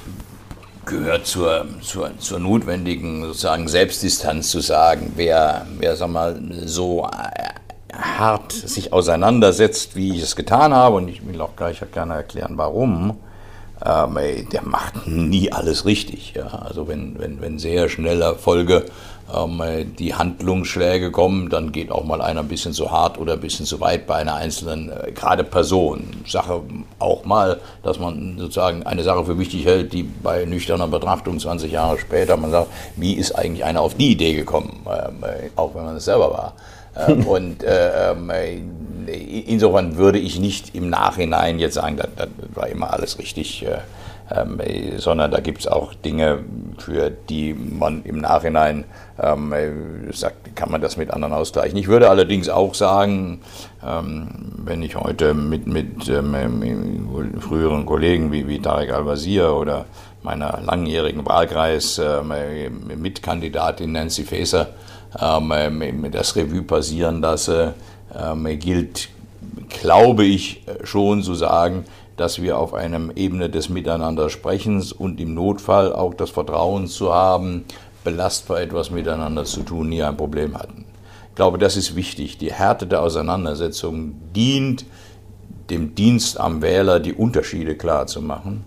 gehört 0.86 1.25
zur, 1.25 1.65
zur, 1.82 2.12
zur, 2.19 2.39
notwendigen 2.39 3.23
sozusagen 3.25 3.67
Selbstdistanz 3.67 4.49
zu 4.49 4.60
sagen, 4.60 5.13
wer, 5.15 5.65
wer 5.80 5.95
sag 5.95 6.10
mal, 6.10 6.39
so 6.65 7.06
äh, 7.06 7.95
hart 7.95 8.51
sich 8.51 8.93
auseinandersetzt, 8.93 9.95
wie 9.95 10.15
ich 10.15 10.21
es 10.21 10.36
getan 10.36 10.73
habe, 10.73 10.97
und 10.97 11.08
ich 11.08 11.25
will 11.25 11.41
auch 11.41 11.56
gleich 11.56 11.82
gerne 11.91 12.15
erklären, 12.15 12.54
warum, 12.58 13.17
ähm, 13.85 14.17
der 14.51 14.63
macht 14.63 15.07
nie 15.07 15.51
alles 15.51 15.85
richtig. 15.85 16.33
Ja? 16.35 16.47
Also 16.47 16.87
wenn, 16.87 17.19
wenn, 17.19 17.41
wenn 17.41 17.59
sehr 17.59 17.89
schnell 17.89 18.21
Erfolge 18.21 18.85
ähm, 19.33 19.61
die 19.97 20.13
Handlungsschläge 20.13 21.11
kommen, 21.11 21.49
dann 21.49 21.71
geht 21.71 21.91
auch 21.91 22.03
mal 22.03 22.21
einer 22.21 22.41
ein 22.41 22.47
bisschen 22.47 22.73
zu 22.73 22.91
hart 22.91 23.17
oder 23.17 23.33
ein 23.33 23.39
bisschen 23.39 23.65
zu 23.65 23.79
weit 23.79 24.07
bei 24.07 24.15
einer 24.15 24.35
einzelnen, 24.35 24.91
äh, 24.91 25.11
gerade 25.11 25.43
Person. 25.43 26.03
Sache 26.27 26.61
auch 26.99 27.25
mal, 27.25 27.59
dass 27.83 27.99
man 27.99 28.37
sozusagen 28.37 28.83
eine 28.83 29.03
Sache 29.03 29.25
für 29.25 29.39
wichtig 29.39 29.65
hält, 29.65 29.93
die 29.93 30.03
bei 30.03 30.45
nüchterner 30.45 30.87
Betrachtung 30.87 31.39
20 31.39 31.71
Jahre 31.71 31.97
später, 31.97 32.37
man 32.37 32.51
sagt, 32.51 32.67
wie 32.95 33.13
ist 33.13 33.31
eigentlich 33.33 33.63
einer 33.63 33.81
auf 33.81 33.95
die 33.95 34.11
Idee 34.11 34.33
gekommen, 34.33 34.85
ähm, 34.85 35.23
auch 35.55 35.73
wenn 35.75 35.85
man 35.85 35.95
es 35.95 36.05
selber 36.05 36.31
war. 36.31 36.53
Ähm, 37.07 37.25
und 37.25 37.63
äh, 37.63 38.11
ähm, 38.11 38.31
insofern 39.07 39.97
würde 39.97 40.19
ich 40.19 40.39
nicht 40.39 40.75
im 40.75 40.89
Nachhinein 40.89 41.59
jetzt 41.59 41.75
sagen, 41.75 41.97
das, 41.97 42.07
das 42.15 42.29
war 42.53 42.67
immer 42.67 42.93
alles 42.93 43.19
richtig, 43.19 43.65
äh, 43.65 43.79
ähm, 44.33 44.61
sondern 44.97 45.31
da 45.31 45.41
gibt 45.41 45.59
es 45.59 45.67
auch 45.67 45.93
Dinge, 45.93 46.39
für 46.77 47.09
die 47.09 47.53
man 47.53 48.03
im 48.03 48.19
Nachhinein 48.19 48.85
ähm, 49.21 49.53
sagt, 50.11 50.55
kann 50.55 50.71
man 50.71 50.79
das 50.81 50.95
mit 50.97 51.11
anderen 51.11 51.33
ausgleichen. 51.33 51.77
Ich 51.77 51.87
würde 51.87 52.09
allerdings 52.09 52.47
auch 52.47 52.73
sagen, 52.73 53.41
ähm, 53.85 54.29
wenn 54.57 54.81
ich 54.83 54.95
heute 54.95 55.33
mit, 55.33 55.67
mit 55.67 56.07
ähm, 56.07 57.09
früheren 57.39 57.85
Kollegen 57.85 58.31
wie, 58.31 58.47
wie 58.47 58.59
Tarek 58.59 58.93
Al-Wazir 58.93 59.53
oder 59.53 59.84
meiner 60.23 60.61
langjährigen 60.61 61.26
Wahlkreis-Mitkandidatin 61.26 63.91
Nancy 63.91 64.23
Faeser 64.23 64.69
ähm, 65.19 66.11
das 66.11 66.36
Revue 66.36 66.61
passieren 66.63 67.21
lasse, 67.21 67.73
ähm, 68.18 68.59
gilt, 68.59 69.09
glaube 69.70 70.24
ich, 70.24 70.64
schon 70.84 71.24
zu 71.24 71.34
sagen, 71.34 71.86
dass 72.18 72.41
wir 72.41 72.57
auf 72.57 72.74
einer 72.74 72.99
Ebene 73.16 73.49
des 73.49 73.70
Miteinandersprechens 73.70 74.91
und 74.91 75.20
im 75.20 75.34
Notfall 75.34 75.93
auch 75.93 76.14
das 76.14 76.30
Vertrauen 76.30 76.88
zu 76.88 77.14
haben, 77.14 77.66
belastbar 78.03 78.62
etwas 78.62 78.91
miteinander 78.91 79.43
zu 79.45 79.64
tun, 79.64 79.89
nie 79.89 80.03
ein 80.03 80.18
Problem 80.18 80.57
hatten. 80.57 80.86
Ich 81.30 81.36
glaube, 81.36 81.57
das 81.57 81.78
ist 81.78 81.95
wichtig. 81.95 82.38
Die 82.38 82.51
Härte 82.51 82.86
der 82.86 83.01
Auseinandersetzung 83.01 84.16
dient 84.36 84.86
dem 85.70 85.95
Dienst 85.95 86.39
am 86.39 86.62
Wähler, 86.62 86.99
die 86.99 87.14
Unterschiede 87.14 87.76
klar 87.76 88.05
zu 88.05 88.22
machen. 88.22 88.66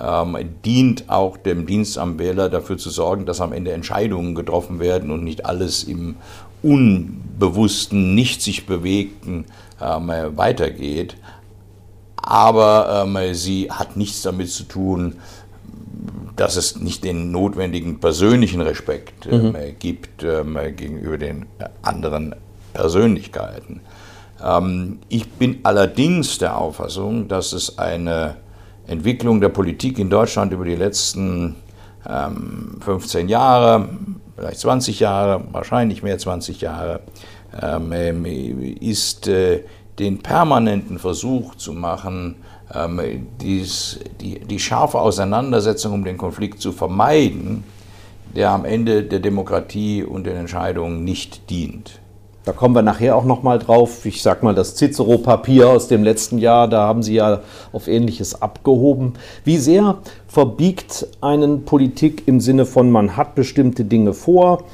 Ähm, 0.00 0.36
dient 0.64 1.10
auch 1.10 1.36
dem 1.36 1.66
Dienst 1.66 1.98
am 1.98 2.18
Wähler 2.18 2.48
dafür 2.48 2.78
zu 2.78 2.88
sorgen, 2.88 3.26
dass 3.26 3.40
am 3.40 3.52
Ende 3.52 3.72
Entscheidungen 3.72 4.34
getroffen 4.34 4.80
werden 4.80 5.10
und 5.10 5.22
nicht 5.22 5.44
alles 5.44 5.84
im 5.84 6.16
unbewussten, 6.62 8.14
nicht 8.14 8.42
sich 8.42 8.66
bewegten 8.66 9.46
ähm, 9.80 10.10
weitergeht. 10.36 11.16
Aber 12.16 13.04
ähm, 13.06 13.34
sie 13.34 13.70
hat 13.70 13.96
nichts 13.96 14.22
damit 14.22 14.50
zu 14.50 14.64
tun, 14.64 15.14
dass 16.36 16.56
es 16.56 16.76
nicht 16.76 17.04
den 17.04 17.30
notwendigen 17.30 18.00
persönlichen 18.00 18.60
Respekt 18.60 19.26
ähm, 19.26 19.52
mhm. 19.52 19.56
gibt 19.78 20.22
ähm, 20.22 20.58
gegenüber 20.76 21.18
den 21.18 21.46
anderen 21.82 22.34
Persönlichkeiten. 22.72 23.80
Ähm, 24.42 24.98
ich 25.08 25.28
bin 25.30 25.60
allerdings 25.64 26.38
der 26.38 26.56
Auffassung, 26.56 27.28
dass 27.28 27.52
es 27.52 27.78
eine 27.78 28.36
Entwicklung 28.86 29.40
der 29.40 29.48
Politik 29.48 29.98
in 29.98 30.10
Deutschland 30.10 30.52
über 30.52 30.64
die 30.64 30.76
letzten 30.76 31.56
15 32.80 33.20
ähm, 33.20 33.28
Jahre, 33.28 33.88
vielleicht 34.38 34.60
20 34.60 35.00
Jahre, 35.00 35.44
wahrscheinlich 35.52 36.02
mehr 36.02 36.18
20 36.18 36.60
Jahre, 36.60 37.00
ähm, 37.60 38.24
ist 38.80 39.26
äh, 39.26 39.64
den 39.98 40.18
permanenten 40.18 40.98
Versuch 40.98 41.56
zu 41.56 41.72
machen, 41.72 42.36
ähm, 42.72 43.26
dies, 43.40 43.98
die, 44.20 44.40
die 44.40 44.58
scharfe 44.58 45.00
Auseinandersetzung 45.00 45.92
um 45.92 46.04
den 46.04 46.18
Konflikt 46.18 46.60
zu 46.60 46.72
vermeiden, 46.72 47.64
der 48.36 48.50
am 48.50 48.64
Ende 48.64 49.02
der 49.02 49.20
Demokratie 49.20 50.04
und 50.04 50.24
den 50.24 50.36
Entscheidungen 50.36 51.02
nicht 51.02 51.50
dient. 51.50 52.00
Da 52.48 52.54
kommen 52.54 52.74
wir 52.74 52.80
nachher 52.80 53.14
auch 53.14 53.26
noch 53.26 53.42
mal 53.42 53.58
drauf. 53.58 54.06
Ich 54.06 54.22
sag 54.22 54.42
mal, 54.42 54.54
das 54.54 54.74
Cicero-Papier 54.74 55.68
aus 55.68 55.86
dem 55.86 56.02
letzten 56.02 56.38
Jahr, 56.38 56.66
da 56.66 56.86
haben 56.86 57.02
Sie 57.02 57.12
ja 57.12 57.40
auf 57.72 57.88
Ähnliches 57.88 58.40
abgehoben. 58.40 59.12
Wie 59.44 59.58
sehr 59.58 59.98
verbiegt 60.28 61.08
einen 61.20 61.66
Politik 61.66 62.22
im 62.24 62.40
Sinne 62.40 62.64
von, 62.64 62.90
man 62.90 63.18
hat 63.18 63.34
bestimmte 63.34 63.84
Dinge 63.84 64.14
vor, 64.14 64.64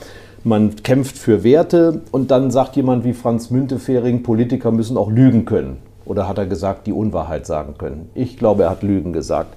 man 0.45 0.77
kämpft 0.85 1.19
für 1.19 1.43
Werte 1.43 2.03
und 2.13 2.31
dann 2.31 2.53
sagt 2.53 2.77
jemand 2.77 3.05
wie 3.05 3.13
Franz 3.13 3.51
Müntefering, 3.51 4.23
Politiker 4.23 4.71
müssen 4.71 4.97
auch 4.97 5.11
lügen 5.11 5.45
können. 5.45 5.79
Oder 6.05 6.29
hat 6.29 6.39
er 6.39 6.47
gesagt, 6.47 6.87
die 6.87 6.93
Unwahrheit 6.93 7.45
sagen 7.45 7.75
können? 7.77 8.09
Ich 8.15 8.37
glaube, 8.37 8.63
er 8.63 8.71
hat 8.71 8.85
Lügen 8.85 9.13
gesagt. 9.13 9.53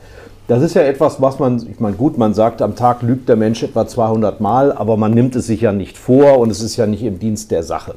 Das 0.48 0.64
ist 0.64 0.76
ja 0.76 0.84
etwas, 0.84 1.22
was 1.22 1.40
man, 1.40 1.68
ich 1.70 1.82
meine, 1.82 1.98
gut, 1.98 2.18
man 2.18 2.34
sagt, 2.34 2.62
am 2.62 2.76
Tag 2.76 3.02
lügt 3.02 3.28
der 3.28 3.36
Mensch 3.36 3.64
etwa 3.64 3.86
200 3.86 4.40
Mal, 4.40 4.72
aber 4.72 4.96
man 4.96 5.12
nimmt 5.12 5.36
es 5.36 5.48
sich 5.48 5.62
ja 5.62 5.74
nicht 5.74 5.98
vor 5.98 6.40
und 6.40 6.50
es 6.50 6.62
ist 6.62 6.78
ja 6.78 6.88
nicht 6.88 7.04
im 7.04 7.20
Dienst 7.20 7.52
der 7.52 7.64
Sache. 7.64 7.96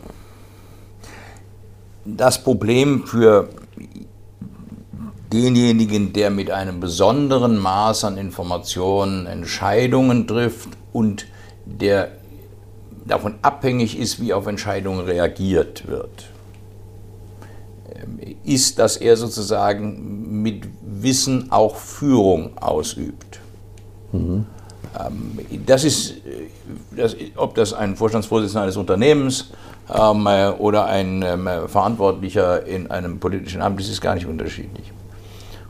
Das 2.04 2.42
Problem 2.42 3.04
für 3.06 3.50
denjenigen, 5.32 6.12
der 6.12 6.30
mit 6.30 6.50
einem 6.50 6.80
besonderen 6.80 7.56
Maß 7.56 8.02
an 8.04 8.18
Informationen 8.18 9.26
Entscheidungen 9.26 10.26
trifft 10.26 10.70
und 10.92 11.26
der 11.64 12.08
davon 13.06 13.34
abhängig 13.42 13.98
ist, 13.98 14.20
wie 14.20 14.32
auf 14.32 14.48
Entscheidungen 14.48 15.04
reagiert 15.04 15.86
wird, 15.86 16.30
ist, 18.44 18.78
dass 18.78 18.96
er 18.96 19.16
sozusagen 19.16 20.42
mit 20.42 20.68
Wissen 20.82 21.50
auch 21.50 21.76
Führung 21.76 22.56
ausübt. 22.58 23.40
Mhm. 24.12 24.46
Das 25.66 25.84
ist, 25.84 26.14
das, 26.96 27.14
ob 27.36 27.54
das 27.54 27.72
ein 27.72 27.94
Vorstandsvorsitzender 27.94 28.62
eines 28.62 28.76
Unternehmens 28.76 29.50
ähm, 29.88 30.26
oder 30.58 30.86
ein 30.86 31.22
ähm, 31.22 31.48
Verantwortlicher 31.68 32.66
in 32.66 32.90
einem 32.90 33.20
politischen 33.20 33.62
Amt, 33.62 33.78
das 33.78 33.88
ist 33.88 34.00
gar 34.00 34.14
nicht 34.14 34.26
unterschiedlich. 34.26 34.92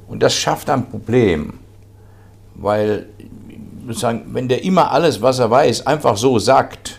Und 0.08 0.22
das 0.22 0.34
schafft 0.34 0.70
ein 0.70 0.88
Problem, 0.88 1.54
weil 2.54 3.06
sozusagen, 3.86 4.24
wenn 4.32 4.48
der 4.48 4.64
immer 4.64 4.90
alles, 4.90 5.20
was 5.20 5.38
er 5.38 5.50
weiß, 5.50 5.86
einfach 5.86 6.16
so 6.16 6.38
sagt, 6.38 6.98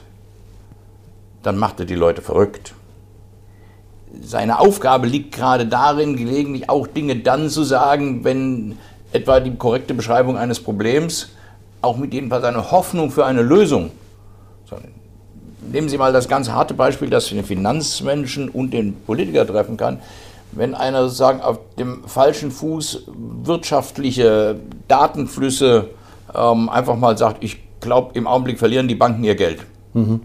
dann 1.41 1.57
macht 1.57 1.79
er 1.79 1.85
die 1.85 1.95
Leute 1.95 2.21
verrückt 2.21 2.75
seine 4.21 4.59
Aufgabe 4.59 5.07
liegt 5.07 5.33
gerade 5.33 5.65
darin, 5.65 6.15
gelegentlich 6.15 6.69
auch 6.69 6.87
Dinge 6.87 7.17
dann 7.17 7.49
zu 7.49 7.63
sagen, 7.63 8.23
wenn 8.23 8.77
etwa 9.11 9.39
die 9.39 9.55
korrekte 9.55 9.93
Beschreibung 9.93 10.37
eines 10.37 10.59
Problems 10.59 11.29
auch 11.81 11.97
mit 11.97 12.13
jedenfalls 12.13 12.43
eine 12.43 12.71
Hoffnung 12.71 13.11
für 13.11 13.25
eine 13.25 13.41
Lösung. 13.41 13.91
Nehmen 15.71 15.89
Sie 15.89 15.97
mal 15.97 16.11
das 16.11 16.27
ganz 16.27 16.49
harte 16.49 16.73
Beispiel, 16.73 17.09
das 17.09 17.27
den 17.27 17.43
Finanzmenschen 17.43 18.49
und 18.49 18.71
den 18.73 18.93
Politiker 18.93 19.45
treffen 19.47 19.77
kann. 19.77 19.99
Wenn 20.51 20.75
einer 20.75 21.03
sozusagen 21.03 21.41
auf 21.41 21.59
dem 21.79 22.03
falschen 22.05 22.51
Fuß 22.51 23.03
wirtschaftliche 23.43 24.59
Datenflüsse 24.87 25.89
ähm, 26.35 26.67
einfach 26.67 26.97
mal 26.97 27.17
sagt, 27.17 27.43
ich 27.43 27.59
glaube, 27.79 28.11
im 28.15 28.27
Augenblick 28.27 28.59
verlieren 28.59 28.87
die 28.87 28.95
Banken 28.95 29.23
ihr 29.23 29.35
Geld. 29.35 29.59
Mhm 29.93 30.21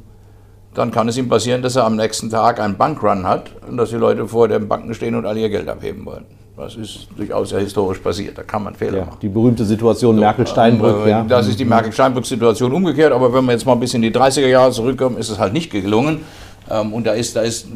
dann 0.77 0.91
kann 0.91 1.09
es 1.09 1.17
ihm 1.17 1.29
passieren, 1.29 1.63
dass 1.63 1.75
er 1.77 1.85
am 1.85 1.97
nächsten 1.97 2.29
Tag 2.29 2.61
einen 2.61 2.77
Bankrun 2.77 3.27
hat 3.27 3.51
und 3.67 3.79
dass 3.79 3.89
die 3.89 3.97
Leute 3.97 4.29
vor 4.29 4.47
den 4.47 4.69
Banken 4.69 4.93
stehen 4.93 5.15
und 5.15 5.25
alle 5.25 5.41
ihr 5.41 5.49
Geld 5.49 5.69
abheben 5.69 6.05
wollen. 6.05 6.27
Das 6.55 6.75
ist 6.75 7.09
durchaus 7.17 7.51
ja 7.51 7.59
historisch 7.59 7.99
passiert. 7.99 8.37
Da 8.37 8.43
kann 8.43 8.63
man 8.63 8.75
Fehler 8.75 8.99
ja, 8.99 9.05
machen. 9.07 9.19
Die 9.23 9.29
berühmte 9.29 9.65
Situation 9.65 10.17
so, 10.17 10.21
Merkel-Steinbrück. 10.21 11.07
Äh, 11.07 11.11
ja. 11.11 11.25
Das 11.27 11.49
ist 11.49 11.59
die 11.59 11.65
Merkel-Steinbrück-Situation 11.65 12.73
umgekehrt. 12.73 13.13
Aber 13.13 13.33
wenn 13.33 13.45
wir 13.45 13.53
jetzt 13.53 13.65
mal 13.65 13.73
ein 13.73 13.81
bisschen 13.81 14.03
in 14.03 14.13
die 14.13 14.19
30er 14.19 14.47
Jahre 14.47 14.71
zurückkommen, 14.71 15.17
ist 15.17 15.31
es 15.31 15.39
halt 15.39 15.55
nicht 15.55 15.71
gelungen. 15.71 16.21
Ähm, 16.71 16.93
und 16.93 17.07
da 17.07 17.13
ist, 17.13 17.37
da 17.37 17.41
ist, 17.41 17.69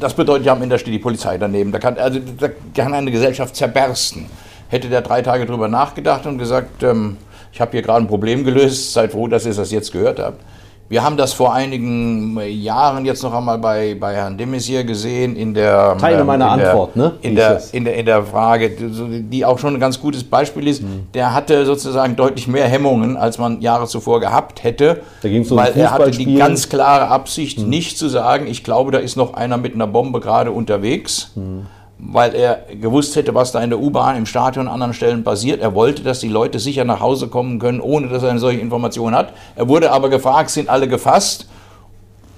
das 0.00 0.14
bedeutet 0.14 0.46
ja 0.46 0.52
am 0.52 0.62
Ende 0.62 0.78
steht 0.78 0.94
die 0.94 0.98
Polizei 0.98 1.38
daneben. 1.38 1.70
Da 1.70 1.78
kann, 1.78 1.98
also, 1.98 2.20
da 2.38 2.48
kann 2.74 2.94
eine 2.94 3.10
Gesellschaft 3.10 3.54
zerbersten. 3.54 4.26
Hätte 4.68 4.88
der 4.88 5.02
drei 5.02 5.22
Tage 5.22 5.46
drüber 5.46 5.68
nachgedacht 5.68 6.26
und 6.26 6.38
gesagt, 6.38 6.82
ähm, 6.82 7.16
ich 7.52 7.60
habe 7.60 7.72
hier 7.72 7.82
gerade 7.82 8.04
ein 8.04 8.08
Problem 8.08 8.44
gelöst, 8.44 8.92
seid 8.92 9.12
froh, 9.12 9.28
dass 9.28 9.46
ihr 9.46 9.54
das 9.54 9.70
jetzt 9.70 9.92
gehört 9.92 10.18
habt 10.18 10.40
wir 10.88 11.02
haben 11.02 11.16
das 11.16 11.32
vor 11.32 11.54
einigen 11.54 12.38
Jahren 12.40 13.06
jetzt 13.06 13.22
noch 13.22 13.32
einmal 13.32 13.58
bei, 13.58 13.96
bei 13.98 14.14
Herrn 14.14 14.36
de 14.36 14.46
Maizière 14.46 14.84
gesehen 14.84 15.34
in 15.34 15.54
der 15.54 15.96
Teile 15.98 16.20
ähm, 16.20 16.26
meiner 16.26 16.50
Antwort, 16.50 16.94
der, 16.94 17.02
ne? 17.02 17.12
In 17.22 17.34
der, 17.34 17.62
in, 17.72 17.84
der, 17.84 17.96
in 17.96 18.06
der 18.06 18.22
Frage, 18.22 18.70
die 18.70 19.44
auch 19.44 19.58
schon 19.58 19.74
ein 19.74 19.80
ganz 19.80 19.98
gutes 19.98 20.24
Beispiel 20.24 20.68
ist. 20.68 20.82
Mhm. 20.82 21.06
Der 21.14 21.32
hatte 21.32 21.64
sozusagen 21.64 22.16
deutlich 22.16 22.48
mehr 22.48 22.68
Hemmungen, 22.68 23.16
als 23.16 23.38
man 23.38 23.60
Jahre 23.62 23.86
zuvor 23.86 24.20
gehabt 24.20 24.62
hätte, 24.62 25.00
da 25.22 25.28
ging's 25.28 25.50
um 25.50 25.56
weil 25.56 25.72
er 25.74 25.90
hatte 25.90 26.10
die 26.10 26.34
ganz 26.34 26.68
klare 26.68 27.08
Absicht, 27.08 27.58
mhm. 27.60 27.68
nicht 27.70 27.96
zu 27.96 28.08
sagen, 28.08 28.46
ich 28.46 28.62
glaube, 28.62 28.92
da 28.92 28.98
ist 28.98 29.16
noch 29.16 29.34
einer 29.34 29.56
mit 29.56 29.74
einer 29.74 29.86
Bombe 29.86 30.20
gerade 30.20 30.50
unterwegs. 30.50 31.32
Mhm 31.34 31.66
weil 32.06 32.34
er 32.34 32.66
gewusst 32.80 33.16
hätte, 33.16 33.34
was 33.34 33.52
da 33.52 33.62
in 33.62 33.70
der 33.70 33.80
U-Bahn, 33.80 34.16
im 34.16 34.26
Stadion, 34.26 34.68
an 34.68 34.74
anderen 34.74 34.94
Stellen 34.94 35.24
passiert. 35.24 35.60
Er 35.60 35.74
wollte, 35.74 36.02
dass 36.02 36.20
die 36.20 36.28
Leute 36.28 36.58
sicher 36.58 36.84
nach 36.84 37.00
Hause 37.00 37.28
kommen 37.28 37.58
können, 37.58 37.80
ohne 37.80 38.08
dass 38.08 38.22
er 38.22 38.30
eine 38.30 38.38
solche 38.38 38.60
Information 38.60 39.14
hat. 39.14 39.32
Er 39.56 39.68
wurde 39.68 39.90
aber 39.90 40.10
gefragt, 40.10 40.50
sind 40.50 40.68
alle 40.68 40.88
gefasst? 40.88 41.48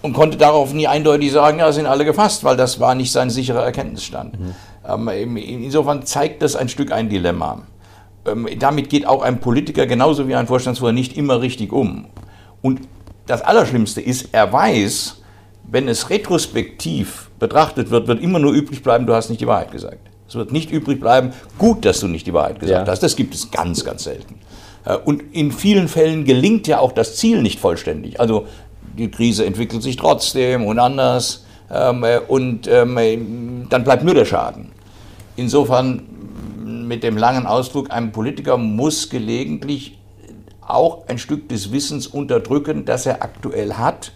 Und 0.02 0.12
konnte 0.12 0.36
darauf 0.36 0.72
nie 0.72 0.86
eindeutig 0.86 1.32
sagen, 1.32 1.58
ja, 1.58 1.72
sind 1.72 1.86
alle 1.86 2.04
gefasst, 2.04 2.44
weil 2.44 2.56
das 2.56 2.78
war 2.78 2.94
nicht 2.94 3.10
sein 3.10 3.28
sicherer 3.28 3.64
Erkenntnisstand. 3.64 4.38
Mhm. 4.38 4.54
Ähm, 5.08 5.36
insofern 5.36 6.04
zeigt 6.04 6.42
das 6.42 6.54
ein 6.54 6.68
Stück 6.68 6.92
ein 6.92 7.08
Dilemma. 7.08 7.62
Ähm, 8.24 8.46
damit 8.58 8.88
geht 8.88 9.06
auch 9.06 9.22
ein 9.22 9.40
Politiker 9.40 9.86
genauso 9.86 10.28
wie 10.28 10.36
ein 10.36 10.46
Vorstandsvorsitzender 10.46 11.00
nicht 11.00 11.16
immer 11.16 11.40
richtig 11.40 11.72
um. 11.72 12.06
Und 12.62 12.82
das 13.26 13.42
Allerschlimmste 13.42 14.00
ist, 14.00 14.28
er 14.30 14.52
weiß, 14.52 15.22
wenn 15.64 15.88
es 15.88 16.08
retrospektiv 16.08 17.25
betrachtet 17.38 17.90
wird, 17.90 18.08
wird 18.08 18.20
immer 18.22 18.38
nur 18.38 18.52
übrig 18.52 18.82
bleiben, 18.82 19.06
du 19.06 19.14
hast 19.14 19.28
nicht 19.28 19.40
die 19.40 19.46
Wahrheit 19.46 19.70
gesagt. 19.70 19.98
Es 20.28 20.34
wird 20.34 20.52
nicht 20.52 20.70
übrig 20.70 21.00
bleiben, 21.00 21.32
gut, 21.58 21.84
dass 21.84 22.00
du 22.00 22.08
nicht 22.08 22.26
die 22.26 22.32
Wahrheit 22.32 22.58
gesagt 22.58 22.86
ja. 22.86 22.90
hast. 22.90 23.02
Das 23.02 23.16
gibt 23.16 23.34
es 23.34 23.50
ganz, 23.50 23.84
ganz 23.84 24.04
selten. 24.04 24.40
Äh, 24.84 24.96
und 24.96 25.22
in 25.32 25.52
vielen 25.52 25.88
Fällen 25.88 26.24
gelingt 26.24 26.66
ja 26.66 26.78
auch 26.78 26.92
das 26.92 27.16
Ziel 27.16 27.42
nicht 27.42 27.60
vollständig. 27.60 28.18
Also 28.20 28.46
die 28.96 29.10
Krise 29.10 29.44
entwickelt 29.44 29.82
sich 29.82 29.96
trotzdem 29.96 30.64
und 30.64 30.78
anders 30.78 31.44
ähm, 31.70 32.02
äh, 32.04 32.18
und 32.18 32.66
ähm, 32.66 33.66
dann 33.68 33.84
bleibt 33.84 34.04
nur 34.04 34.14
der 34.14 34.24
Schaden. 34.24 34.72
Insofern 35.36 36.02
mit 36.64 37.02
dem 37.02 37.16
langen 37.16 37.46
Ausdruck, 37.46 37.90
ein 37.90 38.12
Politiker 38.12 38.56
muss 38.56 39.10
gelegentlich 39.10 39.98
auch 40.60 41.06
ein 41.08 41.18
Stück 41.18 41.48
des 41.48 41.72
Wissens 41.72 42.06
unterdrücken, 42.06 42.84
das 42.84 43.06
er 43.06 43.22
aktuell 43.22 43.74
hat 43.74 44.12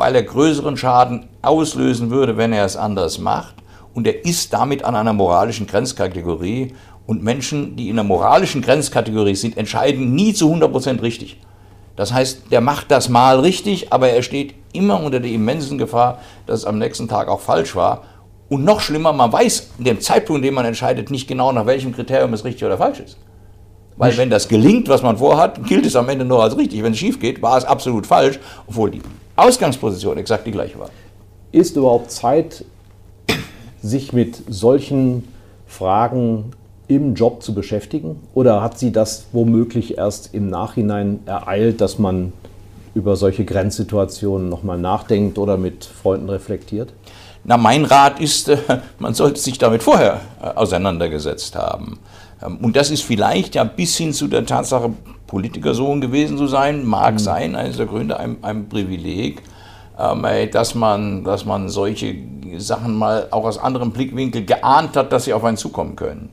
weil 0.00 0.14
er 0.14 0.22
größeren 0.22 0.78
Schaden 0.78 1.28
auslösen 1.42 2.08
würde, 2.08 2.38
wenn 2.38 2.54
er 2.54 2.64
es 2.64 2.74
anders 2.74 3.18
macht. 3.18 3.56
Und 3.92 4.06
er 4.06 4.24
ist 4.24 4.50
damit 4.54 4.82
an 4.82 4.96
einer 4.96 5.12
moralischen 5.12 5.66
Grenzkategorie. 5.66 6.72
Und 7.06 7.22
Menschen, 7.22 7.76
die 7.76 7.90
in 7.90 7.98
einer 7.98 8.08
moralischen 8.08 8.62
Grenzkategorie 8.62 9.34
sind, 9.34 9.58
entscheiden 9.58 10.14
nie 10.14 10.32
zu 10.32 10.50
100% 10.50 11.02
richtig. 11.02 11.38
Das 11.96 12.14
heißt, 12.14 12.50
der 12.50 12.62
macht 12.62 12.90
das 12.90 13.10
mal 13.10 13.40
richtig, 13.40 13.92
aber 13.92 14.08
er 14.08 14.22
steht 14.22 14.54
immer 14.72 15.02
unter 15.02 15.20
der 15.20 15.32
immensen 15.32 15.76
Gefahr, 15.76 16.20
dass 16.46 16.60
es 16.60 16.64
am 16.64 16.78
nächsten 16.78 17.06
Tag 17.06 17.28
auch 17.28 17.40
falsch 17.40 17.76
war. 17.76 18.04
Und 18.48 18.64
noch 18.64 18.80
schlimmer, 18.80 19.12
man 19.12 19.30
weiß 19.30 19.72
in 19.76 19.84
dem 19.84 20.00
Zeitpunkt, 20.00 20.38
in 20.38 20.44
dem 20.44 20.54
man 20.54 20.64
entscheidet, 20.64 21.10
nicht 21.10 21.28
genau, 21.28 21.52
nach 21.52 21.66
welchem 21.66 21.94
Kriterium 21.94 22.32
es 22.32 22.42
richtig 22.46 22.64
oder 22.64 22.78
falsch 22.78 23.00
ist. 23.00 23.18
Weil 23.98 24.16
wenn 24.16 24.30
das 24.30 24.48
gelingt, 24.48 24.88
was 24.88 25.02
man 25.02 25.18
vorhat, 25.18 25.62
gilt 25.66 25.84
es 25.84 25.94
am 25.94 26.08
Ende 26.08 26.24
nur 26.24 26.42
als 26.42 26.56
richtig. 26.56 26.82
Wenn 26.82 26.92
es 26.92 26.98
schief 26.98 27.20
geht, 27.20 27.42
war 27.42 27.58
es 27.58 27.66
absolut 27.66 28.06
falsch, 28.06 28.40
obwohl 28.66 28.92
die 28.92 29.02
Ausgangsposition 29.40 30.18
exakt 30.18 30.46
die 30.46 30.52
gleiche 30.52 30.78
war. 30.78 30.90
Ist 31.52 31.76
überhaupt 31.76 32.10
Zeit, 32.10 32.64
sich 33.82 34.12
mit 34.12 34.42
solchen 34.48 35.28
Fragen 35.66 36.52
im 36.88 37.14
Job 37.14 37.42
zu 37.42 37.54
beschäftigen? 37.54 38.20
Oder 38.34 38.62
hat 38.62 38.78
sie 38.78 38.92
das 38.92 39.26
womöglich 39.32 39.96
erst 39.98 40.34
im 40.34 40.48
Nachhinein 40.48 41.20
ereilt, 41.26 41.80
dass 41.80 41.98
man 41.98 42.32
über 42.94 43.16
solche 43.16 43.44
Grenzsituationen 43.44 44.48
nochmal 44.48 44.78
nachdenkt 44.78 45.38
oder 45.38 45.56
mit 45.56 45.84
Freunden 45.84 46.28
reflektiert? 46.28 46.92
Na, 47.44 47.56
mein 47.56 47.84
Rat 47.84 48.20
ist, 48.20 48.48
äh, 48.48 48.58
man 48.98 49.14
sollte 49.14 49.40
sich 49.40 49.56
damit 49.56 49.82
vorher 49.82 50.20
äh, 50.42 50.46
auseinandergesetzt 50.48 51.56
haben. 51.56 51.98
Ähm, 52.42 52.58
und 52.58 52.76
das 52.76 52.90
ist 52.90 53.02
vielleicht 53.02 53.54
ja 53.54 53.64
bis 53.64 53.96
hin 53.96 54.12
zu 54.12 54.26
der 54.26 54.44
Tatsache, 54.44 54.92
Politikersohn 55.30 56.00
gewesen 56.00 56.36
zu 56.36 56.48
sein, 56.48 56.84
mag 56.84 57.14
mhm. 57.14 57.18
sein, 57.18 57.54
eines 57.54 57.76
der 57.76 57.86
Gründe, 57.86 58.18
ein, 58.18 58.38
ein 58.42 58.68
Privileg, 58.68 59.42
ähm, 59.96 60.26
dass, 60.50 60.74
man, 60.74 61.22
dass 61.22 61.44
man 61.44 61.68
solche 61.68 62.16
Sachen 62.58 62.96
mal 62.96 63.28
auch 63.30 63.44
aus 63.44 63.56
anderem 63.56 63.92
Blickwinkel 63.92 64.44
geahnt 64.44 64.96
hat, 64.96 65.12
dass 65.12 65.26
sie 65.26 65.32
auf 65.32 65.44
einen 65.44 65.56
zukommen 65.56 65.94
können. 65.94 66.30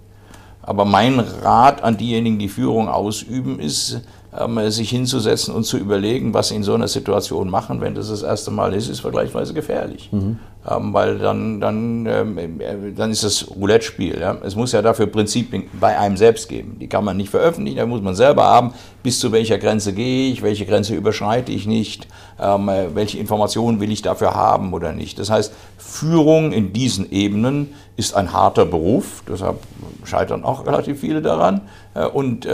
Aber 0.63 0.83
mein 0.83 1.19
Rat 1.19 1.83
an 1.83 1.95
diejenigen, 1.95 2.39
die 2.39 2.49
Führung 2.49 2.89
ausüben, 2.89 3.59
ist, 3.59 4.01
ähm, 4.37 4.69
sich 4.71 4.89
hinzusetzen 4.89 5.53
und 5.53 5.63
zu 5.63 5.77
überlegen, 5.77 6.33
was 6.33 6.49
sie 6.49 6.55
in 6.55 6.63
so 6.63 6.73
einer 6.73 6.87
Situation 6.87 7.49
machen, 7.49 7.79
wenn 7.81 7.93
das 7.93 8.09
das 8.09 8.23
erste 8.23 8.49
Mal 8.49 8.73
ist, 8.73 8.89
ist 8.89 8.99
vergleichsweise 8.99 9.53
gefährlich. 9.53 10.09
Mhm. 10.11 10.39
Ähm, 10.69 10.93
weil 10.93 11.17
dann, 11.17 11.61
dann, 11.61 12.05
ähm, 12.05 12.37
äh, 12.37 12.91
dann 12.93 13.09
ist 13.09 13.23
das 13.23 13.49
Roulette-Spiel. 13.49 14.19
Ja? 14.19 14.37
Es 14.43 14.55
muss 14.55 14.73
ja 14.73 14.81
dafür 14.81 15.07
Prinzipien 15.07 15.63
bei 15.79 15.97
einem 15.97 16.17
selbst 16.17 16.49
geben. 16.49 16.77
Die 16.81 16.87
kann 16.87 17.05
man 17.05 17.15
nicht 17.15 17.29
veröffentlichen, 17.29 17.77
da 17.77 17.85
muss 17.85 18.01
man 18.01 18.15
selber 18.15 18.43
haben, 18.43 18.73
bis 19.01 19.19
zu 19.19 19.31
welcher 19.31 19.59
Grenze 19.59 19.93
gehe 19.93 20.29
ich, 20.29 20.41
welche 20.41 20.65
Grenze 20.65 20.93
überschreite 20.93 21.53
ich 21.53 21.67
nicht, 21.67 22.07
ähm, 22.41 22.67
äh, 22.67 22.93
welche 22.93 23.17
Informationen 23.17 23.79
will 23.79 23.91
ich 23.91 24.01
dafür 24.01 24.35
haben 24.35 24.73
oder 24.73 24.91
nicht. 24.91 25.19
Das 25.19 25.29
heißt, 25.29 25.53
Führung 25.77 26.51
in 26.51 26.73
diesen 26.73 27.09
Ebenen 27.11 27.73
ist 27.95 28.13
ein 28.13 28.33
harter 28.33 28.65
Beruf, 28.65 29.23
deshalb 29.27 29.59
scheitern 30.03 30.43
auch 30.43 30.65
relativ 30.65 30.99
viele 30.99 31.21
daran. 31.21 31.61
Äh, 31.93 32.07
und 32.07 32.45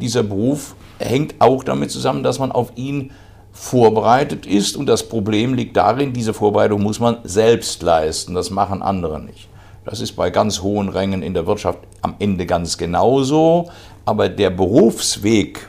dieser 0.00 0.22
Beruf 0.24 0.74
hängt 0.98 1.36
auch 1.38 1.62
damit 1.64 1.90
zusammen, 1.90 2.22
dass 2.22 2.38
man 2.38 2.50
auf 2.50 2.72
ihn 2.76 3.12
vorbereitet 3.52 4.46
ist. 4.46 4.76
Und 4.76 4.86
das 4.86 5.08
Problem 5.08 5.54
liegt 5.54 5.76
darin, 5.76 6.12
diese 6.12 6.34
Vorbereitung 6.34 6.82
muss 6.82 7.00
man 7.00 7.18
selbst 7.24 7.82
leisten. 7.82 8.34
Das 8.34 8.50
machen 8.50 8.82
andere 8.82 9.20
nicht. 9.20 9.48
Das 9.84 10.00
ist 10.00 10.12
bei 10.12 10.30
ganz 10.30 10.62
hohen 10.62 10.88
Rängen 10.88 11.22
in 11.22 11.34
der 11.34 11.46
Wirtschaft 11.46 11.78
am 12.02 12.14
Ende 12.18 12.46
ganz 12.46 12.78
genauso. 12.78 13.70
Aber 14.04 14.28
der 14.28 14.50
Berufsweg, 14.50 15.68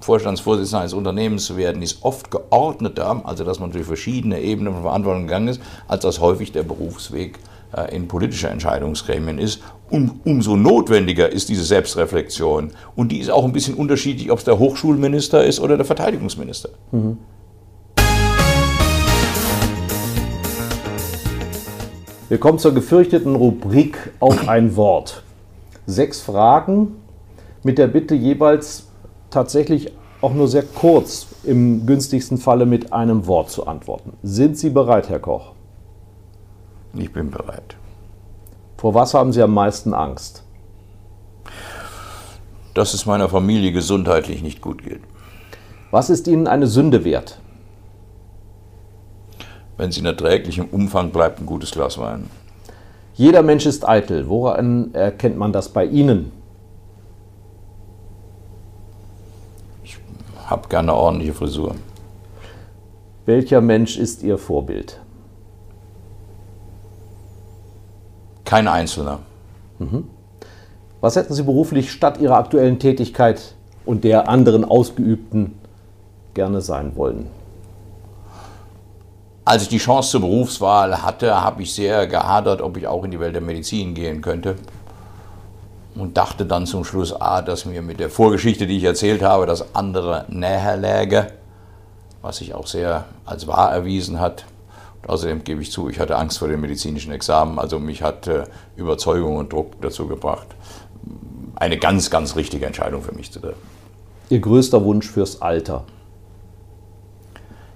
Vorstandsvorsitzender 0.00 0.80
eines 0.80 0.92
Unternehmens 0.94 1.46
zu 1.46 1.56
werden, 1.56 1.82
ist 1.82 2.02
oft 2.02 2.30
geordneter, 2.30 3.22
also 3.24 3.44
dass 3.44 3.60
man 3.60 3.70
durch 3.70 3.86
verschiedene 3.86 4.40
Ebenen 4.40 4.74
von 4.74 4.82
Verantwortung 4.82 5.22
gegangen 5.22 5.48
ist, 5.48 5.60
als 5.88 6.02
das 6.02 6.20
häufig 6.20 6.52
der 6.52 6.62
Berufsweg 6.62 7.38
äh, 7.38 7.51
in 7.92 8.08
politische 8.08 8.48
Entscheidungsgremien 8.48 9.38
ist. 9.38 9.62
Um, 9.90 10.20
umso 10.24 10.56
notwendiger 10.56 11.30
ist 11.30 11.48
diese 11.50 11.64
Selbstreflexion. 11.64 12.70
Und 12.96 13.12
die 13.12 13.18
ist 13.18 13.30
auch 13.30 13.44
ein 13.44 13.52
bisschen 13.52 13.74
unterschiedlich, 13.74 14.30
ob 14.30 14.38
es 14.38 14.44
der 14.44 14.58
Hochschulminister 14.58 15.44
ist 15.44 15.60
oder 15.60 15.76
der 15.76 15.84
Verteidigungsminister. 15.84 16.70
Mhm. 16.92 17.18
Wir 22.28 22.38
kommen 22.38 22.58
zur 22.58 22.72
gefürchteten 22.72 23.34
Rubrik 23.34 24.12
auf 24.18 24.48
ein 24.48 24.74
Wort. 24.76 25.22
Sechs 25.86 26.22
Fragen 26.22 26.96
mit 27.62 27.76
der 27.76 27.88
Bitte 27.88 28.14
jeweils 28.14 28.88
tatsächlich 29.28 29.92
auch 30.22 30.32
nur 30.32 30.48
sehr 30.48 30.62
kurz, 30.62 31.26
im 31.44 31.84
günstigsten 31.84 32.38
Falle 32.38 32.64
mit 32.64 32.92
einem 32.92 33.26
Wort 33.26 33.50
zu 33.50 33.66
antworten. 33.66 34.14
Sind 34.22 34.56
Sie 34.56 34.70
bereit, 34.70 35.08
Herr 35.10 35.18
Koch? 35.18 35.52
Ich 36.94 37.12
bin 37.12 37.30
bereit. 37.30 37.76
Vor 38.76 38.94
was 38.94 39.14
haben 39.14 39.32
Sie 39.32 39.42
am 39.42 39.54
meisten 39.54 39.94
Angst? 39.94 40.42
Dass 42.74 42.94
es 42.94 43.06
meiner 43.06 43.28
Familie 43.28 43.72
gesundheitlich 43.72 44.42
nicht 44.42 44.60
gut 44.60 44.82
geht. 44.82 45.02
Was 45.90 46.10
ist 46.10 46.26
Ihnen 46.26 46.46
eine 46.46 46.66
Sünde 46.66 47.04
wert? 47.04 47.38
Wenn 49.76 49.92
sie 49.92 50.00
in 50.00 50.06
erträglichem 50.06 50.66
Umfang 50.70 51.10
bleibt, 51.10 51.40
ein 51.40 51.46
gutes 51.46 51.72
Glas 51.72 51.98
Wein. 51.98 52.30
Jeder 53.14 53.42
Mensch 53.42 53.66
ist 53.66 53.86
eitel. 53.86 54.28
Woran 54.28 54.94
erkennt 54.94 55.36
man 55.36 55.52
das 55.52 55.68
bei 55.68 55.84
Ihnen? 55.84 56.32
Ich 59.84 59.98
habe 60.46 60.68
gerne 60.68 60.94
ordentliche 60.94 61.34
Frisur. 61.34 61.74
Welcher 63.26 63.60
Mensch 63.60 63.98
ist 63.98 64.22
Ihr 64.22 64.38
Vorbild? 64.38 65.01
Kein 68.52 68.68
Einzelner. 68.68 69.20
Mhm. 69.78 70.10
Was 71.00 71.16
hätten 71.16 71.32
Sie 71.32 71.42
beruflich 71.42 71.90
statt 71.90 72.20
Ihrer 72.20 72.36
aktuellen 72.36 72.78
Tätigkeit 72.78 73.54
und 73.86 74.04
der 74.04 74.28
anderen 74.28 74.66
ausgeübten 74.66 75.58
gerne 76.34 76.60
sein 76.60 76.94
wollen? 76.94 77.28
Als 79.46 79.62
ich 79.62 79.68
die 79.70 79.78
Chance 79.78 80.10
zur 80.10 80.20
Berufswahl 80.20 81.02
hatte, 81.02 81.34
habe 81.40 81.62
ich 81.62 81.72
sehr 81.72 82.06
gehadert, 82.06 82.60
ob 82.60 82.76
ich 82.76 82.86
auch 82.86 83.04
in 83.04 83.10
die 83.12 83.20
Welt 83.20 83.34
der 83.34 83.40
Medizin 83.40 83.94
gehen 83.94 84.20
könnte. 84.20 84.56
Und 85.94 86.18
dachte 86.18 86.44
dann 86.44 86.66
zum 86.66 86.84
Schluss, 86.84 87.18
ah, 87.18 87.40
dass 87.40 87.64
mir 87.64 87.80
mit 87.80 88.00
der 88.00 88.10
Vorgeschichte, 88.10 88.66
die 88.66 88.76
ich 88.76 88.84
erzählt 88.84 89.22
habe, 89.22 89.46
das 89.46 89.74
andere 89.74 90.26
näher 90.28 90.76
läge, 90.76 91.28
was 92.20 92.36
sich 92.36 92.52
auch 92.52 92.66
sehr 92.66 93.06
als 93.24 93.46
wahr 93.46 93.72
erwiesen 93.72 94.20
hat. 94.20 94.44
Außerdem 95.06 95.42
gebe 95.42 95.62
ich 95.62 95.72
zu, 95.72 95.88
ich 95.88 95.98
hatte 95.98 96.16
Angst 96.16 96.38
vor 96.38 96.48
dem 96.48 96.60
medizinischen 96.60 97.12
Examen, 97.12 97.58
also 97.58 97.78
mich 97.78 98.02
hat 98.02 98.28
äh, 98.28 98.44
Überzeugung 98.76 99.36
und 99.36 99.52
Druck 99.52 99.80
dazu 99.80 100.06
gebracht, 100.06 100.46
eine 101.56 101.78
ganz, 101.78 102.10
ganz 102.10 102.36
richtige 102.36 102.66
Entscheidung 102.66 103.02
für 103.02 103.12
mich 103.12 103.32
zu 103.32 103.40
treffen. 103.40 103.60
Ihr 104.28 104.40
größter 104.40 104.84
Wunsch 104.84 105.10
fürs 105.10 105.42
Alter? 105.42 105.84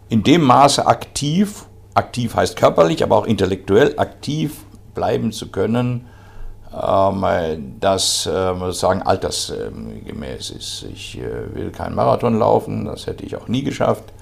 In 0.09 0.22
dem 0.22 0.43
Maße 0.43 0.87
aktiv, 0.87 1.66
aktiv 1.95 2.37
heißt 2.37 2.57
körperlich, 2.57 3.03
aber 3.03 3.16
auch 3.16 3.27
intellektuell 3.27 3.99
aktiv 3.99 4.64
bleiben 4.95 5.33
zu 5.33 5.51
können, 5.51 6.07
ähm, 6.72 7.77
das 7.81 8.27
äh, 8.27 8.55
sozusagen 8.59 9.03
altersgemäß 9.03 10.51
ist. 10.51 10.87
Ich 10.93 11.18
äh, 11.18 11.55
will 11.55 11.70
keinen 11.72 11.97
Marathon 11.97 12.39
laufen, 12.39 12.85
das 12.85 13.07
hätte 13.07 13.24
ich 13.24 13.37
auch 13.37 13.49
nie 13.49 13.62
geschafft. 13.62 14.12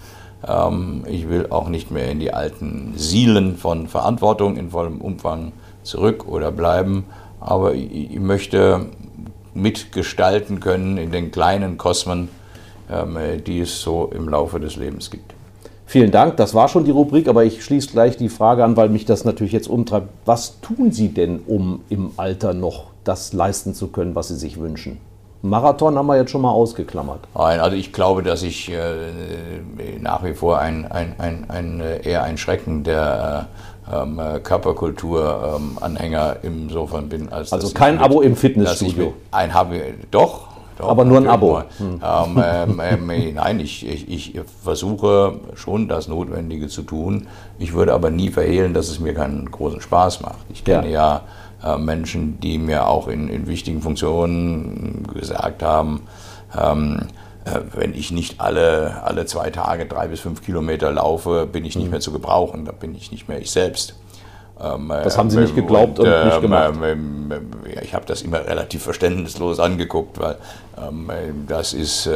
Ähm, 0.46 1.04
ich 1.06 1.28
will 1.28 1.46
auch 1.50 1.68
nicht 1.68 1.90
mehr 1.90 2.10
in 2.10 2.20
die 2.20 2.32
alten 2.32 2.94
Sielen 2.96 3.56
von 3.56 3.88
Verantwortung 3.88 4.56
in 4.56 4.70
vollem 4.70 5.00
Umfang 5.00 5.52
zurück 5.82 6.26
oder 6.28 6.50
bleiben, 6.50 7.04
aber 7.40 7.74
ich 7.74 8.18
möchte 8.18 8.86
mitgestalten 9.54 10.60
können 10.60 10.96
in 10.98 11.12
den 11.12 11.30
kleinen 11.30 11.78
Kosmen, 11.78 12.28
ähm, 12.90 13.18
die 13.46 13.60
es 13.60 13.80
so 13.80 14.10
im 14.14 14.28
Laufe 14.28 14.60
des 14.60 14.76
Lebens 14.76 15.10
gibt. 15.10 15.34
Vielen 15.86 16.10
Dank, 16.10 16.38
das 16.38 16.54
war 16.54 16.68
schon 16.68 16.84
die 16.84 16.90
Rubrik, 16.90 17.28
aber 17.28 17.44
ich 17.44 17.62
schließe 17.62 17.90
gleich 17.92 18.16
die 18.16 18.30
Frage 18.30 18.64
an, 18.64 18.76
weil 18.76 18.88
mich 18.88 19.04
das 19.04 19.24
natürlich 19.24 19.52
jetzt 19.52 19.68
umtreibt. 19.68 20.08
Was 20.24 20.60
tun 20.60 20.90
Sie 20.90 21.10
denn, 21.10 21.40
um 21.46 21.82
im 21.90 22.12
Alter 22.16 22.54
noch 22.54 22.86
das 23.04 23.32
leisten 23.32 23.74
zu 23.74 23.88
können, 23.88 24.14
was 24.14 24.28
Sie 24.28 24.36
sich 24.36 24.58
wünschen? 24.58 24.98
Marathon 25.44 25.98
haben 25.98 26.06
wir 26.06 26.16
jetzt 26.16 26.30
schon 26.30 26.40
mal 26.40 26.50
ausgeklammert. 26.50 27.20
Nein, 27.34 27.60
also 27.60 27.76
ich 27.76 27.92
glaube, 27.92 28.22
dass 28.22 28.42
ich 28.42 28.72
äh, 28.72 28.78
nach 30.00 30.24
wie 30.24 30.32
vor 30.32 30.58
ein, 30.58 30.90
ein, 30.90 31.14
ein, 31.18 31.44
ein, 31.48 31.80
äh, 31.80 32.00
eher 32.08 32.22
ein 32.22 32.38
Schrecken 32.38 32.82
der 32.82 33.48
ähm, 33.92 34.18
Körperkultur-Anhänger 34.42 36.36
ähm, 36.42 36.62
insofern 36.64 37.10
bin. 37.10 37.30
Als 37.30 37.52
also 37.52 37.74
kein 37.74 37.98
Abo 37.98 38.22
im 38.22 38.36
Fitnessstudio. 38.36 39.12
Ein 39.32 39.52
habe 39.52 39.82
doch. 40.10 40.48
Doch, 40.78 40.88
aber 40.88 41.04
nur 41.04 41.18
ein 41.18 41.28
Abo. 41.28 41.62
Hm. 41.78 42.00
Ähm, 42.02 42.42
ähm, 42.80 43.10
äh, 43.10 43.32
nein, 43.32 43.60
ich, 43.60 43.86
ich, 43.86 44.10
ich, 44.10 44.40
versuche 44.64 45.34
schon 45.54 45.86
das 45.86 46.08
Notwendige 46.08 46.66
zu 46.68 46.82
tun. 46.82 47.28
Ich 47.60 47.74
würde 47.74 47.92
aber 47.92 48.10
nie 48.10 48.30
verhehlen, 48.30 48.74
dass 48.74 48.88
es 48.88 48.98
mir 48.98 49.14
keinen 49.14 49.48
großen 49.50 49.80
Spaß 49.80 50.22
macht. 50.22 50.38
Ich 50.52 50.64
kenne 50.64 50.88
ja, 50.88 51.16
ja 51.16 51.20
äh, 51.64 51.78
Menschen, 51.78 52.38
die 52.40 52.58
mir 52.58 52.86
auch 52.86 53.08
in, 53.08 53.28
in 53.28 53.46
wichtigen 53.46 53.80
Funktionen 53.80 55.06
gesagt 55.12 55.62
haben, 55.62 56.02
ähm, 56.56 57.08
äh, 57.44 57.60
wenn 57.74 57.94
ich 57.94 58.10
nicht 58.10 58.40
alle, 58.40 59.02
alle 59.04 59.26
zwei 59.26 59.50
Tage 59.50 59.86
drei 59.86 60.08
bis 60.08 60.20
fünf 60.20 60.42
Kilometer 60.42 60.92
laufe, 60.92 61.46
bin 61.46 61.64
ich 61.64 61.76
nicht 61.76 61.86
mhm. 61.86 61.92
mehr 61.92 62.00
zu 62.00 62.12
gebrauchen, 62.12 62.64
da 62.64 62.72
bin 62.72 62.94
ich 62.94 63.10
nicht 63.10 63.28
mehr 63.28 63.40
ich 63.40 63.50
selbst. 63.50 63.96
Ähm, 64.62 64.88
das 64.88 65.18
haben 65.18 65.30
Sie 65.30 65.40
nicht 65.40 65.54
geglaubt 65.54 65.98
und, 65.98 66.06
und 66.06 66.24
nicht 66.24 66.36
ähm, 66.36 66.42
gemacht? 66.42 66.74
Ähm, 66.82 67.32
ähm, 67.32 67.50
ich 67.82 67.94
habe 67.94 68.06
das 68.06 68.22
immer 68.22 68.46
relativ 68.46 68.82
verständnislos 68.82 69.58
angeguckt, 69.58 70.18
weil 70.20 70.36
das 71.46 71.72
ist, 71.72 72.08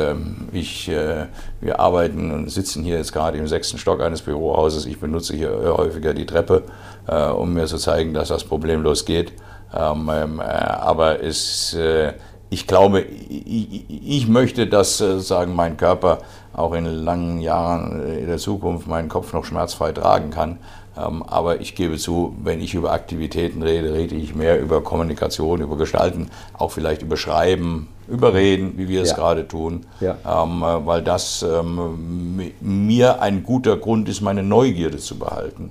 ich, 0.53 0.89
äh, 0.89 1.27
wir 1.61 1.79
arbeiten 1.79 2.33
und 2.33 2.51
sitzen 2.51 2.83
hier 2.83 2.97
jetzt 2.97 3.13
gerade 3.13 3.39
im 3.39 3.47
sechsten 3.47 3.79
Stock 3.79 4.01
eines 4.01 4.23
Bürohauses. 4.23 4.87
Ich 4.87 4.99
benutze 4.99 5.37
hier 5.37 5.75
häufiger 5.77 6.13
die 6.13 6.27
Treppe, 6.27 6.65
äh, 7.07 7.27
um 7.27 7.55
mir 7.55 7.67
zu 7.67 7.77
zeigen, 7.79 8.15
dass 8.15 8.29
das 8.29 8.45
problemlos 8.45 9.05
geht. 9.05 9.33
Äh, 9.73 9.77
aber 9.77 11.23
es, 11.23 11.75
äh, 11.75 12.15
ich 12.51 12.67
glaube, 12.67 13.01
ich, 13.03 14.29
möchte, 14.29 14.67
dass 14.67 15.01
äh, 15.01 15.21
sagen 15.21 15.55
mein 15.55 15.77
Körper 15.77 16.19
auch 16.55 16.73
in 16.73 16.87
langen 16.87 17.41
Jahren 17.41 18.03
in 18.17 18.27
der 18.27 18.39
Zukunft 18.39 18.87
meinen 18.87 19.09
Kopf 19.09 19.33
noch 19.33 19.45
schmerzfrei 19.45 19.93
tragen 19.93 20.31
kann. 20.31 20.59
Ähm, 20.99 21.23
aber 21.23 21.61
ich 21.61 21.75
gebe 21.75 21.97
zu, 21.97 22.35
wenn 22.43 22.61
ich 22.61 22.75
über 22.75 22.93
Aktivitäten 22.93 23.63
rede, 23.63 23.93
rede 23.93 24.15
ich 24.15 24.35
mehr 24.35 24.61
über 24.61 24.83
Kommunikation, 24.83 25.61
über 25.61 25.77
Gestalten, 25.77 26.31
auch 26.55 26.71
vielleicht 26.73 27.03
über 27.03 27.17
Schreiben, 27.17 27.89
über 28.09 28.35
Reden, 28.35 28.79
wie 28.79 28.89
wir 28.89 29.03
es 29.03 29.11
ja. 29.11 29.17
gerade 29.17 29.47
tun, 29.47 29.87
ja. 30.01 30.17
ähm, 30.27 30.63
äh, 30.63 30.87
weil 30.87 31.03
das 31.03 31.43
ähm, 31.43 32.53
mir 32.61 33.21
ein 33.21 33.45
guter 33.45 33.77
Grund 33.77 34.09
ist, 34.09 34.23
meine 34.23 34.43
Neugierde 34.43 34.99
zu 34.99 35.19
behalten. 35.19 35.71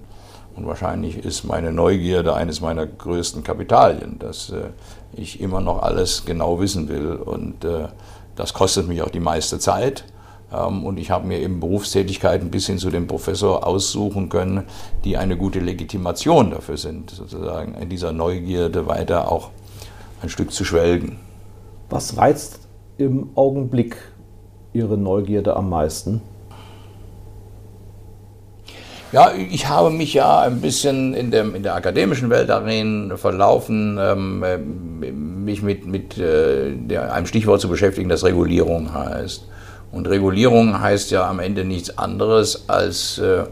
Und 0.55 0.65
wahrscheinlich 0.65 1.23
ist 1.23 1.43
meine 1.43 1.71
Neugierde 1.71 2.33
eines 2.33 2.61
meiner 2.61 2.85
größten 2.85 3.43
Kapitalien, 3.43 4.17
dass 4.19 4.49
äh, 4.49 4.69
ich 5.13 5.39
immer 5.41 5.61
noch 5.61 5.83
alles 5.83 6.25
genau 6.25 6.59
wissen 6.59 6.89
will. 6.89 7.13
Und 7.13 7.63
äh, 7.63 7.87
das 8.35 8.53
kostet 8.53 8.87
mich 8.87 9.01
auch 9.01 9.09
die 9.09 9.19
meiste 9.19 9.59
Zeit. 9.59 10.03
Ähm, 10.53 10.85
und 10.85 10.97
ich 10.97 11.11
habe 11.11 11.27
mir 11.27 11.39
eben 11.39 11.59
Berufstätigkeiten 11.59 12.49
bis 12.49 12.67
hin 12.67 12.77
zu 12.77 12.89
dem 12.89 13.07
Professor 13.07 13.65
aussuchen 13.65 14.29
können, 14.29 14.63
die 15.03 15.17
eine 15.17 15.37
gute 15.37 15.59
Legitimation 15.59 16.51
dafür 16.51 16.77
sind, 16.77 17.11
sozusagen 17.11 17.75
in 17.75 17.89
dieser 17.89 18.11
Neugierde 18.11 18.87
weiter 18.87 19.31
auch 19.31 19.51
ein 20.21 20.29
Stück 20.29 20.51
zu 20.51 20.65
schwelgen. 20.65 21.17
Was 21.89 22.17
reizt 22.17 22.67
im 22.97 23.29
Augenblick 23.35 23.97
Ihre 24.73 24.97
Neugierde 24.97 25.55
am 25.55 25.69
meisten? 25.69 26.21
Ja, 29.13 29.31
ich 29.33 29.69
habe 29.69 29.89
mich 29.89 30.13
ja 30.13 30.41
ein 30.41 30.59
bisschen 30.59 31.13
in, 31.13 31.31
dem, 31.31 31.55
in 31.55 31.63
der 31.63 31.75
akademischen 31.75 32.29
Welt 32.29 32.49
darin 32.49 33.13
verlaufen, 33.15 33.97
ähm, 34.01 35.45
mich 35.45 35.61
mit, 35.61 35.87
mit 35.87 36.17
äh, 36.17 36.97
einem 36.97 37.25
Stichwort 37.25 37.61
zu 37.61 37.69
beschäftigen, 37.69 38.09
das 38.09 38.25
Regulierung 38.25 38.93
heißt. 38.93 39.47
Und 39.91 40.07
Regulierung 40.07 40.79
heißt 40.79 41.11
ja 41.11 41.29
am 41.29 41.39
Ende 41.39 41.63
nichts 41.63 41.97
anderes, 41.97 42.67
als 42.67 43.17
äh, 43.19 43.45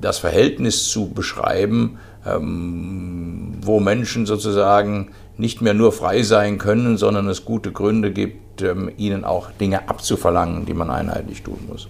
das 0.00 0.18
Verhältnis 0.18 0.88
zu 0.88 1.10
beschreiben, 1.10 1.98
ähm, 2.26 3.54
wo 3.62 3.80
Menschen 3.80 4.26
sozusagen 4.26 5.10
nicht 5.36 5.62
mehr 5.62 5.74
nur 5.74 5.92
frei 5.92 6.22
sein 6.22 6.58
können, 6.58 6.98
sondern 6.98 7.28
es 7.28 7.44
gute 7.44 7.72
Gründe 7.72 8.12
gibt, 8.12 8.62
ähm, 8.62 8.90
ihnen 8.96 9.24
auch 9.24 9.50
Dinge 9.52 9.88
abzuverlangen, 9.88 10.66
die 10.66 10.74
man 10.74 10.90
einheitlich 10.90 11.42
tun 11.42 11.58
muss. 11.68 11.88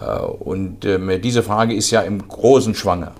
Äh, 0.00 0.20
und 0.20 0.84
ähm, 0.84 1.20
diese 1.22 1.42
Frage 1.42 1.74
ist 1.74 1.90
ja 1.90 2.02
im 2.02 2.26
großen 2.26 2.74
Schwange. 2.74 3.12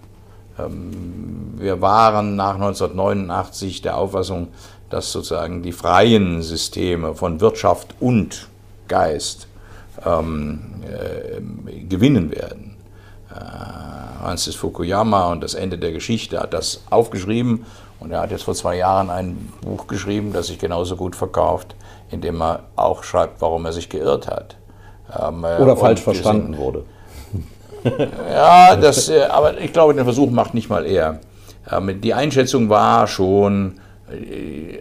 Wir 1.57 1.81
waren 1.81 2.37
nach 2.37 2.57
1989 2.57 3.81
der 3.81 3.97
Auffassung, 3.97 4.49
dass 4.91 5.11
sozusagen 5.11 5.63
die 5.63 5.73
freien 5.73 6.43
Systeme 6.43 7.15
von 7.15 7.41
Wirtschaft 7.41 7.95
und 8.01 8.49
Geist 8.87 9.49
ähm, 10.05 10.61
äh, 10.85 11.41
gewinnen 11.85 12.31
werden. 12.31 12.77
Äh, 13.31 14.23
Francis 14.23 14.55
Fukuyama 14.55 15.33
und 15.33 15.43
das 15.43 15.55
Ende 15.55 15.79
der 15.79 15.93
Geschichte 15.93 16.39
hat 16.39 16.55
das 16.55 16.83
aufgeschrieben 16.91 17.65
und 17.99 18.13
er 18.13 18.21
hat 18.21 18.31
jetzt 18.31 18.45
vor 18.45 18.55
zwei 18.55 18.77
Jahren 18.77 19.11
ein 19.11 19.53
Buch 19.61 19.87
geschrieben, 19.87 20.33
das 20.33 20.49
sich 20.49 20.59
genauso 20.59 20.97
gut 20.97 21.17
verkauft, 21.17 21.75
in 22.11 22.21
dem 22.21 22.41
er 22.41 22.61
auch 22.77 23.05
schreibt, 23.05 23.41
warum 23.41 23.65
er 23.65 23.73
sich 23.73 23.89
geirrt 23.89 24.29
hat. 24.29 24.57
Ähm, 25.21 25.45
äh, 25.45 25.57
Oder 25.57 25.77
falsch 25.77 26.01
verstanden 26.01 26.55
sind, 26.55 26.59
wurde. 26.59 26.85
ja, 28.31 28.77
das, 28.77 29.09
äh, 29.09 29.25
aber 29.25 29.59
ich 29.61 29.73
glaube, 29.73 29.95
den 29.95 30.05
Versuch 30.05 30.31
macht 30.31 30.55
nicht 30.55 30.69
mal 30.69 30.87
er. 30.87 31.21
Ähm, 31.71 32.01
die 32.01 32.15
Einschätzung 32.15 32.69
war 32.69 33.07
schon, 33.07 33.81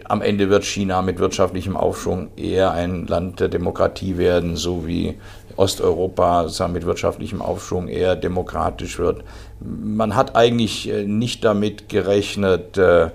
am 0.04 0.22
Ende 0.22 0.50
wird 0.50 0.64
China 0.64 1.02
mit 1.02 1.18
wirtschaftlichem 1.18 1.76
Aufschwung 1.76 2.28
eher 2.36 2.72
ein 2.72 3.06
Land 3.06 3.40
der 3.40 3.48
Demokratie 3.48 4.18
werden, 4.18 4.56
so 4.56 4.86
wie 4.86 5.18
Osteuropa 5.56 6.48
mit 6.72 6.86
wirtschaftlichem 6.86 7.42
Aufschwung 7.42 7.88
eher 7.88 8.16
demokratisch 8.16 8.98
wird. 8.98 9.22
Man 9.60 10.16
hat 10.16 10.34
eigentlich 10.36 10.88
äh, 10.88 11.04
nicht 11.04 11.44
damit 11.44 11.88
gerechnet, 11.88 12.78
äh, 12.78 13.10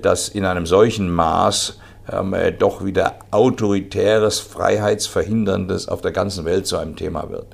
dass 0.00 0.28
in 0.28 0.44
einem 0.44 0.64
solchen 0.64 1.10
Maß 1.10 1.78
ähm, 2.10 2.34
doch 2.58 2.84
wieder 2.84 3.16
autoritäres, 3.30 4.40
freiheitsverhinderndes 4.40 5.88
auf 5.88 6.00
der 6.00 6.12
ganzen 6.12 6.44
Welt 6.44 6.66
zu 6.66 6.78
einem 6.78 6.96
Thema 6.96 7.28
wird. 7.30 7.46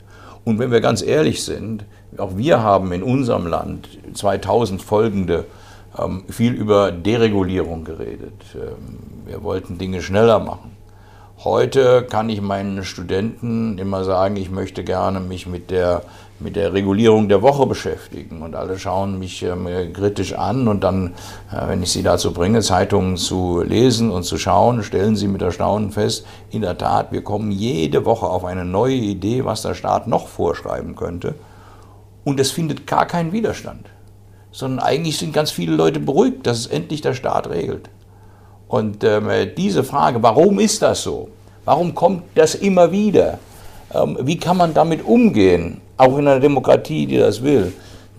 Und 0.44 0.59
wenn 0.59 0.70
wir 0.70 0.80
ganz 0.80 1.03
ehrlich 1.03 1.44
sind, 1.44 1.84
auch 2.16 2.36
wir 2.36 2.62
haben 2.62 2.92
in 2.92 3.03
unserem 3.03 3.46
Land 3.46 3.88
2000 4.14 4.82
folgende 4.82 5.38
ähm, 5.38 5.44
viel 6.28 6.53
über 6.53 6.90
Deregulierung 6.90 7.84
geredet. 7.84 8.43
Ähm, 8.55 8.99
wir 9.26 9.43
wollten 9.43 9.78
Dinge 9.78 10.03
schneller 10.03 10.38
machen. 10.38 10.76
Heute 11.45 12.07
kann 12.09 12.30
ich 12.30 12.40
meinen 12.40 12.84
Studenten 12.84 13.76
immer 13.76 14.05
sagen, 14.05 14.36
ich 14.36 14.51
möchte 14.51 14.84
gerne 14.84 15.20
mich 15.20 15.47
mit 15.47 15.70
der, 15.70 16.03
mit 16.38 16.55
der 16.57 16.72
Regulierung 16.72 17.28
der 17.28 17.43
Woche 17.43 17.66
beschäftigen. 17.66 18.43
Und 18.43 18.55
alle 18.55 18.78
schauen 18.78 19.18
mich 19.18 19.43
ähm, 19.43 19.66
kritisch 19.93 20.34
an. 20.34 20.66
Und 20.66 20.82
dann, 20.82 21.14
äh, 21.53 21.68
wenn 21.68 21.82
ich 21.82 21.90
sie 21.90 22.03
dazu 22.03 22.32
bringe, 22.32 22.61
Zeitungen 22.61 23.16
zu 23.16 23.61
lesen 23.61 24.11
und 24.11 24.22
zu 24.22 24.38
schauen, 24.38 24.82
stellen 24.82 25.16
sie 25.16 25.28
mit 25.28 25.43
Erstaunen 25.43 25.90
fest, 25.90 26.26
in 26.51 26.62
der 26.62 26.78
Tat, 26.78 27.12
wir 27.12 27.22
kommen 27.22 27.51
jede 27.51 28.05
Woche 28.07 28.26
auf 28.26 28.45
eine 28.45 28.64
neue 28.64 28.95
Idee, 28.95 29.45
was 29.45 29.62
der 29.62 29.74
Staat 29.74 30.07
noch 30.07 30.28
vorschreiben 30.28 30.97
könnte. 30.97 31.34
Und 32.24 32.40
es 32.40 32.51
findet 32.51 32.86
gar 32.86 33.05
keinen 33.05 33.32
Widerstand 33.32 33.91
sondern 34.53 34.80
eigentlich 34.80 35.18
sind 35.18 35.32
ganz 35.32 35.50
viele 35.50 35.74
Leute 35.74 35.98
beruhigt, 35.98 36.46
dass 36.46 36.59
es 36.61 36.66
endlich 36.66 37.00
der 37.00 37.14
Staat 37.14 37.48
regelt. 37.48 37.88
Und 38.68 39.03
ähm, 39.05 39.28
diese 39.57 39.82
Frage, 39.82 40.22
warum 40.22 40.61
ist 40.61 40.82
das 40.82 41.03
so? 41.03 41.28
Warum 41.64 41.94
kommt 41.94 42.22
das 42.34 42.55
immer 42.55 42.92
wieder? 42.92 43.38
Ähm, 43.92 44.18
wie 44.22 44.36
kann 44.36 44.57
man 44.57 44.74
damit 44.74 45.05
umgehen, 45.05 45.80
auch 45.96 46.16
in 46.18 46.26
einer 46.26 46.40
Demokratie, 46.40 47.07
die 47.07 47.18
das 47.18 47.42
will? 47.42 47.72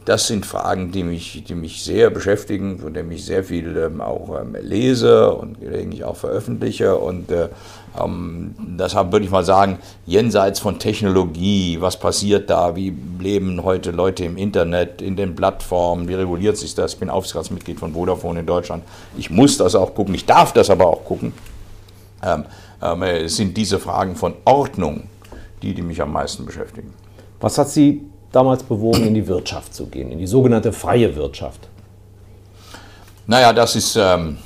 Das 0.05 0.27
sind 0.27 0.45
Fragen, 0.45 0.91
die 0.91 1.03
mich, 1.03 1.43
die 1.47 1.55
mich 1.55 1.83
sehr 1.83 2.09
beschäftigen, 2.09 2.79
von 2.79 2.93
denen 2.93 3.11
ich 3.11 3.25
sehr 3.25 3.43
viel 3.43 3.77
ähm, 3.77 4.01
auch 4.01 4.37
ähm, 4.39 4.55
lese 4.61 5.33
und 5.33 5.61
gelegentlich 5.61 6.03
auch 6.03 6.17
veröffentliche. 6.17 6.97
Und 6.97 7.31
äh, 7.31 7.49
ähm, 7.97 8.53
deshalb 8.59 9.11
würde 9.11 9.25
ich 9.25 9.31
mal 9.31 9.45
sagen, 9.45 9.79
jenseits 10.05 10.59
von 10.59 10.79
Technologie, 10.79 11.77
was 11.79 11.97
passiert 11.97 12.49
da, 12.49 12.75
wie 12.75 12.93
leben 13.19 13.63
heute 13.63 13.91
Leute 13.91 14.25
im 14.25 14.35
Internet, 14.37 15.01
in 15.01 15.15
den 15.15 15.35
Plattformen, 15.35 16.07
wie 16.07 16.15
reguliert 16.15 16.57
sich 16.57 16.75
das? 16.75 16.93
Ich 16.93 16.99
bin 16.99 17.09
Aufsichtsratsmitglied 17.09 17.79
von 17.79 17.93
Vodafone 17.93 18.41
in 18.41 18.45
Deutschland. 18.45 18.83
Ich 19.17 19.29
muss 19.29 19.57
das 19.57 19.75
auch 19.75 19.95
gucken, 19.95 20.13
ich 20.15 20.25
darf 20.25 20.51
das 20.51 20.69
aber 20.69 20.87
auch 20.87 21.05
gucken. 21.05 21.33
Ähm, 22.21 22.45
ähm, 22.81 23.03
äh, 23.03 23.27
sind 23.29 23.55
diese 23.55 23.79
Fragen 23.79 24.15
von 24.15 24.33
Ordnung 24.43 25.03
die, 25.63 25.73
die 25.73 25.81
mich 25.81 26.01
am 26.01 26.11
meisten 26.11 26.45
beschäftigen. 26.45 26.93
Was 27.39 27.57
hat 27.57 27.69
Sie 27.69 28.03
damals 28.33 28.63
bewogen, 28.63 29.07
in 29.07 29.13
die 29.13 29.27
Wirtschaft 29.27 29.73
zu 29.73 29.87
gehen, 29.87 30.11
in 30.11 30.19
die 30.19 30.27
sogenannte 30.27 30.73
freie 30.73 31.15
Wirtschaft? 31.15 31.69
Naja, 33.25 33.53
das 33.53 33.75
ist 33.77 33.95
ähm, 33.95 34.37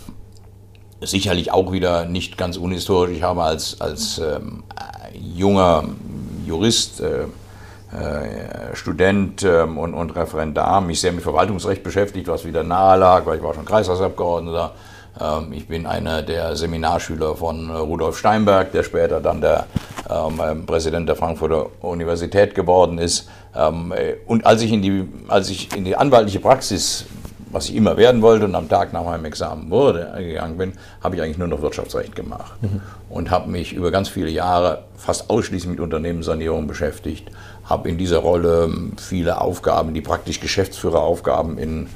sicherlich 1.01 1.51
auch 1.51 1.71
wieder 1.71 2.05
nicht 2.05 2.37
ganz 2.37 2.57
unhistorisch. 2.57 3.17
Ich 3.17 3.23
habe 3.23 3.43
als, 3.43 3.81
als 3.81 4.19
ähm, 4.19 4.63
junger 5.13 5.85
Jurist, 6.45 7.01
äh, 7.01 7.25
äh, 7.89 8.75
Student 8.75 9.43
ähm, 9.43 9.77
und, 9.77 9.93
und 9.93 10.13
Referendar 10.13 10.81
mich 10.81 10.99
sehr 10.99 11.13
mit 11.13 11.23
Verwaltungsrecht 11.23 11.83
beschäftigt, 11.83 12.27
was 12.27 12.43
wieder 12.43 12.61
nahe 12.61 12.99
lag, 12.99 13.25
weil 13.25 13.37
ich 13.37 13.43
war 13.43 13.53
schon 13.53 13.63
Kreistagsabgeordneter. 13.63 14.73
Ähm, 15.19 15.53
ich 15.53 15.69
bin 15.69 15.85
einer 15.85 16.21
der 16.21 16.57
Seminarschüler 16.57 17.35
von 17.35 17.71
Rudolf 17.71 18.17
Steinberg, 18.17 18.73
der 18.73 18.83
später 18.83 19.21
dann 19.21 19.39
der 19.39 19.67
ähm, 20.09 20.65
Präsident 20.65 21.07
der 21.07 21.15
Frankfurter 21.15 21.67
Universität 21.81 22.55
geworden 22.55 22.97
ist. 22.97 23.29
Ähm, 23.57 23.91
äh, 23.91 24.15
und 24.25 24.45
als 24.45 24.61
ich, 24.61 24.71
in 24.71 24.81
die, 24.81 25.07
als 25.27 25.49
ich 25.49 25.75
in 25.75 25.85
die 25.85 25.95
anwaltliche 25.95 26.39
Praxis 26.39 27.05
was 27.51 27.69
ich 27.69 27.75
immer 27.75 27.97
werden 27.97 28.21
wollte 28.21 28.45
und 28.45 28.55
am 28.55 28.69
Tag 28.69 28.93
nach 28.93 29.03
meinem 29.03 29.25
Examen 29.25 29.69
wurde, 29.69 30.13
gegangen 30.17 30.57
bin, 30.57 30.73
habe 31.01 31.15
ich 31.15 31.21
eigentlich 31.21 31.37
nur 31.37 31.47
noch 31.47 31.61
Wirtschaftsrecht 31.61 32.15
gemacht. 32.15 32.53
Mhm. 32.61 32.81
und 33.09 33.31
habe 33.31 33.49
mich 33.49 33.73
über 33.73 33.91
ganz 33.91 34.09
viele 34.09 34.29
Jahre 34.29 34.83
fast 34.95 35.29
ausschließlich 35.29 35.71
mit 35.71 35.79
Unternehmenssanierung 35.79 36.67
beschäftigt, 36.67 37.31
habe 37.63 37.89
in 37.89 37.97
dieser 37.97 38.19
Rolle 38.19 38.65
ähm, 38.65 38.93
viele 38.97 39.41
Aufgaben, 39.41 39.93
die 39.93 40.01
praktisch 40.01 40.39
Geschäftsführeraufgaben 40.39 41.57
in, 41.57 41.87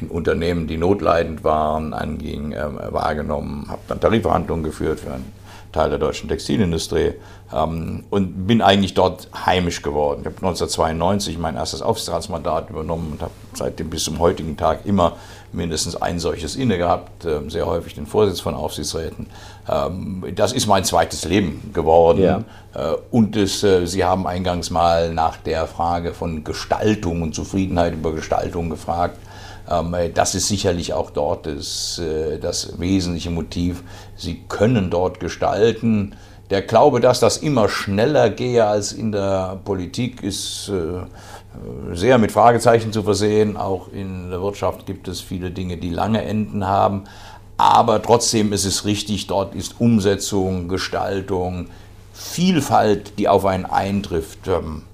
in 0.00 0.08
Unternehmen, 0.08 0.66
die 0.66 0.76
notleidend 0.76 1.44
waren, 1.44 1.94
anging, 1.94 2.52
äh, 2.52 2.66
wahrgenommen, 2.92 3.66
habe 3.68 3.80
dann 3.88 4.00
Tarifverhandlungen 4.00 4.64
geführt 4.64 5.00
für 5.00 5.12
einen 5.12 5.32
Teil 5.72 5.90
der 5.90 5.98
deutschen 5.98 6.28
Textilindustrie 6.28 7.14
ähm, 7.54 8.04
und 8.10 8.46
bin 8.46 8.62
eigentlich 8.62 8.94
dort 8.94 9.28
heimisch 9.46 9.82
geworden. 9.82 10.20
Ich 10.20 10.26
habe 10.26 10.36
1992 10.36 11.38
mein 11.38 11.56
erstes 11.56 11.82
Aufsichtsratsmandat 11.82 12.70
übernommen 12.70 13.12
und 13.12 13.22
habe 13.22 13.32
seitdem 13.54 13.90
bis 13.90 14.04
zum 14.04 14.18
heutigen 14.18 14.56
Tag 14.56 14.86
immer 14.86 15.16
mindestens 15.52 15.96
ein 15.96 16.18
solches 16.18 16.56
inne 16.56 16.78
gehabt, 16.78 17.24
äh, 17.24 17.40
sehr 17.48 17.66
häufig 17.66 17.94
den 17.94 18.06
Vorsitz 18.06 18.40
von 18.40 18.54
Aufsichtsräten. 18.54 19.26
Ähm, 19.68 20.24
das 20.34 20.52
ist 20.52 20.66
mein 20.66 20.84
zweites 20.84 21.24
Leben 21.24 21.70
geworden. 21.72 22.22
Ja. 22.22 22.44
Äh, 22.74 22.96
und 23.10 23.36
es, 23.36 23.62
äh, 23.62 23.86
Sie 23.86 24.04
haben 24.04 24.26
eingangs 24.26 24.70
mal 24.70 25.12
nach 25.12 25.36
der 25.36 25.66
Frage 25.66 26.12
von 26.12 26.44
Gestaltung 26.44 27.22
und 27.22 27.34
Zufriedenheit 27.34 27.94
über 27.94 28.12
Gestaltung 28.12 28.70
gefragt. 28.70 29.18
Ähm, 29.70 29.94
das 30.14 30.34
ist 30.34 30.48
sicherlich 30.48 30.92
auch 30.92 31.10
dort 31.10 31.46
das, 31.46 31.98
äh, 31.98 32.38
das 32.38 32.78
wesentliche 32.78 33.30
Motiv. 33.30 33.82
Sie 34.16 34.42
können 34.48 34.90
dort 34.90 35.20
gestalten. 35.20 36.14
Der 36.50 36.62
Glaube, 36.62 37.00
dass 37.00 37.20
das 37.20 37.38
immer 37.38 37.68
schneller 37.68 38.30
gehe 38.30 38.64
als 38.64 38.92
in 38.92 39.12
der 39.12 39.60
Politik, 39.64 40.22
ist 40.22 40.70
äh, 40.70 41.94
sehr 41.94 42.18
mit 42.18 42.32
Fragezeichen 42.32 42.92
zu 42.92 43.02
versehen. 43.02 43.56
Auch 43.56 43.88
in 43.92 44.30
der 44.30 44.40
Wirtschaft 44.40 44.86
gibt 44.86 45.08
es 45.08 45.20
viele 45.20 45.50
Dinge, 45.50 45.76
die 45.76 45.90
lange 45.90 46.22
Enden 46.22 46.66
haben. 46.66 47.04
Aber 47.58 48.00
trotzdem 48.00 48.52
ist 48.52 48.64
es 48.64 48.84
richtig, 48.84 49.26
dort 49.26 49.54
ist 49.54 49.80
Umsetzung, 49.80 50.68
Gestaltung, 50.68 51.68
Vielfalt, 52.12 53.18
die 53.18 53.28
auf 53.28 53.44
einen 53.44 53.66
eintrifft, 53.66 54.48
ähm, 54.48 54.84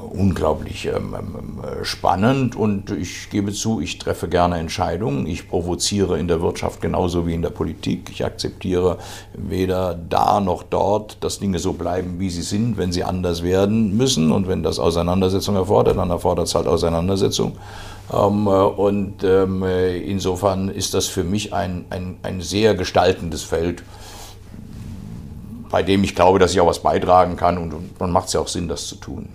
unglaublich 0.00 0.86
ähm, 0.86 1.14
ähm, 1.18 1.84
spannend 1.84 2.56
und 2.56 2.90
ich 2.90 3.30
gebe 3.30 3.52
zu, 3.52 3.80
ich 3.80 3.98
treffe 3.98 4.28
gerne 4.28 4.58
Entscheidungen. 4.58 5.26
Ich 5.26 5.48
provoziere 5.48 6.18
in 6.18 6.28
der 6.28 6.40
Wirtschaft 6.40 6.80
genauso 6.80 7.26
wie 7.26 7.34
in 7.34 7.42
der 7.42 7.50
Politik. 7.50 8.10
Ich 8.10 8.24
akzeptiere 8.24 8.98
weder 9.34 9.94
da 9.94 10.40
noch 10.40 10.62
dort, 10.62 11.22
dass 11.22 11.38
Dinge 11.38 11.58
so 11.58 11.72
bleiben, 11.72 12.18
wie 12.18 12.30
sie 12.30 12.42
sind, 12.42 12.76
wenn 12.76 12.92
sie 12.92 13.04
anders 13.04 13.42
werden 13.42 13.96
müssen. 13.96 14.32
Und 14.32 14.48
wenn 14.48 14.62
das 14.62 14.78
Auseinandersetzung 14.78 15.56
erfordert, 15.56 15.96
dann 15.96 16.10
erfordert 16.10 16.46
es 16.46 16.54
halt 16.54 16.66
Auseinandersetzung. 16.66 17.56
Ähm, 18.12 18.46
äh, 18.46 18.50
und 18.50 19.24
ähm, 19.24 19.62
äh, 19.62 19.98
insofern 19.98 20.68
ist 20.68 20.94
das 20.94 21.06
für 21.06 21.24
mich 21.24 21.52
ein, 21.52 21.84
ein, 21.90 22.16
ein 22.22 22.40
sehr 22.40 22.74
gestaltendes 22.74 23.42
Feld 23.42 23.82
bei 25.70 25.82
dem 25.82 26.04
ich 26.04 26.14
glaube, 26.14 26.38
dass 26.38 26.52
ich 26.52 26.60
auch 26.60 26.66
was 26.66 26.80
beitragen 26.80 27.36
kann 27.36 27.58
und 27.58 27.74
dann 27.98 28.10
macht 28.10 28.28
es 28.28 28.32
ja 28.32 28.40
auch 28.40 28.48
Sinn, 28.48 28.68
das 28.68 28.86
zu 28.86 28.96
tun. 28.96 29.28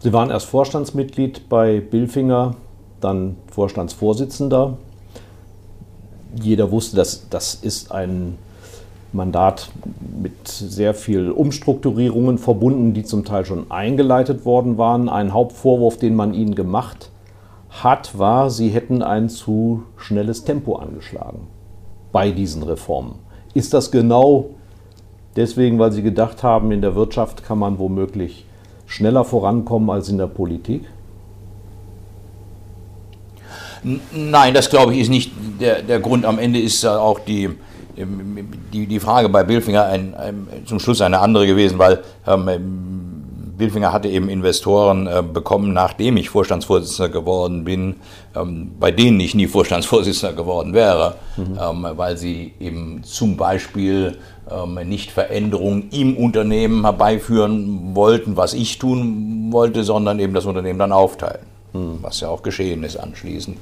Sie 0.00 0.12
waren 0.12 0.30
erst 0.30 0.46
Vorstandsmitglied 0.46 1.48
bei 1.48 1.80
Billfinger, 1.80 2.54
dann 3.00 3.36
Vorstandsvorsitzender. 3.50 4.76
Jeder 6.40 6.70
wusste, 6.70 6.96
dass 6.96 7.28
das 7.30 7.54
ist 7.54 7.90
ein 7.90 8.38
Mandat 9.12 9.70
mit 10.22 10.46
sehr 10.46 10.94
viel 10.94 11.30
Umstrukturierungen 11.30 12.38
verbunden, 12.38 12.92
die 12.92 13.02
zum 13.02 13.24
Teil 13.24 13.44
schon 13.44 13.70
eingeleitet 13.70 14.44
worden 14.44 14.78
waren. 14.78 15.08
Ein 15.08 15.32
Hauptvorwurf, 15.32 15.96
den 15.96 16.14
man 16.14 16.32
ihnen 16.34 16.54
gemacht 16.54 17.10
hat, 17.70 18.18
war, 18.18 18.50
sie 18.50 18.68
hätten 18.68 19.02
ein 19.02 19.28
zu 19.28 19.82
schnelles 19.96 20.44
Tempo 20.44 20.76
angeschlagen 20.76 21.48
bei 22.12 22.30
diesen 22.30 22.62
Reformen. 22.62 23.16
Ist 23.54 23.74
das 23.74 23.90
genau 23.90 24.50
deswegen, 25.36 25.78
weil 25.78 25.92
sie 25.92 26.02
gedacht 26.02 26.42
haben, 26.42 26.70
in 26.70 26.82
der 26.82 26.94
Wirtschaft 26.94 27.42
kann 27.42 27.58
man 27.58 27.78
womöglich 27.78 28.44
schneller 28.88 29.24
vorankommen 29.24 29.88
als 29.90 30.08
in 30.08 30.18
der 30.18 30.26
Politik? 30.26 30.82
Nein, 34.12 34.54
das 34.54 34.68
glaube 34.70 34.92
ich 34.94 35.00
ist 35.00 35.08
nicht 35.08 35.30
der, 35.60 35.82
der 35.82 36.00
Grund. 36.00 36.24
Am 36.24 36.38
Ende 36.38 36.58
ist 36.60 36.84
auch 36.84 37.20
die, 37.20 37.50
die, 38.72 38.86
die 38.86 39.00
Frage 39.00 39.28
bei 39.28 39.44
Billfinger 39.44 39.84
ein, 39.84 40.14
ein, 40.14 40.48
zum 40.64 40.80
Schluss 40.80 41.00
eine 41.00 41.20
andere 41.20 41.46
gewesen, 41.46 41.78
weil 41.78 42.02
ähm, 42.26 43.17
Billfinger 43.58 43.92
hatte 43.92 44.08
eben 44.08 44.28
Investoren 44.28 45.06
äh, 45.06 45.22
bekommen, 45.22 45.72
nachdem 45.72 46.16
ich 46.16 46.30
Vorstandsvorsitzender 46.30 47.10
geworden 47.10 47.64
bin, 47.64 47.96
ähm, 48.34 48.72
bei 48.78 48.90
denen 48.90 49.18
ich 49.20 49.34
nie 49.34 49.48
Vorstandsvorsitzender 49.48 50.34
geworden 50.34 50.72
wäre, 50.72 51.16
mhm. 51.36 51.58
ähm, 51.60 51.86
weil 51.96 52.16
sie 52.16 52.54
eben 52.60 53.02
zum 53.02 53.36
Beispiel 53.36 54.16
ähm, 54.50 54.78
nicht 54.88 55.10
Veränderungen 55.10 55.90
im 55.90 56.16
Unternehmen 56.16 56.84
herbeiführen 56.84 57.94
wollten, 57.94 58.36
was 58.36 58.54
ich 58.54 58.78
tun 58.78 59.48
wollte, 59.50 59.82
sondern 59.82 60.20
eben 60.20 60.34
das 60.34 60.46
Unternehmen 60.46 60.78
dann 60.78 60.92
aufteilen, 60.92 61.44
mhm. 61.72 61.98
was 62.00 62.20
ja 62.20 62.28
auch 62.28 62.42
geschehen 62.42 62.84
ist 62.84 62.96
anschließend. 62.96 63.58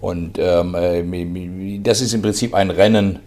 Und 0.00 0.38
äh, 0.38 1.80
das 1.82 2.00
ist 2.00 2.12
im 2.12 2.22
Prinzip 2.22 2.54
ein 2.54 2.70
Rennen 2.70 3.20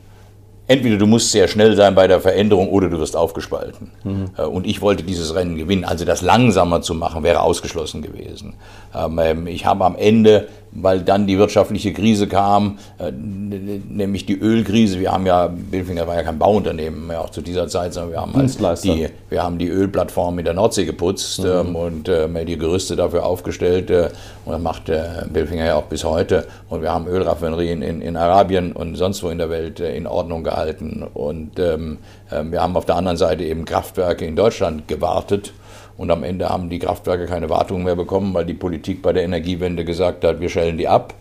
entweder 0.70 0.98
du 0.98 1.08
musst 1.08 1.32
sehr 1.32 1.48
schnell 1.48 1.76
sein 1.76 1.96
bei 1.96 2.08
der 2.08 2.22
Veränderung 2.22 2.70
oder 2.70 2.90
du 2.90 3.00
wirst 3.00 3.18
aufgespalten. 3.18 3.92
Mhm. 4.04 4.30
Und 4.38 4.68
ich 4.68 4.82
wollte 4.82 5.04
dieses 5.04 5.34
Rennen 5.34 5.58
gewinnen. 5.58 5.84
Also 5.84 6.06
das 6.06 6.22
langsamer 6.22 6.82
zu 6.82 6.94
machen, 6.94 7.24
wäre 7.24 7.42
ausgeschlossen 7.42 8.02
gewesen. 8.02 8.54
Ähm, 8.96 9.20
ähm, 9.22 9.48
ich 9.48 9.66
habe 9.66 9.84
am 9.84 9.96
Ende 9.96 10.48
weil 10.72 11.02
dann 11.02 11.28
die 11.28 11.38
wirtschaftliche 11.38 11.94
Krise 11.94 12.28
kam, 12.28 12.78
äh, 12.98 13.12
nämlich 13.12 14.26
die 14.26 14.38
Ölkrise. 14.40 15.00
Wir 15.00 15.12
haben 15.12 15.26
ja, 15.26 15.48
Billfinger 15.48 16.08
war 16.08 16.16
ja 16.16 16.24
kein 16.24 16.40
Bauunternehmen 16.40 17.08
mehr 17.08 17.22
auch 17.22 17.30
zu 17.30 17.42
dieser 17.42 17.68
Zeit, 17.68 17.94
sondern 17.94 18.12
wir 18.12 18.22
haben 18.22 18.34
halt 18.34 18.84
die, 18.84 19.08
wir 19.30 19.44
haben 19.44 19.58
die 19.58 19.68
Ölplattform 19.68 20.40
in 20.40 20.46
der 20.46 20.54
Nordsee 20.54 20.86
geputzt 20.86 21.40
mhm. 21.40 21.50
ähm, 21.50 21.76
und 21.76 22.10
äh, 22.10 22.46
die 22.46 22.58
Gerüste 22.58 22.96
dafür 22.96 23.26
aufgestellt. 23.26 23.90
Äh, 23.90 24.10
und 24.46 24.54
das 24.54 24.62
macht 24.62 24.92
Billfinger 25.32 25.66
ja 25.66 25.76
auch 25.76 25.84
bis 25.84 26.04
heute. 26.04 26.48
Und 26.70 26.82
wir 26.82 26.92
haben 26.92 27.08
Ölraffinerien 27.08 27.82
in, 27.82 28.02
in 28.02 28.18
Arabien 28.18 28.72
und 28.72 28.96
sonst 28.96 29.22
wo 29.24 29.30
in 29.30 29.38
der 29.38 29.50
Welt 29.50 29.80
in 29.80 30.08
Ordnung 30.08 30.44
gehalten. 30.44 31.06
Und 31.14 31.60
ähm, 31.60 31.98
äh, 32.30 32.44
wir 32.44 32.62
haben 32.62 32.76
auf 32.76 32.86
der 32.86 32.96
anderen 32.96 33.18
Seite 33.18 33.44
eben 33.44 33.66
Kraftwerke 33.66 34.26
in 34.26 34.36
Deutschland 34.36 34.88
gewartet 34.88 35.54
und 36.00 36.10
am 36.12 36.24
Ende 36.24 36.48
haben 36.48 36.70
die 36.70 36.80
Kraftwerke 36.80 37.26
keine 37.26 37.50
Wartung 37.50 37.84
mehr 37.84 37.98
bekommen, 37.98 38.34
weil 38.34 38.46
die 38.46 38.54
Politik 38.54 39.02
bei 39.02 39.12
der 39.12 39.24
Energiewende 39.24 39.84
gesagt 39.84 40.24
hat, 40.24 40.40
wir 40.40 40.48
stellen 40.48 40.78
die 40.78 40.88
ab. 40.88 41.14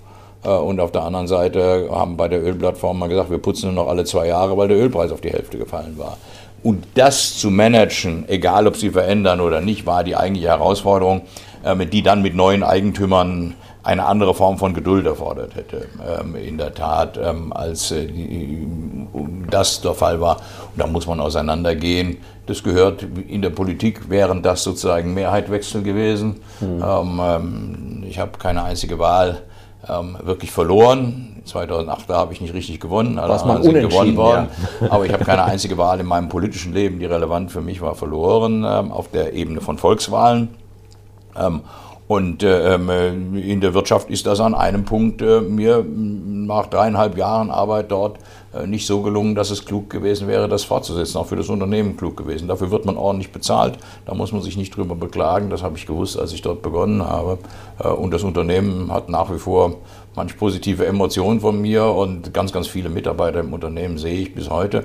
Äh, 0.44 0.50
und 0.50 0.78
auf 0.78 0.92
der 0.92 1.02
anderen 1.02 1.26
Seite 1.26 1.88
haben 1.90 2.16
bei 2.16 2.28
der 2.28 2.44
Ölplattform 2.44 3.00
mal 3.00 3.08
gesagt, 3.08 3.28
wir 3.28 3.38
putzen 3.38 3.74
nur 3.74 3.84
noch 3.84 3.90
alle 3.90 4.04
zwei 4.04 4.28
Jahre, 4.28 4.56
weil 4.56 4.68
der 4.68 4.76
Ölpreis 4.76 5.10
auf 5.10 5.20
die 5.20 5.30
Hälfte 5.30 5.58
gefallen 5.58 5.98
war. 5.98 6.16
Und 6.62 6.86
das 6.94 7.36
zu 7.38 7.50
managen, 7.50 8.24
egal 8.28 8.68
ob 8.68 8.76
sie 8.76 8.90
verändern 8.90 9.40
oder 9.40 9.60
nicht, 9.60 9.84
war 9.84 10.04
die 10.04 10.14
eigentliche 10.14 10.48
Herausforderung, 10.48 11.22
äh, 11.64 11.84
die 11.84 12.02
dann 12.02 12.22
mit 12.22 12.36
neuen 12.36 12.62
Eigentümern 12.62 13.54
eine 13.82 14.04
andere 14.06 14.32
Form 14.32 14.58
von 14.58 14.74
Geduld 14.74 15.06
erfordert 15.06 15.56
hätte, 15.56 15.88
ähm, 16.20 16.36
in 16.36 16.56
der 16.56 16.72
Tat, 16.74 17.18
ähm, 17.20 17.52
als 17.52 17.90
äh, 17.90 18.06
das 19.50 19.80
der 19.80 19.94
Fall 19.94 20.20
war. 20.20 20.36
Und 20.36 20.78
da 20.78 20.86
muss 20.86 21.06
man 21.06 21.20
auseinandergehen. 21.20 22.18
Das 22.46 22.62
gehört 22.62 23.04
in 23.28 23.42
der 23.42 23.50
Politik, 23.50 24.08
wären 24.08 24.42
das 24.42 24.62
sozusagen 24.62 25.12
Mehrheitwechsel 25.14 25.82
gewesen. 25.82 26.40
Mhm. 26.60 26.82
Ähm, 27.20 28.04
ich 28.08 28.18
habe 28.18 28.38
keine 28.38 28.64
einzige 28.64 28.98
Wahl 28.98 29.42
wirklich 30.22 30.50
verloren. 30.50 31.40
2008 31.46 32.08
habe 32.10 32.34
ich 32.34 32.42
nicht 32.42 32.52
richtig 32.52 32.78
gewonnen, 32.78 33.18
alle 33.18 33.40
anderen 33.40 33.62
sind 33.62 33.80
gewonnen 33.80 34.16
worden. 34.16 34.48
Ja. 34.80 34.88
Aber 34.90 35.06
ich 35.06 35.12
habe 35.12 35.24
keine 35.24 35.44
einzige 35.44 35.78
Wahl 35.78 35.98
in 36.00 36.04
meinem 36.04 36.28
politischen 36.28 36.74
Leben, 36.74 36.98
die 36.98 37.06
relevant 37.06 37.52
für 37.52 37.62
mich 37.62 37.80
war, 37.80 37.94
verloren 37.94 38.66
auf 38.66 39.08
der 39.08 39.32
Ebene 39.32 39.62
von 39.62 39.78
Volkswahlen. 39.78 40.50
Und 42.08 42.42
äh, 42.42 42.74
ähm, 42.74 42.88
äh, 42.88 43.08
in 43.40 43.60
der 43.60 43.74
Wirtschaft 43.74 44.08
ist 44.08 44.26
das 44.26 44.40
an 44.40 44.54
einem 44.54 44.86
Punkt 44.86 45.20
äh, 45.20 45.42
mir 45.42 45.84
nach 45.86 46.66
dreieinhalb 46.66 47.18
Jahren 47.18 47.50
Arbeit 47.50 47.90
dort 47.90 48.18
nicht 48.66 48.86
so 48.86 49.02
gelungen, 49.02 49.34
dass 49.34 49.50
es 49.50 49.64
klug 49.64 49.90
gewesen 49.90 50.28
wäre, 50.28 50.48
das 50.48 50.64
fortzusetzen, 50.64 51.18
auch 51.18 51.26
für 51.26 51.36
das 51.36 51.48
Unternehmen 51.48 51.96
klug 51.96 52.16
gewesen. 52.16 52.48
Dafür 52.48 52.70
wird 52.70 52.84
man 52.84 52.96
ordentlich 52.96 53.32
bezahlt, 53.32 53.78
da 54.06 54.14
muss 54.14 54.32
man 54.32 54.42
sich 54.42 54.56
nicht 54.56 54.76
drüber 54.76 54.94
beklagen, 54.94 55.50
das 55.50 55.62
habe 55.62 55.76
ich 55.76 55.86
gewusst, 55.86 56.18
als 56.18 56.32
ich 56.32 56.42
dort 56.42 56.62
begonnen 56.62 57.04
habe. 57.04 57.38
Äh, 57.78 57.88
und 57.88 58.12
das 58.12 58.22
Unternehmen 58.22 58.92
hat 58.92 59.08
nach 59.08 59.32
wie 59.32 59.38
vor 59.38 59.74
manch 60.14 60.36
positive 60.36 60.86
Emotionen 60.86 61.40
von 61.40 61.60
mir 61.60 61.84
und 61.84 62.34
ganz, 62.34 62.52
ganz 62.52 62.66
viele 62.66 62.88
Mitarbeiter 62.88 63.40
im 63.40 63.52
Unternehmen 63.52 63.98
sehe 63.98 64.20
ich 64.20 64.34
bis 64.34 64.50
heute. 64.50 64.84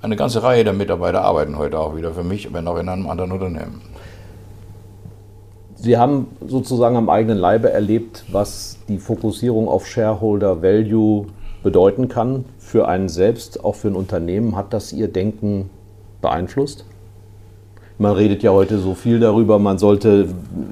Eine 0.00 0.16
ganze 0.16 0.42
Reihe 0.42 0.64
der 0.64 0.72
Mitarbeiter 0.72 1.22
arbeiten 1.22 1.56
heute 1.56 1.78
auch 1.78 1.94
wieder 1.96 2.12
für 2.12 2.24
mich, 2.24 2.52
wenn 2.52 2.66
auch 2.66 2.78
in 2.78 2.88
einem 2.88 3.08
anderen 3.08 3.30
Unternehmen. 3.30 3.80
Sie 5.76 5.96
haben 5.96 6.28
sozusagen 6.46 6.96
am 6.96 7.08
eigenen 7.08 7.38
Leibe 7.38 7.70
erlebt, 7.72 8.24
was 8.30 8.78
die 8.88 8.98
Fokussierung 8.98 9.68
auf 9.68 9.86
Shareholder 9.86 10.62
Value 10.62 11.26
bedeuten 11.62 12.08
kann 12.08 12.44
für 12.72 12.88
einen 12.88 13.10
selbst, 13.10 13.66
auch 13.66 13.74
für 13.74 13.88
ein 13.88 13.94
Unternehmen. 13.94 14.56
Hat 14.56 14.72
das 14.72 14.94
Ihr 14.94 15.08
Denken 15.08 15.68
beeinflusst? 16.22 16.86
Man 17.98 18.12
redet 18.12 18.42
ja 18.42 18.50
heute 18.50 18.78
so 18.78 18.94
viel 18.94 19.20
darüber, 19.20 19.58
man 19.58 19.76
sollte 19.76 20.30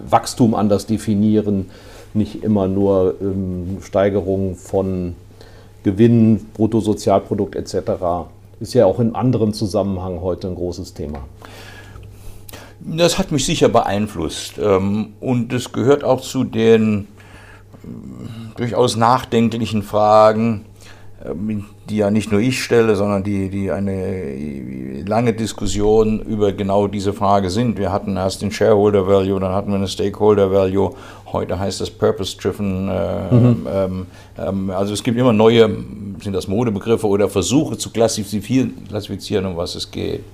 Wachstum 0.08 0.54
anders 0.54 0.86
definieren, 0.86 1.68
nicht 2.14 2.42
immer 2.42 2.68
nur 2.68 3.16
ähm, 3.20 3.80
Steigerung 3.82 4.56
von 4.56 5.14
Gewinn, 5.82 6.46
Bruttosozialprodukt 6.54 7.54
etc. 7.54 7.90
Ist 8.60 8.72
ja 8.72 8.86
auch 8.86 8.98
in 8.98 9.14
anderem 9.14 9.52
Zusammenhang 9.52 10.22
heute 10.22 10.48
ein 10.48 10.54
großes 10.54 10.94
Thema. 10.94 11.18
Das 12.80 13.18
hat 13.18 13.30
mich 13.30 13.44
sicher 13.44 13.68
beeinflusst. 13.68 14.54
Ähm, 14.58 15.12
und 15.20 15.52
es 15.52 15.70
gehört 15.70 16.02
auch 16.02 16.22
zu 16.22 16.44
den 16.44 17.08
äh, 17.84 17.86
durchaus 18.56 18.96
nachdenklichen 18.96 19.82
Fragen, 19.82 20.64
ähm, 20.64 20.69
die 21.22 21.96
ja 21.98 22.10
nicht 22.10 22.32
nur 22.32 22.40
ich 22.40 22.62
stelle, 22.62 22.96
sondern 22.96 23.22
die, 23.22 23.50
die 23.50 23.70
eine 23.70 25.02
lange 25.06 25.34
Diskussion 25.34 26.20
über 26.20 26.52
genau 26.52 26.86
diese 26.86 27.12
Frage 27.12 27.50
sind. 27.50 27.78
Wir 27.78 27.92
hatten 27.92 28.16
erst 28.16 28.40
den 28.40 28.50
Shareholder 28.50 29.06
Value, 29.06 29.38
dann 29.38 29.52
hatten 29.52 29.70
wir 29.70 29.76
eine 29.76 29.88
Stakeholder 29.88 30.50
Value, 30.50 30.94
heute 31.30 31.58
heißt 31.58 31.80
das 31.80 31.90
Purpose-Driven. 31.90 32.88
Äh, 32.88 33.34
mhm. 33.34 33.66
ähm, 33.70 34.06
ähm, 34.38 34.70
also 34.70 34.94
es 34.94 35.02
gibt 35.02 35.18
immer 35.18 35.34
neue, 35.34 35.68
sind 36.22 36.32
das 36.32 36.48
Modebegriffe 36.48 37.06
oder 37.06 37.28
Versuche 37.28 37.76
zu 37.76 37.90
klassifizieren, 37.90 38.84
klassifizieren 38.88 39.44
um 39.44 39.56
was 39.58 39.74
es 39.74 39.90
geht. 39.90 40.24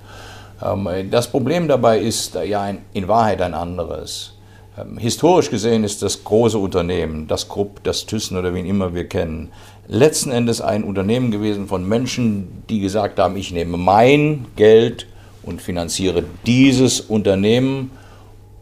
Ähm, 0.63 0.87
das 1.11 1.27
Problem 1.27 1.67
dabei 1.67 1.99
ist 1.99 2.35
ja 2.35 2.71
in 2.93 3.07
Wahrheit 3.09 3.41
ein 3.41 3.53
anderes. 3.53 4.37
Ähm, 4.79 4.97
historisch 4.97 5.49
gesehen 5.49 5.83
ist 5.83 6.01
das 6.03 6.23
große 6.23 6.57
Unternehmen, 6.57 7.27
das 7.27 7.49
Krupp, 7.49 7.83
das 7.83 8.05
Thyssen 8.05 8.37
oder 8.37 8.53
wen 8.53 8.65
immer 8.65 8.93
wir 8.93 9.07
kennen, 9.07 9.51
letzten 9.87 10.31
Endes 10.31 10.61
ein 10.61 10.83
Unternehmen 10.83 11.31
gewesen 11.31 11.67
von 11.67 11.87
Menschen, 11.87 12.63
die 12.69 12.79
gesagt 12.79 13.19
haben, 13.19 13.37
ich 13.37 13.51
nehme 13.51 13.77
mein 13.77 14.45
Geld 14.55 15.07
und 15.43 15.61
finanziere 15.61 16.23
dieses 16.45 16.99
Unternehmen. 16.99 17.91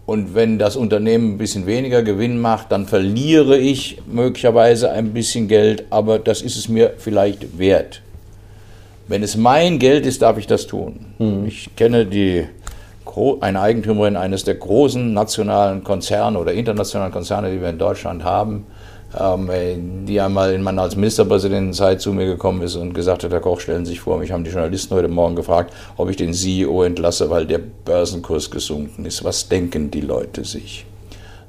Und 0.05 0.35
wenn 0.35 0.59
das 0.59 0.75
Unternehmen 0.75 1.33
ein 1.33 1.37
bisschen 1.39 1.65
weniger 1.65 2.03
Gewinn 2.03 2.39
macht, 2.39 2.71
dann 2.71 2.85
verliere 2.85 3.57
ich 3.57 3.97
möglicherweise 4.05 4.91
ein 4.91 5.13
bisschen 5.13 5.47
Geld, 5.47 5.85
aber 5.89 6.19
das 6.19 6.43
ist 6.43 6.57
es 6.57 6.69
mir 6.69 6.93
vielleicht 6.97 7.57
wert. 7.57 8.01
Wenn 9.07 9.23
es 9.23 9.35
mein 9.35 9.79
Geld 9.79 10.05
ist, 10.05 10.21
darf 10.21 10.37
ich 10.37 10.45
das 10.45 10.67
tun. 10.67 11.05
Mhm. 11.17 11.45
Ich 11.47 11.75
kenne 11.75 12.05
die 12.05 12.45
eine 13.39 13.61
Eigentümerin 13.61 14.17
eines 14.17 14.43
der 14.43 14.55
großen 14.55 15.13
nationalen 15.13 15.85
Konzerne 15.85 16.37
oder 16.37 16.51
internationalen 16.51 17.13
Konzerne, 17.13 17.49
die 17.49 17.61
wir 17.61 17.69
in 17.69 17.77
Deutschland 17.77 18.25
haben, 18.25 18.65
die 19.17 20.19
einmal 20.19 20.53
in 20.53 20.61
meiner 20.61 20.81
als 20.81 20.95
Ministerpräsidentenzeit 20.95 22.01
zu 22.01 22.11
mir 22.11 22.25
gekommen 22.25 22.61
ist 22.61 22.75
und 22.75 22.93
gesagt 22.93 23.23
hat, 23.23 23.31
Herr 23.31 23.39
Koch, 23.39 23.59
stellen 23.59 23.85
Sie 23.85 23.91
sich 23.91 24.01
vor, 24.01 24.17
mich 24.17 24.31
haben 24.31 24.43
die 24.43 24.51
Journalisten 24.51 24.93
heute 24.93 25.07
Morgen 25.07 25.35
gefragt, 25.35 25.73
ob 25.95 26.09
ich 26.09 26.17
den 26.17 26.33
CEO 26.33 26.83
entlasse, 26.83 27.29
weil 27.29 27.45
der 27.45 27.59
Börsenkurs 27.59 28.51
gesunken 28.51 29.05
ist. 29.05 29.23
Was 29.23 29.47
denken 29.47 29.89
die 29.89 30.01
Leute 30.01 30.43
sich? 30.43 30.85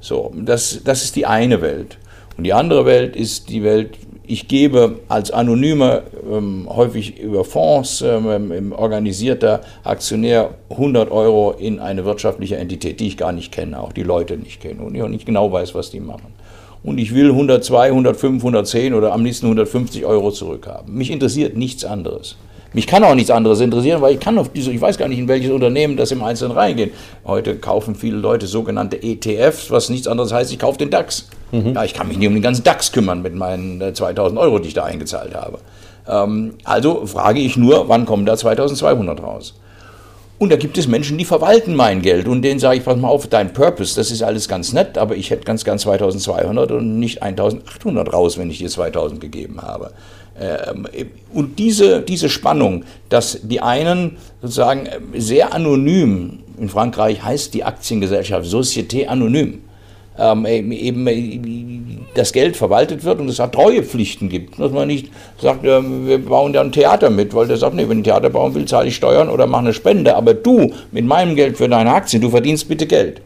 So, 0.00 0.32
das, 0.36 0.80
das 0.84 1.02
ist 1.02 1.16
die 1.16 1.26
eine 1.26 1.60
Welt. 1.62 1.98
Und 2.36 2.44
die 2.44 2.52
andere 2.52 2.86
Welt 2.86 3.16
ist 3.16 3.48
die 3.48 3.64
Welt, 3.64 3.96
ich 4.26 4.48
gebe 4.48 5.00
als 5.08 5.30
anonymer, 5.30 6.02
ähm, 6.30 6.68
häufig 6.68 7.18
über 7.18 7.44
Fonds 7.44 8.02
ähm, 8.02 8.72
organisierter 8.76 9.60
Aktionär 9.84 10.54
100 10.70 11.10
Euro 11.10 11.52
in 11.52 11.80
eine 11.80 12.04
wirtschaftliche 12.04 12.56
Entität, 12.56 13.00
die 13.00 13.08
ich 13.08 13.16
gar 13.16 13.32
nicht 13.32 13.52
kenne, 13.52 13.80
auch 13.80 13.92
die 13.92 14.02
Leute 14.02 14.36
nicht 14.36 14.60
kenne 14.60 14.82
und 14.82 14.94
ich 14.94 15.02
auch 15.02 15.08
nicht 15.08 15.26
genau 15.26 15.50
weiß, 15.50 15.74
was 15.74 15.90
die 15.90 16.00
machen. 16.00 16.34
Und 16.86 16.98
ich 16.98 17.12
will 17.12 17.30
102, 17.30 17.88
105, 17.88 18.42
110 18.42 18.94
oder 18.94 19.12
am 19.12 19.24
liebsten 19.24 19.46
150 19.46 20.06
Euro 20.06 20.30
zurückhaben. 20.30 20.94
Mich 20.94 21.10
interessiert 21.10 21.56
nichts 21.56 21.84
anderes. 21.84 22.36
Mich 22.72 22.86
kann 22.86 23.02
auch 23.02 23.14
nichts 23.16 23.30
anderes 23.30 23.60
interessieren, 23.60 24.00
weil 24.02 24.14
ich 24.14 24.20
kann 24.20 24.38
auf 24.38 24.50
diese, 24.50 24.70
ich 24.70 24.80
weiß 24.80 24.96
gar 24.96 25.08
nicht, 25.08 25.18
in 25.18 25.26
welches 25.26 25.50
Unternehmen 25.50 25.96
das 25.96 26.12
im 26.12 26.22
Einzelnen 26.22 26.52
reingehen. 26.52 26.90
Heute 27.24 27.56
kaufen 27.56 27.96
viele 27.96 28.18
Leute 28.18 28.46
sogenannte 28.46 29.02
ETFs, 29.02 29.70
was 29.72 29.88
nichts 29.88 30.06
anderes 30.06 30.32
heißt, 30.32 30.52
ich 30.52 30.60
kaufe 30.60 30.78
den 30.78 30.90
DAX. 30.90 31.28
Mhm. 31.50 31.74
Ja, 31.74 31.82
ich 31.82 31.92
kann 31.92 32.06
mich 32.06 32.18
nicht 32.18 32.28
um 32.28 32.34
den 32.34 32.42
ganzen 32.42 32.62
DAX 32.62 32.92
kümmern 32.92 33.20
mit 33.20 33.34
meinen 33.34 33.94
2000 33.94 34.38
äh, 34.38 34.42
Euro, 34.42 34.60
die 34.60 34.68
ich 34.68 34.74
da 34.74 34.84
eingezahlt 34.84 35.34
habe. 35.34 35.58
Ähm, 36.08 36.54
also 36.62 37.04
frage 37.06 37.40
ich 37.40 37.56
nur, 37.56 37.88
wann 37.88 38.06
kommen 38.06 38.26
da 38.26 38.36
2200 38.36 39.20
raus? 39.22 39.54
Und 40.38 40.50
da 40.50 40.56
gibt 40.56 40.76
es 40.76 40.86
Menschen, 40.86 41.16
die 41.16 41.24
verwalten 41.24 41.74
mein 41.74 42.02
Geld 42.02 42.28
und 42.28 42.42
denen 42.42 42.60
sage 42.60 42.78
ich, 42.78 42.84
pass 42.84 42.98
mal 42.98 43.08
auf, 43.08 43.26
dein 43.26 43.54
Purpose, 43.54 43.96
das 43.96 44.10
ist 44.10 44.22
alles 44.22 44.48
ganz 44.48 44.74
nett, 44.74 44.98
aber 44.98 45.16
ich 45.16 45.30
hätte 45.30 45.44
ganz 45.44 45.64
gern 45.64 45.78
2200 45.78 46.72
und 46.72 46.98
nicht 46.98 47.22
1800 47.22 48.12
raus, 48.12 48.36
wenn 48.36 48.50
ich 48.50 48.58
dir 48.58 48.68
2000 48.68 49.18
gegeben 49.18 49.62
habe. 49.62 49.92
Ähm, 50.38 50.86
und 51.32 51.58
diese, 51.58 52.02
diese 52.02 52.28
Spannung, 52.28 52.84
dass 53.08 53.40
die 53.42 53.62
einen 53.62 54.18
sozusagen 54.42 54.88
sehr 55.14 55.54
anonym, 55.54 56.40
in 56.58 56.68
Frankreich 56.68 57.22
heißt 57.22 57.54
die 57.54 57.64
Aktiengesellschaft 57.64 58.46
Société 58.46 59.06
Anonyme, 59.06 59.58
ähm, 60.18 60.46
eben 60.46 61.06
äh, 61.06 61.40
das 62.14 62.32
Geld 62.32 62.56
verwaltet 62.56 63.04
wird 63.04 63.20
und 63.20 63.28
es 63.28 63.38
hat 63.38 63.52
Treuepflichten 63.52 64.28
gibt. 64.28 64.58
Dass 64.58 64.72
man 64.72 64.88
nicht 64.88 65.10
sagt, 65.40 65.62
wir 65.62 66.18
bauen 66.18 66.52
da 66.52 66.62
ein 66.62 66.72
Theater 66.72 67.10
mit, 67.10 67.34
weil 67.34 67.46
der 67.46 67.56
sagt, 67.56 67.74
nee, 67.74 67.88
wenn 67.88 67.98
ich 67.98 68.02
ein 68.02 68.04
Theater 68.04 68.30
bauen 68.30 68.54
will, 68.54 68.64
zahle 68.64 68.88
ich 68.88 68.96
Steuern 68.96 69.28
oder 69.28 69.46
mache 69.46 69.62
eine 69.62 69.72
Spende. 69.74 70.16
Aber 70.16 70.34
du 70.34 70.72
mit 70.92 71.04
meinem 71.04 71.36
Geld 71.36 71.56
für 71.56 71.68
deine 71.68 71.92
Aktien, 71.92 72.22
du 72.22 72.30
verdienst 72.30 72.68
bitte 72.68 72.86
Geld. 72.86 73.20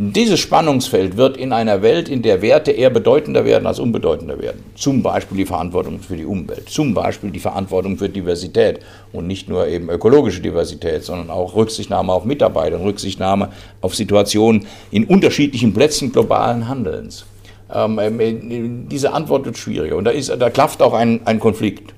Dieses 0.00 0.38
Spannungsfeld 0.38 1.16
wird 1.16 1.36
in 1.36 1.52
einer 1.52 1.82
Welt, 1.82 2.08
in 2.08 2.22
der 2.22 2.40
Werte 2.40 2.70
eher 2.70 2.88
bedeutender 2.88 3.44
werden 3.44 3.66
als 3.66 3.80
unbedeutender 3.80 4.40
werden. 4.40 4.62
Zum 4.76 5.02
Beispiel 5.02 5.38
die 5.38 5.44
Verantwortung 5.44 5.98
für 5.98 6.16
die 6.16 6.24
Umwelt, 6.24 6.68
zum 6.68 6.94
Beispiel 6.94 7.32
die 7.32 7.40
Verantwortung 7.40 7.98
für 7.98 8.08
Diversität 8.08 8.78
und 9.12 9.26
nicht 9.26 9.48
nur 9.48 9.66
eben 9.66 9.90
ökologische 9.90 10.40
Diversität, 10.40 11.02
sondern 11.02 11.30
auch 11.30 11.56
Rücksichtnahme 11.56 12.12
auf 12.12 12.24
Mitarbeiter 12.24 12.76
und 12.76 12.84
Rücksichtnahme 12.84 13.48
auf 13.80 13.96
Situationen 13.96 14.68
in 14.92 15.04
unterschiedlichen 15.04 15.74
Plätzen 15.74 16.12
globalen 16.12 16.68
Handelns. 16.68 17.26
Ähm, 17.74 17.98
ähm 17.98 18.88
diese 18.88 19.12
Antwort 19.12 19.46
wird 19.46 19.58
schwieriger 19.58 19.96
und 19.96 20.04
da, 20.04 20.12
ist, 20.12 20.28
da 20.28 20.48
klafft 20.48 20.80
auch 20.80 20.94
ein, 20.94 21.22
ein 21.24 21.40
Konflikt. 21.40 21.92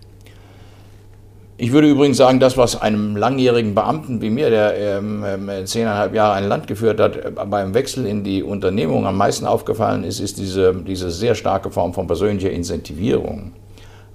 Ich 1.63 1.73
würde 1.73 1.91
übrigens 1.91 2.17
sagen, 2.17 2.41
das, 2.41 2.57
was 2.57 2.81
einem 2.81 3.17
langjährigen 3.17 3.75
Beamten 3.75 4.23
wie 4.23 4.31
mir, 4.31 4.49
der 4.49 4.79
ähm, 4.79 5.23
ähm, 5.27 5.67
zehneinhalb 5.67 6.15
Jahre 6.15 6.33
ein 6.33 6.49
Land 6.49 6.67
geführt 6.67 6.99
hat, 6.99 7.17
äh, 7.17 7.31
beim 7.31 7.75
Wechsel 7.75 8.07
in 8.07 8.25
die 8.25 8.43
Unternehmung 8.43 9.07
am 9.07 9.19
meisten 9.19 9.45
aufgefallen 9.45 10.03
ist, 10.03 10.21
ist 10.21 10.39
diese, 10.39 10.75
diese 10.75 11.11
sehr 11.11 11.35
starke 11.35 11.71
Form 11.71 11.93
von 11.93 12.07
persönlicher 12.07 12.51
Incentivierung. 12.51 13.53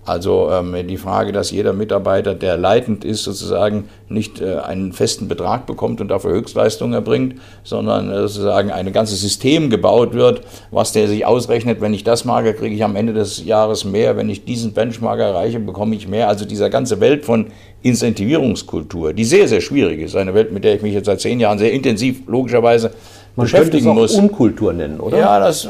Also 0.05 0.51
ähm, 0.51 0.87
die 0.87 0.97
Frage, 0.97 1.31
dass 1.31 1.49
jeder 1.49 1.73
Mitarbeiter, 1.73 2.35
der 2.35 2.57
leitend 2.57 3.03
ist, 3.03 3.23
sozusagen 3.23 3.89
nicht 4.07 4.39
äh, 4.39 4.57
einen 4.57 4.93
festen 4.93 5.27
Betrag 5.27 5.65
bekommt 5.65 5.99
und 5.99 6.09
dafür 6.09 6.31
Höchstleistungen 6.31 6.93
erbringt, 6.93 7.35
sondern 7.63 8.11
äh, 8.11 8.21
sozusagen 8.21 8.71
ein 8.71 8.93
ganzes 8.93 9.21
System 9.21 9.71
gebaut 9.71 10.13
wird, 10.13 10.41
was 10.69 10.91
der 10.91 11.07
sich 11.07 11.25
ausrechnet, 11.25 11.81
wenn 11.81 11.93
ich 11.93 12.03
das 12.03 12.23
mache, 12.23 12.53
kriege 12.53 12.75
ich 12.75 12.83
am 12.83 12.95
Ende 12.95 13.13
des 13.13 13.43
Jahres 13.43 13.83
mehr, 13.83 14.15
wenn 14.15 14.29
ich 14.29 14.45
diesen 14.45 14.73
Benchmark 14.73 15.19
erreiche, 15.19 15.59
bekomme 15.59 15.95
ich 15.95 16.07
mehr. 16.07 16.27
Also 16.27 16.45
dieser 16.45 16.69
ganze 16.69 16.99
Welt 16.99 17.25
von 17.25 17.47
Incentivierungskultur, 17.81 19.13
die 19.13 19.25
sehr, 19.25 19.47
sehr 19.47 19.61
schwierig 19.61 20.01
ist, 20.01 20.15
eine 20.15 20.35
Welt, 20.35 20.51
mit 20.51 20.63
der 20.63 20.75
ich 20.75 20.83
mich 20.83 20.93
jetzt 20.93 21.05
seit 21.05 21.19
zehn 21.19 21.39
Jahren 21.39 21.57
sehr 21.57 21.71
intensiv 21.71 22.21
logischerweise 22.27 22.91
Man 23.35 23.45
beschäftigen 23.45 23.89
muss. 23.89 24.15
Man 24.15 24.25
Unkultur 24.25 24.71
nennen, 24.71 24.99
oder? 24.99 25.17
Ja, 25.17 25.39
das 25.39 25.65
äh, 25.65 25.69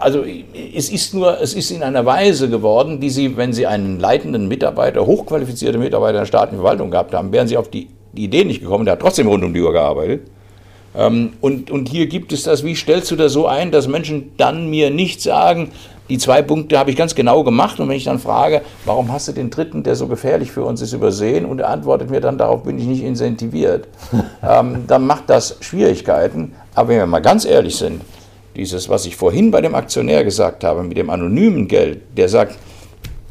also 0.00 0.24
es 0.74 0.90
ist 0.90 1.14
nur, 1.14 1.40
es 1.40 1.54
ist 1.54 1.70
in 1.70 1.82
einer 1.82 2.04
Weise 2.06 2.48
geworden, 2.48 3.00
die 3.00 3.10
Sie, 3.10 3.36
wenn 3.36 3.52
Sie 3.52 3.66
einen 3.66 4.00
leitenden 4.00 4.48
Mitarbeiter, 4.48 5.06
hochqualifizierte 5.06 5.78
Mitarbeiter 5.78 6.20
der 6.20 6.26
staatlichen 6.26 6.58
Verwaltung 6.58 6.90
gehabt 6.90 7.14
haben, 7.14 7.32
wären 7.32 7.48
Sie 7.48 7.56
auf 7.56 7.68
die, 7.70 7.88
die 8.12 8.24
Idee 8.24 8.44
nicht 8.44 8.60
gekommen, 8.60 8.84
der 8.84 8.92
hat 8.92 9.00
trotzdem 9.00 9.28
rund 9.28 9.44
um 9.44 9.52
die 9.52 9.60
Uhr 9.60 9.72
gearbeitet. 9.72 10.22
Ähm, 10.96 11.34
und, 11.40 11.70
und 11.70 11.88
hier 11.88 12.06
gibt 12.06 12.32
es 12.32 12.44
das, 12.44 12.64
wie 12.64 12.74
stellst 12.74 13.10
du 13.10 13.16
das 13.16 13.32
so 13.32 13.46
ein, 13.46 13.70
dass 13.70 13.86
Menschen 13.88 14.32
dann 14.36 14.70
mir 14.70 14.90
nicht 14.90 15.20
sagen, 15.20 15.70
die 16.08 16.18
zwei 16.18 16.40
Punkte 16.40 16.78
habe 16.78 16.90
ich 16.90 16.96
ganz 16.96 17.14
genau 17.14 17.42
gemacht 17.42 17.80
und 17.80 17.88
wenn 17.88 17.96
ich 17.96 18.04
dann 18.04 18.20
frage, 18.20 18.62
warum 18.84 19.12
hast 19.12 19.26
du 19.26 19.32
den 19.32 19.50
dritten, 19.50 19.82
der 19.82 19.96
so 19.96 20.06
gefährlich 20.06 20.52
für 20.52 20.64
uns 20.64 20.80
ist, 20.80 20.92
übersehen 20.92 21.44
und 21.44 21.60
er 21.60 21.70
antwortet 21.70 22.10
mir 22.10 22.20
dann, 22.20 22.38
darauf 22.38 22.62
bin 22.62 22.78
ich 22.78 22.86
nicht 22.86 23.02
incentiviert, 23.02 23.88
ähm, 24.48 24.84
dann 24.86 25.06
macht 25.06 25.24
das 25.28 25.56
Schwierigkeiten. 25.60 26.54
Aber 26.74 26.88
wenn 26.90 26.98
wir 26.98 27.06
mal 27.06 27.20
ganz 27.20 27.44
ehrlich 27.44 27.76
sind, 27.76 28.02
dieses, 28.56 28.88
was 28.88 29.06
ich 29.06 29.16
vorhin 29.16 29.50
bei 29.50 29.60
dem 29.60 29.74
Aktionär 29.74 30.24
gesagt 30.24 30.64
habe, 30.64 30.82
mit 30.82 30.96
dem 30.96 31.10
anonymen 31.10 31.68
Geld, 31.68 32.00
der 32.16 32.28
sagt, 32.28 32.56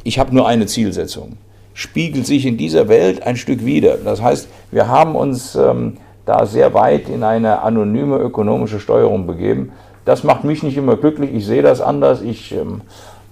ich 0.04 0.20
habe 0.20 0.34
nur 0.36 0.48
eine 0.48 0.68
Zielsetzung, 0.68 1.38
spiegelt 1.74 2.26
sich 2.26 2.46
in 2.46 2.58
dieser 2.58 2.88
Welt 2.88 3.24
ein 3.24 3.36
Stück 3.36 3.66
wider. 3.66 3.98
Das 3.98 4.22
heißt, 4.22 4.48
wir 4.72 4.88
haben 4.88 5.16
uns 5.16 5.56
ähm, 5.56 5.98
da 6.26 6.46
sehr 6.46 6.74
weit 6.74 7.10
in 7.10 7.24
eine 7.24 7.62
anonyme 7.62 8.18
ökonomische 8.18 8.80
Steuerung 8.80 9.28
begeben. 9.28 9.72
Das 10.06 10.24
macht 10.24 10.44
mich 10.44 10.62
nicht 10.62 10.78
immer 10.78 10.96
glücklich, 10.96 11.34
ich 11.34 11.46
sehe 11.46 11.64
das 11.64 11.82
anders, 11.82 12.22
ich 12.22 12.52
ähm, 12.52 12.82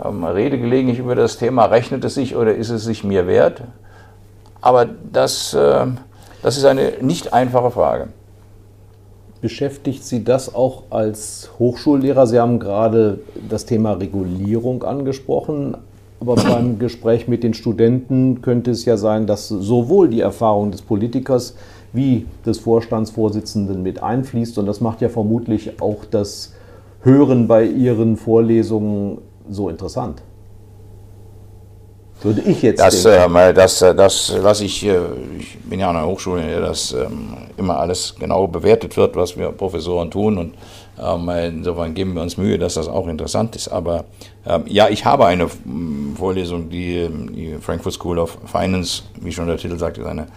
ähm, 0.04 0.24
rede 0.24 0.58
gelegentlich 0.58 1.00
über 1.00 1.16
das 1.16 1.38
Thema, 1.38 1.66
rechnet 1.66 2.04
es 2.04 2.16
sich 2.16 2.36
oder 2.36 2.56
ist 2.56 2.70
es 2.70 2.84
sich 2.84 3.04
mir 3.04 3.28
wert? 3.28 3.62
Aber 4.62 4.86
das, 4.86 5.54
äh, 5.54 5.86
das 6.42 6.58
ist 6.58 6.66
eine 6.66 6.94
nicht 7.02 7.34
einfache 7.34 7.70
Frage. 7.70 8.08
Beschäftigt 9.44 10.06
Sie 10.06 10.24
das 10.24 10.56
auch 10.56 10.84
als 10.90 11.52
Hochschullehrer? 11.60 12.28
Sie 12.28 12.40
haben 12.40 12.60
gerade 12.60 13.20
das 13.50 13.66
Thema 13.66 13.92
Regulierung 13.92 14.84
angesprochen, 14.84 15.76
aber 16.22 16.36
beim 16.36 16.80
Gespräch 16.80 17.28
mit 17.28 17.44
den 17.44 17.54
Studenten 17.54 18.42
könnte 18.42 18.72
es 18.72 18.86
ja 18.86 18.96
sein, 18.96 19.28
dass 19.28 19.50
sowohl 19.50 20.08
die 20.08 20.22
Erfahrung 20.22 20.72
des 20.72 20.82
Politikers 20.82 21.58
wie 21.92 22.26
des 22.46 22.60
Vorstandsvorsitzenden 22.60 23.84
mit 23.84 24.02
einfließt. 24.02 24.58
Und 24.60 24.66
das 24.66 24.80
macht 24.80 25.02
ja 25.02 25.10
vermutlich 25.10 25.82
auch 25.82 26.06
das 26.10 26.54
Hören 27.02 27.50
bei 27.50 27.66
Ihren 27.66 28.16
Vorlesungen 28.16 29.18
so 29.50 29.68
interessant. 29.68 30.24
Würde 32.24 32.42
ich 32.42 32.62
jetzt 32.62 32.80
das. 32.80 33.04
Äh, 33.06 33.54
das, 33.54 33.82
äh, 33.82 33.94
das, 33.94 34.34
was 34.42 34.62
ich, 34.62 34.86
ich 34.86 35.58
bin 35.60 35.80
ja 35.80 35.90
an 35.90 35.98
einer 35.98 36.08
Hochschule, 36.08 36.42
in 36.42 36.48
der 36.48 36.62
das 36.62 36.94
ähm, 36.94 37.36
immer 37.58 37.78
alles 37.78 38.16
genau 38.18 38.48
bewertet 38.48 38.96
wird, 38.96 39.16
was 39.16 39.38
wir 39.38 39.52
Professoren 39.52 40.10
tun 40.10 40.38
und 40.38 40.54
ähm, 41.02 41.30
insofern 41.30 41.94
geben 41.94 42.14
wir 42.16 42.22
uns 42.22 42.38
Mühe, 42.38 42.58
dass 42.58 42.76
das 42.76 42.88
auch 42.88 43.08
interessant 43.08 43.56
ist. 43.56 43.68
Aber 43.68 44.06
ähm, 44.48 44.64
ja, 44.68 44.90
ich 44.90 45.06
habe 45.06 45.26
eine 45.26 45.48
Vorlesung, 46.16 46.70
die, 46.70 47.10
die 47.10 47.58
Frankfurt 47.60 47.94
School 47.94 48.20
of 48.20 48.38
Finance, 48.46 49.04
wie 49.20 49.32
schon 49.32 49.48
der 49.48 49.58
Titel 49.58 49.78
sagt, 49.78 49.98
ist 49.98 50.06
eine 50.06 50.28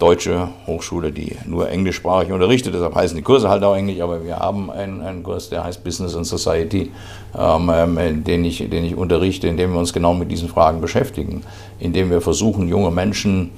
deutsche 0.00 0.48
Hochschule, 0.66 1.12
die 1.12 1.36
nur 1.46 1.68
englischsprachig 1.68 2.32
unterrichtet. 2.32 2.74
Deshalb 2.74 2.94
heißen 2.94 3.16
die 3.16 3.22
Kurse 3.22 3.48
halt 3.48 3.62
auch 3.62 3.76
Englisch, 3.76 4.00
aber 4.00 4.24
wir 4.24 4.38
haben 4.38 4.70
einen, 4.70 5.02
einen 5.02 5.22
Kurs, 5.22 5.50
der 5.50 5.62
heißt 5.62 5.84
Business 5.84 6.16
and 6.16 6.26
Society, 6.26 6.90
ähm, 7.38 7.70
ähm, 7.72 8.24
den, 8.24 8.44
ich, 8.44 8.58
den 8.68 8.84
ich 8.84 8.96
unterrichte, 8.96 9.46
in 9.46 9.56
dem 9.56 9.72
wir 9.72 9.78
uns 9.78 9.92
genau 9.92 10.14
mit 10.14 10.30
diesen 10.30 10.48
Fragen 10.48 10.80
beschäftigen, 10.80 11.42
in 11.78 11.92
dem 11.92 12.10
wir 12.10 12.20
versuchen, 12.20 12.66
junge 12.68 12.90
Menschen 12.90 13.50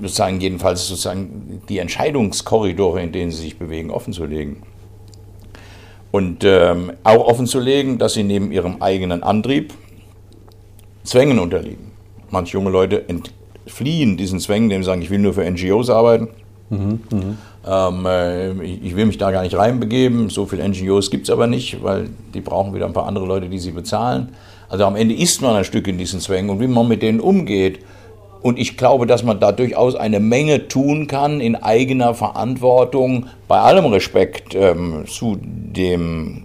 sozusagen 0.00 0.40
jedenfalls 0.40 0.86
sozusagen 0.86 1.62
die 1.68 1.78
Entscheidungskorridore, 1.78 3.02
in 3.02 3.12
denen 3.12 3.30
sie 3.30 3.42
sich 3.42 3.58
bewegen, 3.58 3.90
offenzulegen. 3.90 4.62
Und 6.10 6.44
ähm, 6.44 6.92
auch 7.04 7.26
offenzulegen, 7.26 7.98
dass 7.98 8.14
sie 8.14 8.22
neben 8.22 8.52
ihrem 8.52 8.82
eigenen 8.82 9.22
Antrieb 9.22 9.74
Zwängen 11.04 11.38
unterliegen. 11.38 11.92
Manche 12.30 12.58
junge 12.58 12.70
Leute 12.70 12.96
entfliehen 13.64 14.16
diesen 14.16 14.40
Zwängen, 14.40 14.70
sie 14.70 14.82
sagen, 14.82 15.02
ich 15.02 15.10
will 15.10 15.18
nur 15.18 15.34
für 15.34 15.48
NGOs 15.48 15.90
arbeiten. 15.90 16.28
Mhm, 16.70 17.00
ähm, 17.66 18.06
äh, 18.06 18.62
ich 18.62 18.94
will 18.94 19.06
mich 19.06 19.18
da 19.18 19.30
gar 19.30 19.42
nicht 19.42 19.56
reinbegeben. 19.56 20.30
So 20.30 20.46
viele 20.46 20.66
NGOs 20.68 21.10
gibt 21.10 21.24
es 21.24 21.30
aber 21.30 21.46
nicht, 21.46 21.82
weil 21.82 22.08
die 22.32 22.40
brauchen 22.40 22.74
wieder 22.74 22.86
ein 22.86 22.92
paar 22.92 23.06
andere 23.06 23.26
Leute, 23.26 23.48
die 23.48 23.58
sie 23.58 23.72
bezahlen. 23.72 24.28
Also 24.68 24.84
am 24.84 24.94
Ende 24.94 25.14
ist 25.14 25.42
man 25.42 25.56
ein 25.56 25.64
Stück 25.64 25.88
in 25.88 25.98
diesen 25.98 26.20
Zwängen 26.20 26.48
und 26.48 26.60
wie 26.60 26.68
man 26.68 26.86
mit 26.86 27.02
denen 27.02 27.20
umgeht. 27.20 27.80
Und 28.40 28.58
ich 28.58 28.76
glaube, 28.78 29.06
dass 29.06 29.22
man 29.22 29.40
da 29.40 29.52
durchaus 29.52 29.96
eine 29.96 30.20
Menge 30.20 30.68
tun 30.68 31.06
kann 31.08 31.40
in 31.40 31.56
eigener 31.56 32.14
Verantwortung, 32.14 33.26
bei 33.48 33.58
allem 33.58 33.86
Respekt 33.86 34.54
ähm, 34.54 35.04
zu 35.06 35.38
dem 35.42 36.44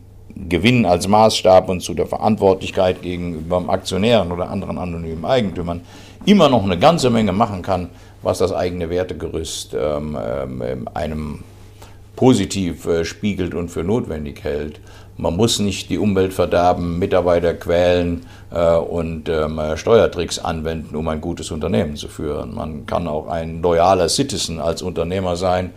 Gewinn 0.50 0.86
als 0.86 1.08
Maßstab 1.08 1.70
und 1.70 1.82
zu 1.82 1.94
der 1.94 2.08
Verantwortlichkeit 2.08 3.02
gegenüber 3.02 3.64
Aktionären 3.70 4.32
oder 4.32 4.50
anderen 4.50 4.78
anonymen 4.78 5.24
Eigentümern 5.24 5.82
immer 6.26 6.50
noch 6.50 6.64
eine 6.64 6.78
ganze 6.78 7.10
Menge 7.10 7.32
machen 7.32 7.62
kann, 7.62 7.90
was 8.22 8.40
das 8.40 8.52
eigene 8.52 8.90
Wertegerüst 8.90 9.76
ähm, 9.80 10.18
ähm, 10.20 10.90
einem 10.94 11.44
positiv 12.16 12.86
äh, 12.86 13.06
spiegelt 13.06 13.54
und 13.54 13.70
für 13.70 13.84
notwendig 13.84 14.44
hält. 14.44 14.80
Man 15.18 15.38
muss 15.38 15.60
nicht 15.60 15.90
die 15.90 15.98
Umwelt 15.98 16.34
verderben, 16.34 17.00
Mitarbeiter 17.00 17.54
quälen 17.54 18.26
äh, 18.52 18.76
und 18.76 19.30
ähm, 19.30 19.60
Steuertricks 19.76 20.40
anwenden, 20.40 20.96
um 20.96 21.08
ein 21.08 21.22
gutes 21.22 21.52
Unternehmen 21.52 21.96
zu 21.96 22.08
führen. 22.08 22.56
Man 22.56 22.86
kann 22.86 23.08
auch 23.08 23.28
ein 23.28 23.62
loyaler 23.62 24.10
Citizen 24.10 24.60
als 24.60 24.82
Unternehmer 24.82 25.36
sein 25.36 25.72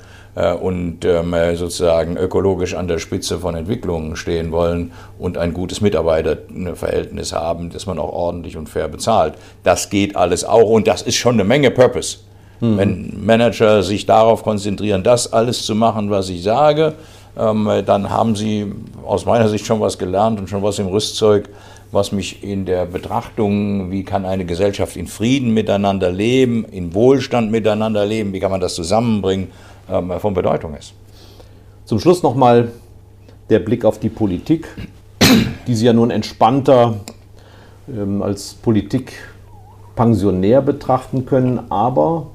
und 0.61 1.05
ähm, 1.05 1.34
sozusagen 1.55 2.16
ökologisch 2.16 2.74
an 2.74 2.86
der 2.86 2.99
Spitze 2.99 3.39
von 3.39 3.55
Entwicklungen 3.55 4.16
stehen 4.16 4.53
wollen 4.53 4.93
und 5.18 5.39
ein 5.39 5.53
gutes 5.53 5.80
Mitarbeiterverhältnis 5.80 7.32
haben, 7.32 7.70
das 7.70 7.86
man 7.86 7.99
auch 7.99 8.12
ordentlich 8.12 8.57
und 8.57 8.68
fair 8.68 8.89
bezahlt. 8.89 9.34
Das 9.64 9.91
geht 9.91 10.16
alles 10.16 10.45
auch 10.45 10.68
und 10.70 10.86
das 10.86 11.03
ist 11.03 11.16
schon 11.16 11.34
eine 11.34 11.45
Menge 11.45 11.70
Purpose. 11.70 12.18
Hm. 12.61 12.78
Wenn 12.78 13.24
Manager 13.24 13.82
sich 13.82 14.07
darauf 14.07 14.43
konzentrieren, 14.43 15.03
das 15.03 15.32
alles 15.32 15.64
zu 15.64 15.74
machen, 15.74 16.11
was 16.11 16.28
ich 16.28 16.43
sage, 16.43 16.95
ähm, 17.39 17.68
dann 17.86 18.11
haben 18.11 18.36
sie 18.36 18.72
aus 19.07 19.26
meiner 19.26 19.49
Sicht 19.49 19.66
schon 19.66 19.80
was 19.80 19.99
gelernt 19.99 20.39
und 20.39 20.49
schon 20.49 20.62
was 20.62 20.78
im 20.78 20.89
Rüstzeug, 20.89 21.49
was 21.91 22.12
mich 22.12 22.43
in 22.43 22.66
der 22.66 22.84
Betrachtung, 22.84 23.91
wie 23.91 24.05
kann 24.05 24.26
eine 24.26 24.45
Gesellschaft 24.45 24.97
in 24.97 25.07
Frieden 25.07 25.55
miteinander 25.55 26.11
leben, 26.11 26.64
in 26.64 26.95
Wohlstand 26.95 27.51
miteinander 27.51 28.05
leben, 28.05 28.32
wie 28.32 28.41
kann 28.41 28.51
man 28.51 28.61
das 28.61 28.74
zusammenbringen, 28.74 29.49
von 30.18 30.34
Bedeutung 30.34 30.74
ist. 30.74 30.95
Zum 31.84 32.01
Schluss 32.01 32.22
nochmal 32.22 32.72
der 33.49 33.61
Blick 33.61 33.84
auf 33.84 33.99
die 33.99 34.11
Politik, 34.11 34.68
die 35.66 35.74
Sie 35.74 35.86
ja 35.86 35.93
nun 35.93 36.11
entspannter 36.11 37.01
ähm, 37.89 38.22
als 38.22 38.55
Politikpensionär 38.55 40.62
betrachten 40.62 41.26
können, 41.26 41.70
aber 41.70 42.28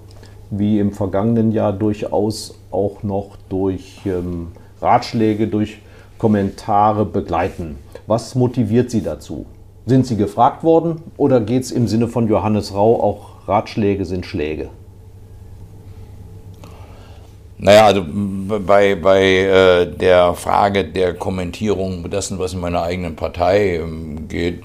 wie 0.49 0.79
im 0.79 0.91
vergangenen 0.91 1.51
Jahr 1.51 1.73
durchaus 1.73 2.55
auch 2.71 3.03
noch 3.03 3.37
durch 3.49 4.01
ähm, 4.05 4.51
Ratschläge, 4.81 5.47
durch 5.47 5.79
Kommentare 6.17 7.05
begleiten. 7.05 7.77
Was 8.07 8.35
motiviert 8.35 8.91
Sie 8.91 9.01
dazu? 9.01 9.45
Sind 9.85 10.07
Sie 10.07 10.15
gefragt 10.15 10.63
worden 10.63 11.01
oder 11.17 11.41
geht 11.41 11.63
es 11.63 11.71
im 11.71 11.87
Sinne 11.87 12.07
von 12.07 12.27
Johannes 12.27 12.73
Rau 12.73 13.01
auch 13.01 13.47
Ratschläge 13.47 14.05
sind 14.05 14.25
Schläge? 14.25 14.69
Naja, 17.63 17.85
also 17.85 18.03
bei, 18.05 18.95
bei 18.95 19.23
äh, 19.23 19.85
der 19.85 20.33
Frage 20.33 20.83
der 20.83 21.13
Kommentierung 21.13 22.09
dessen, 22.09 22.37
was 22.37 22.53
in 22.53 22.59
meiner 22.59 22.83
eigenen 22.83 23.15
Partei 23.15 23.77
ähm, 23.77 24.27
geht, 24.27 24.63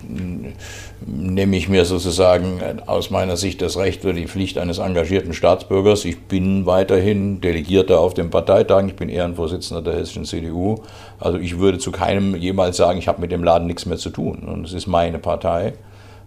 nehme 1.06 1.56
ich 1.56 1.68
mir 1.68 1.84
sozusagen 1.84 2.60
aus 2.86 3.10
meiner 3.10 3.36
Sicht 3.36 3.62
das 3.62 3.76
Recht 3.76 4.04
oder 4.04 4.14
die 4.14 4.26
Pflicht 4.26 4.58
eines 4.58 4.78
engagierten 4.78 5.32
Staatsbürgers. 5.32 6.04
Ich 6.06 6.22
bin 6.22 6.66
weiterhin 6.66 7.40
Delegierter 7.40 8.00
auf 8.00 8.14
den 8.14 8.30
Parteitagen, 8.30 8.88
ich 8.88 8.96
bin 8.96 9.10
Ehrenvorsitzender 9.10 9.80
der 9.80 9.94
hessischen 9.94 10.24
CDU. 10.24 10.82
Also 11.20 11.38
ich 11.38 11.60
würde 11.60 11.78
zu 11.78 11.92
keinem 11.92 12.34
jemals 12.34 12.78
sagen, 12.78 12.98
ich 12.98 13.06
habe 13.06 13.20
mit 13.20 13.30
dem 13.30 13.44
Laden 13.44 13.68
nichts 13.68 13.86
mehr 13.86 13.98
zu 13.98 14.10
tun. 14.10 14.38
Und 14.40 14.66
es 14.66 14.72
ist 14.72 14.88
meine 14.88 15.20
Partei. 15.20 15.74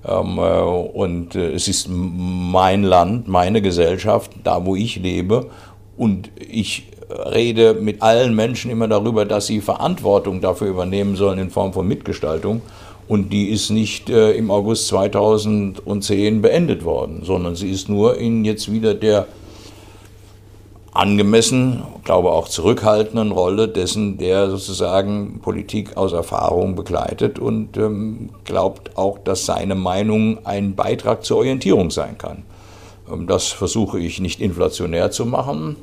Ähm, 0.08 0.38
äh, 0.38 0.42
und 0.42 1.36
äh, 1.36 1.52
es 1.52 1.68
ist 1.68 1.88
mein 1.90 2.84
Land, 2.84 3.28
meine 3.28 3.62
Gesellschaft, 3.62 4.32
da 4.44 4.66
wo 4.66 4.76
ich 4.76 4.96
lebe. 4.96 5.50
Und 6.02 6.32
ich 6.40 6.88
rede 7.12 7.76
mit 7.76 8.02
allen 8.02 8.34
Menschen 8.34 8.72
immer 8.72 8.88
darüber, 8.88 9.24
dass 9.24 9.46
sie 9.46 9.62
Verantwortung 9.62 10.42
dafür 10.42 10.70
übernehmen 10.70 11.16
sollen 11.16 11.38
in 11.38 11.52
Form 11.52 11.74
von 11.74 11.88
Mitgestaltung. 11.88 12.64
Und 13.08 13.32
die 13.32 13.50
ist 13.50 13.70
nicht 13.70 14.10
äh, 14.10 14.32
im 14.32 14.50
August 14.50 14.88
2010 14.88 16.42
beendet 16.42 16.86
worden, 16.86 17.22
sondern 17.24 17.56
sie 17.56 17.70
ist 17.70 17.88
nur 17.88 18.18
in 18.18 18.44
jetzt 18.46 18.72
wieder 18.72 18.96
der 18.96 19.28
angemessen, 20.92 21.84
glaube 22.04 22.32
auch 22.32 22.48
zurückhaltenden 22.48 23.32
Rolle 23.32 23.68
dessen, 23.68 24.18
der 24.18 24.50
sozusagen 24.50 25.40
Politik 25.44 25.98
aus 25.98 26.14
Erfahrung 26.14 26.74
begleitet 26.74 27.38
und 27.38 27.78
ähm, 27.78 28.32
glaubt 28.44 28.98
auch, 28.98 29.20
dass 29.20 29.46
seine 29.46 29.76
Meinung 29.76 30.48
ein 30.48 30.74
Beitrag 30.74 31.24
zur 31.24 31.38
Orientierung 31.38 31.92
sein 31.92 32.18
kann. 32.18 32.42
Ähm, 33.12 33.28
das 33.28 33.48
versuche 33.48 34.00
ich 34.00 34.20
nicht 34.20 34.42
inflationär 34.42 35.12
zu 35.12 35.26
machen, 35.26 35.76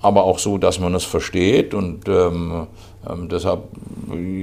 aber 0.00 0.24
auch 0.24 0.38
so, 0.38 0.58
dass 0.58 0.80
man 0.80 0.94
es 0.94 1.04
versteht. 1.04 1.74
Und 1.74 2.08
ähm, 2.08 2.66
ähm, 3.08 3.28
deshalb 3.28 3.62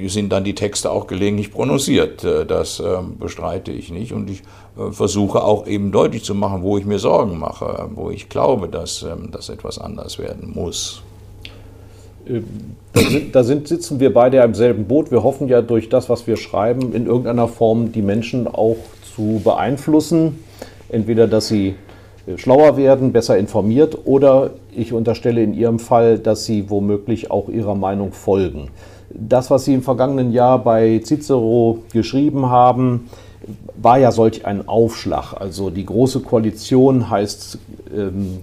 sind 0.08 0.32
dann 0.32 0.44
die 0.44 0.56
Texte 0.56 0.92
auch 0.92 1.08
gelegentlich 1.08 1.52
prononciert. 1.52 2.24
Äh, 2.24 2.46
das 2.46 2.80
äh, 2.80 2.98
bestreite 3.20 3.72
ich 3.72 3.92
nicht. 3.92 4.14
Und 4.14 4.30
ich 4.30 4.42
äh, 4.78 4.92
versuche 4.92 5.44
auch 5.44 5.68
eben 5.68 5.92
deutlich 5.92 6.24
zu 6.24 6.36
machen, 6.36 6.64
wo 6.64 6.78
ich 6.78 6.86
mir 6.86 7.00
Sorgen 7.00 7.38
mache, 7.38 7.90
wo 7.94 8.10
ich 8.10 8.30
glaube, 8.30 8.68
dass 8.68 9.04
ähm, 9.04 9.30
das 9.32 9.50
etwas 9.50 9.78
anders 9.78 10.20
werden 10.20 10.52
muss. 10.54 11.02
Ähm, 12.28 12.76
da, 12.94 13.02
sind, 13.02 13.36
da 13.36 13.44
sind, 13.44 13.68
sitzen 13.68 14.00
wir 14.00 14.14
beide 14.14 14.38
ja 14.38 14.44
im 14.44 14.54
selben 14.54 14.86
Boot. 14.86 15.12
Wir 15.12 15.24
hoffen 15.24 15.48
ja 15.48 15.62
durch 15.62 15.90
das, 15.90 16.10
was 16.10 16.28
wir 16.28 16.38
schreiben, 16.38 16.94
in 16.94 17.06
irgendeiner 17.06 17.48
Form 17.48 17.92
die 17.92 18.02
Menschen 18.02 18.48
auch 18.48 18.78
zu 19.16 19.42
beeinflussen. 19.44 20.44
Entweder, 20.90 21.28
dass 21.28 21.48
sie 21.48 21.76
schlauer 22.38 22.78
werden, 22.78 23.12
besser 23.12 23.38
informiert 23.38 23.98
oder 24.06 24.52
ich 24.76 24.94
unterstelle 24.94 25.44
in 25.44 25.54
Ihrem 25.54 25.80
Fall, 25.80 26.20
dass 26.20 26.46
Sie 26.46 26.70
womöglich 26.70 27.32
auch 27.32 27.50
Ihrer 27.50 27.76
Meinung 27.76 28.12
folgen. 28.12 28.70
Das, 29.10 29.52
was 29.52 29.66
Sie 29.66 29.74
im 29.74 29.82
vergangenen 29.82 30.32
Jahr 30.32 30.60
bei 30.60 31.02
Cicero 31.04 31.80
geschrieben 31.92 32.50
haben, 32.50 33.10
war 33.82 33.98
ja 33.98 34.12
solch 34.12 34.46
ein 34.46 34.68
Aufschlag. 34.68 35.34
Also 35.34 35.70
die 35.70 35.86
Große 35.86 36.22
Koalition 36.22 37.10
heißt 37.10 37.58
ähm, 37.96 38.40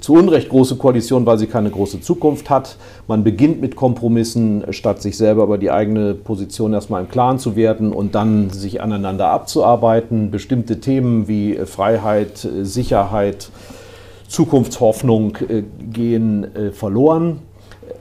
zu 0.00 0.14
Unrecht 0.14 0.48
große 0.48 0.76
Koalition, 0.76 1.26
weil 1.26 1.38
sie 1.38 1.46
keine 1.46 1.70
große 1.70 2.00
Zukunft 2.00 2.50
hat. 2.50 2.76
Man 3.08 3.24
beginnt 3.24 3.60
mit 3.60 3.76
Kompromissen, 3.76 4.64
statt 4.70 5.02
sich 5.02 5.16
selber 5.16 5.44
über 5.44 5.58
die 5.58 5.70
eigene 5.70 6.14
Position 6.14 6.72
erstmal 6.72 7.02
im 7.02 7.08
Klaren 7.08 7.38
zu 7.38 7.56
werden 7.56 7.92
und 7.92 8.14
dann 8.14 8.50
sich 8.50 8.80
aneinander 8.80 9.28
abzuarbeiten. 9.28 10.30
Bestimmte 10.30 10.80
Themen 10.80 11.28
wie 11.28 11.56
Freiheit, 11.66 12.46
Sicherheit, 12.62 13.50
Zukunftshoffnung 14.28 15.36
äh, 15.48 15.62
gehen 15.92 16.56
äh, 16.56 16.70
verloren. 16.70 17.40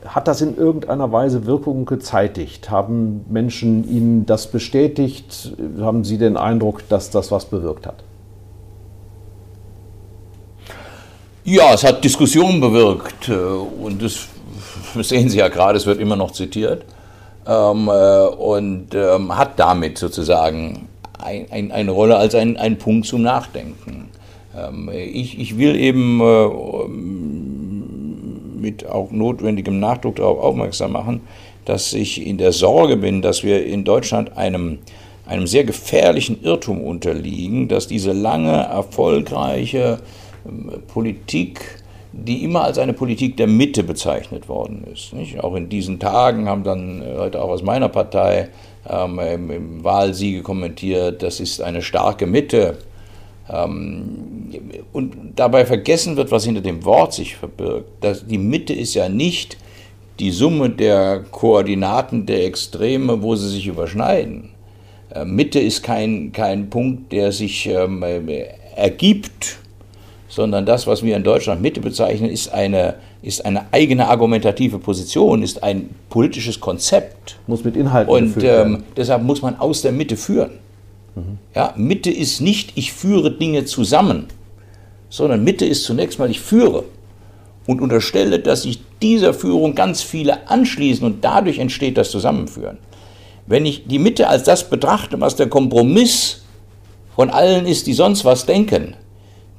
Hat 0.06 0.28
das 0.28 0.42
in 0.42 0.56
irgendeiner 0.56 1.12
Weise 1.12 1.46
Wirkung 1.46 1.86
gezeitigt? 1.86 2.72
Haben 2.72 3.26
Menschen 3.30 3.88
Ihnen 3.90 4.26
das 4.26 4.48
bestätigt? 4.48 5.54
Haben 5.80 6.04
Sie 6.04 6.18
den 6.18 6.38
Eindruck, 6.38 6.88
dass 6.90 7.10
das 7.10 7.32
was 7.32 7.46
bewirkt 7.46 7.86
hat? 7.86 8.04
Ja, 11.44 11.74
es 11.74 11.84
hat 11.84 12.04
Diskussionen 12.04 12.62
bewirkt 12.62 13.28
äh, 13.28 13.34
und 13.34 14.00
das 14.04 14.28
sehen 15.08 15.28
Sie 15.28 15.40
ja 15.40 15.48
gerade, 15.48 15.76
es 15.76 15.88
wird 15.88 16.00
immer 16.00 16.16
noch 16.16 16.32
zitiert 16.32 16.86
ähm, 17.48 17.88
äh, 17.88 18.28
und 18.28 18.94
ähm, 18.94 19.36
hat 19.36 19.58
damit 19.58 19.98
sozusagen 19.98 20.88
ein, 21.18 21.48
ein, 21.50 21.72
eine 21.72 21.90
Rolle 21.90 22.18
als 22.18 22.36
ein, 22.36 22.78
Punkt 22.78 23.08
zum 23.08 23.24
Nachdenken. 23.24 24.10
Ähm, 24.56 24.92
ich, 24.94 25.40
ich 25.40 25.58
will 25.58 25.76
eben 25.76 26.22
äh, 26.22 26.48
mit 28.62 28.86
auch 28.88 29.10
notwendigem 29.10 29.80
Nachdruck 29.80 30.18
darauf 30.18 30.38
aufmerksam 30.38 30.92
machen, 30.92 31.22
dass 31.66 31.94
ich 31.94 32.24
in 32.24 32.38
der 32.38 32.52
Sorge 32.52 32.98
bin, 32.98 33.24
dass 33.24 33.44
wir 33.44 33.66
in 33.66 33.84
Deutschland 33.84 34.38
einem, 34.38 34.78
einem 35.26 35.48
sehr 35.48 35.64
gefährlichen 35.64 36.44
Irrtum 36.44 36.84
unterliegen, 36.84 37.68
dass 37.68 37.88
diese 37.88 38.12
lange, 38.12 38.52
erfolgreiche 38.52 40.02
Politik, 40.88 41.82
die 42.14 42.44
immer 42.44 42.64
als 42.64 42.78
eine 42.78 42.94
Politik 42.94 43.38
der 43.38 43.48
Mitte 43.48 43.84
bezeichnet 43.84 44.50
worden 44.50 44.86
ist. 44.92 45.14
Nicht? 45.14 45.40
Auch 45.44 45.56
in 45.56 45.70
diesen 45.70 46.00
Tagen 46.00 46.48
haben 46.50 46.64
dann 46.64 47.00
Leute 47.00 47.42
auch 47.42 47.50
aus 47.50 47.64
meiner 47.64 47.90
Partei 47.90 48.50
ähm, 48.90 49.20
im, 49.20 49.52
im 49.52 49.84
Wahlsiege 49.84 50.42
kommentiert, 50.42 51.24
das 51.24 51.40
ist 51.40 51.62
eine 51.62 51.82
starke 51.82 52.26
Mitte. 52.26 52.78
Ähm, 53.50 54.50
und 54.92 55.16
dabei 55.36 55.66
vergessen 55.66 56.18
wird, 56.18 56.32
was 56.32 56.46
hinter 56.46 56.62
dem 56.62 56.84
Wort 56.86 57.14
sich 57.14 57.36
verbirgt. 57.36 57.90
Das, 58.02 58.26
die 58.26 58.38
Mitte 58.38 58.74
ist 58.74 58.94
ja 58.94 59.10
nicht 59.10 59.58
die 60.20 60.32
Summe 60.32 60.70
der 60.70 61.24
Koordinaten 61.32 62.26
der 62.26 62.46
Extreme, 62.46 63.22
wo 63.22 63.36
sie 63.36 63.50
sich 63.50 63.68
überschneiden. 63.68 64.50
Äh, 65.14 65.26
Mitte 65.26 65.60
ist 65.60 65.84
kein, 65.84 66.32
kein 66.32 66.70
Punkt, 66.70 67.12
der 67.12 67.32
sich 67.32 67.68
ähm, 67.68 68.04
ergibt, 68.76 69.60
sondern 70.32 70.66
das, 70.66 70.88
was 70.88 71.04
wir 71.04 71.18
in 71.18 71.24
Deutschland 71.24 71.62
Mitte 71.62 71.82
bezeichnen, 71.82 72.30
ist 72.30 72.54
eine, 72.54 72.96
ist 73.22 73.46
eine 73.46 73.66
eigene 73.74 74.08
argumentative 74.08 74.80
Position, 74.80 75.44
ist 75.44 75.62
ein 75.62 75.90
politisches 76.10 76.62
Konzept. 76.62 77.38
Muss 77.48 77.66
mit 77.66 77.76
Inhalten 77.76 78.12
Und 78.12 78.42
ähm, 78.42 78.84
deshalb 78.96 79.24
muss 79.24 79.42
man 79.42 79.60
aus 79.60 79.82
der 79.82 79.92
Mitte 79.92 80.16
führen. 80.16 80.52
Mhm. 81.16 81.38
Ja, 81.54 81.74
Mitte 81.76 82.10
ist 82.10 82.40
nicht, 82.40 82.72
ich 82.76 82.94
führe 82.94 83.32
Dinge 83.32 83.66
zusammen, 83.66 84.28
sondern 85.10 85.44
Mitte 85.44 85.66
ist 85.66 85.84
zunächst 85.84 86.18
mal, 86.18 86.32
ich 86.32 86.40
führe 86.40 86.86
und 87.68 87.82
unterstelle, 87.82 88.40
dass 88.40 88.64
sich 88.64 88.82
dieser 89.02 89.34
Führung 89.34 89.76
ganz 89.76 90.02
viele 90.02 90.48
anschließen 90.48 91.06
und 91.06 91.26
dadurch 91.26 91.60
entsteht 91.60 91.98
das 91.98 92.10
Zusammenführen. 92.10 92.78
Wenn 93.48 93.66
ich 93.66 93.86
die 93.86 94.00
Mitte 94.00 94.30
als 94.30 94.44
das 94.44 94.70
betrachte, 94.70 95.20
was 95.20 95.36
der 95.36 95.50
Kompromiss 95.50 96.44
von 97.18 97.30
allen 97.30 97.66
ist, 97.66 97.86
die 97.88 97.94
sonst 97.94 98.24
was 98.24 98.46
denken, 98.46 98.96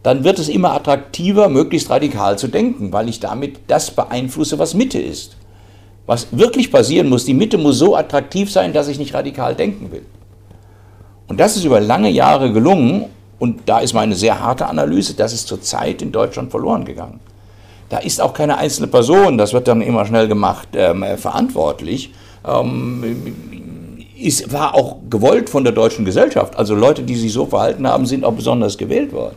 dann 0.02 0.24
wird 0.24 0.38
es 0.38 0.48
immer 0.48 0.72
attraktiver, 0.72 1.48
möglichst 1.48 1.90
radikal 1.90 2.38
zu 2.38 2.48
denken, 2.48 2.92
weil 2.92 3.08
ich 3.08 3.20
damit 3.20 3.60
das 3.68 3.90
beeinflusse, 3.92 4.58
was 4.58 4.74
Mitte 4.74 4.98
ist. 4.98 5.36
Was 6.06 6.26
wirklich 6.32 6.72
passieren 6.72 7.08
muss, 7.08 7.24
die 7.24 7.34
Mitte 7.34 7.58
muss 7.58 7.78
so 7.78 7.94
attraktiv 7.94 8.50
sein, 8.50 8.72
dass 8.72 8.88
ich 8.88 8.98
nicht 8.98 9.14
radikal 9.14 9.54
denken 9.54 9.92
will. 9.92 10.04
Und 11.28 11.38
das 11.38 11.56
ist 11.56 11.64
über 11.64 11.80
lange 11.80 12.10
Jahre 12.10 12.52
gelungen 12.52 13.06
und 13.38 13.60
da 13.66 13.78
ist 13.78 13.92
meine 13.92 14.14
sehr 14.14 14.40
harte 14.40 14.66
Analyse, 14.66 15.14
das 15.14 15.32
ist 15.32 15.46
zurzeit 15.46 16.02
in 16.02 16.10
Deutschland 16.10 16.50
verloren 16.50 16.84
gegangen. 16.84 17.20
Da 17.88 17.98
ist 17.98 18.20
auch 18.20 18.34
keine 18.34 18.58
einzelne 18.58 18.88
Person, 18.88 19.38
das 19.38 19.52
wird 19.52 19.68
dann 19.68 19.82
immer 19.82 20.04
schnell 20.04 20.26
gemacht, 20.26 20.68
ähm, 20.74 21.04
verantwortlich. 21.16 22.12
Ähm, 22.44 23.04
ist, 24.18 24.52
war 24.52 24.74
auch 24.74 24.96
gewollt 25.10 25.50
von 25.50 25.64
der 25.64 25.72
deutschen 25.72 26.04
Gesellschaft. 26.04 26.56
Also 26.56 26.74
Leute, 26.74 27.02
die 27.02 27.16
sich 27.16 27.32
so 27.32 27.46
verhalten 27.46 27.86
haben, 27.86 28.06
sind 28.06 28.24
auch 28.24 28.32
besonders 28.32 28.78
gewählt 28.78 29.12
worden. 29.12 29.36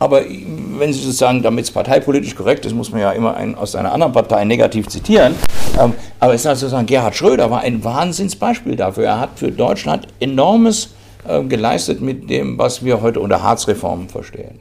Aber 0.00 0.22
wenn 0.24 0.92
Sie 0.94 1.00
sozusagen, 1.00 1.42
damit 1.42 1.66
es 1.66 1.70
parteipolitisch 1.70 2.34
korrekt 2.34 2.64
ist, 2.64 2.74
muss 2.74 2.90
man 2.90 3.02
ja 3.02 3.12
immer 3.12 3.36
einen 3.36 3.54
aus 3.54 3.76
einer 3.76 3.92
anderen 3.92 4.14
Partei 4.14 4.44
negativ 4.46 4.88
zitieren. 4.88 5.34
Ähm, 5.78 5.92
aber 6.18 6.32
es 6.32 6.40
ist 6.40 6.46
also 6.46 6.60
sozusagen, 6.60 6.86
Gerhard 6.86 7.14
Schröder 7.14 7.50
war 7.50 7.60
ein 7.60 7.84
Wahnsinnsbeispiel 7.84 8.76
dafür. 8.76 9.04
Er 9.04 9.20
hat 9.20 9.38
für 9.38 9.52
Deutschland 9.52 10.08
enormes 10.18 10.94
äh, 11.28 11.42
geleistet 11.42 12.00
mit 12.00 12.30
dem, 12.30 12.58
was 12.58 12.82
wir 12.82 13.02
heute 13.02 13.20
unter 13.20 13.42
Harzreformen 13.42 14.08
verstehen. 14.08 14.58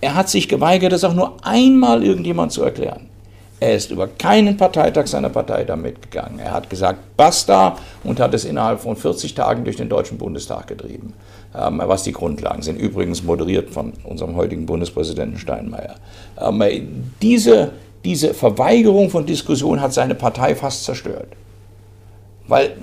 Er 0.00 0.14
hat 0.14 0.28
sich 0.28 0.48
geweigert, 0.48 0.92
das 0.92 1.02
auch 1.02 1.14
nur 1.14 1.36
einmal 1.42 2.04
irgendjemand 2.04 2.52
zu 2.52 2.62
erklären. 2.62 3.08
Er 3.58 3.74
ist 3.74 3.90
über 3.90 4.06
keinen 4.06 4.56
Parteitag 4.56 5.08
seiner 5.08 5.30
Partei 5.30 5.64
damit 5.64 6.00
gegangen. 6.00 6.38
Er 6.38 6.52
hat 6.52 6.70
gesagt, 6.70 7.16
basta 7.16 7.76
und 8.04 8.20
hat 8.20 8.34
es 8.34 8.44
innerhalb 8.44 8.80
von 8.80 8.94
40 8.94 9.34
Tagen 9.34 9.64
durch 9.64 9.76
den 9.76 9.88
Deutschen 9.88 10.18
Bundestag 10.18 10.68
getrieben, 10.68 11.12
ähm, 11.12 11.32
was 11.54 12.02
die 12.02 12.12
Grundlagen 12.12 12.62
sind. 12.62 12.78
Übrigens 12.80 13.22
moderiert 13.22 13.70
von 13.70 13.92
unserem 14.02 14.34
heutigen 14.34 14.66
Bundespräsidenten 14.66 15.38
Steinmeier. 15.38 15.96
Ähm, 16.40 17.04
diese, 17.22 17.72
diese 18.04 18.34
Verweigerung 18.34 19.08
von 19.08 19.24
Diskussion 19.24 19.80
hat 19.80 19.92
seine 19.94 20.14
Partei 20.14 20.54
fast 20.54 20.84
zerstört. 20.84 21.28
Weil, 22.46 22.76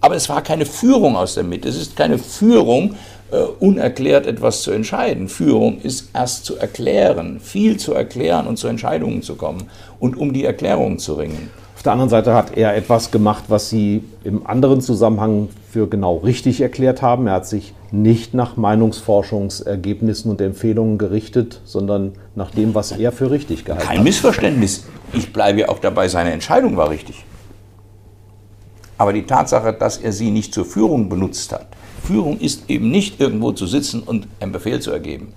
aber 0.00 0.16
es 0.16 0.28
war 0.28 0.42
keine 0.42 0.66
Führung 0.66 1.14
aus 1.14 1.34
der 1.34 1.44
Mitte. 1.44 1.68
Es 1.68 1.76
ist 1.76 1.94
keine 1.94 2.18
Führung, 2.18 2.96
äh, 3.30 3.36
unerklärt 3.60 4.26
etwas 4.26 4.62
zu 4.62 4.72
entscheiden. 4.72 5.28
Führung 5.28 5.80
ist 5.80 6.10
erst 6.12 6.44
zu 6.44 6.56
erklären, 6.56 7.38
viel 7.40 7.76
zu 7.76 7.94
erklären 7.94 8.46
und 8.46 8.58
zu 8.58 8.66
Entscheidungen 8.66 9.22
zu 9.22 9.36
kommen 9.36 9.70
und 10.00 10.16
um 10.16 10.32
die 10.32 10.44
Erklärung 10.44 10.98
zu 10.98 11.14
ringen. 11.14 11.50
Auf 11.82 11.84
der 11.84 11.94
anderen 11.94 12.10
Seite 12.10 12.34
hat 12.34 12.56
er 12.56 12.76
etwas 12.76 13.10
gemacht, 13.10 13.46
was 13.48 13.68
Sie 13.68 14.04
im 14.22 14.46
anderen 14.46 14.80
Zusammenhang 14.80 15.48
für 15.68 15.88
genau 15.88 16.18
richtig 16.18 16.60
erklärt 16.60 17.02
haben. 17.02 17.26
Er 17.26 17.32
hat 17.32 17.48
sich 17.48 17.74
nicht 17.90 18.34
nach 18.34 18.56
Meinungsforschungsergebnissen 18.56 20.30
und 20.30 20.40
Empfehlungen 20.40 20.96
gerichtet, 20.96 21.60
sondern 21.64 22.12
nach 22.36 22.52
dem, 22.52 22.76
was 22.76 22.92
er 22.92 23.10
für 23.10 23.32
richtig 23.32 23.64
gehalten 23.64 23.88
hat. 23.88 23.96
Kein 23.96 24.04
Missverständnis. 24.04 24.84
Ich 25.12 25.32
bleibe 25.32 25.68
auch 25.68 25.80
dabei, 25.80 26.06
seine 26.06 26.30
Entscheidung 26.30 26.76
war 26.76 26.88
richtig. 26.88 27.24
Aber 28.96 29.12
die 29.12 29.26
Tatsache, 29.26 29.72
dass 29.72 29.96
er 29.96 30.12
sie 30.12 30.30
nicht 30.30 30.54
zur 30.54 30.64
Führung 30.64 31.08
benutzt 31.08 31.50
hat, 31.50 31.66
Führung 32.04 32.38
ist 32.38 32.70
eben 32.70 32.92
nicht 32.92 33.20
irgendwo 33.20 33.50
zu 33.50 33.66
sitzen 33.66 34.04
und 34.04 34.28
einen 34.38 34.52
Befehl 34.52 34.78
zu 34.78 34.92
ergeben. 34.92 35.32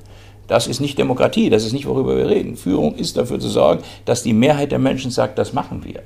Das 0.48 0.68
ist 0.68 0.80
nicht 0.80 1.00
Demokratie, 1.00 1.50
das 1.50 1.66
ist 1.66 1.74
nicht, 1.74 1.88
worüber 1.88 2.16
wir 2.16 2.30
reden. 2.30 2.56
Führung 2.56 2.94
ist 2.94 3.18
dafür 3.18 3.40
zu 3.40 3.50
sorgen, 3.50 3.82
dass 4.06 4.22
die 4.22 4.34
Mehrheit 4.34 4.72
der 4.72 4.78
Menschen 4.78 5.10
sagt, 5.10 5.40
das 5.40 5.52
machen 5.52 5.84
wir. 5.84 6.04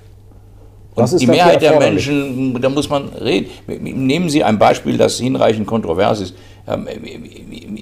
Und 0.99 1.21
die 1.21 1.27
Mehrheit 1.27 1.61
der 1.61 1.79
Menschen, 1.79 2.59
da 2.61 2.69
muss 2.69 2.89
man 2.89 3.09
reden. 3.09 3.49
Nehmen 3.67 4.29
Sie 4.29 4.43
ein 4.43 4.59
Beispiel, 4.59 4.97
das 4.97 5.19
hinreichend 5.19 5.67
kontrovers 5.67 6.21
ist. 6.21 6.35
Ähm, 6.67 6.87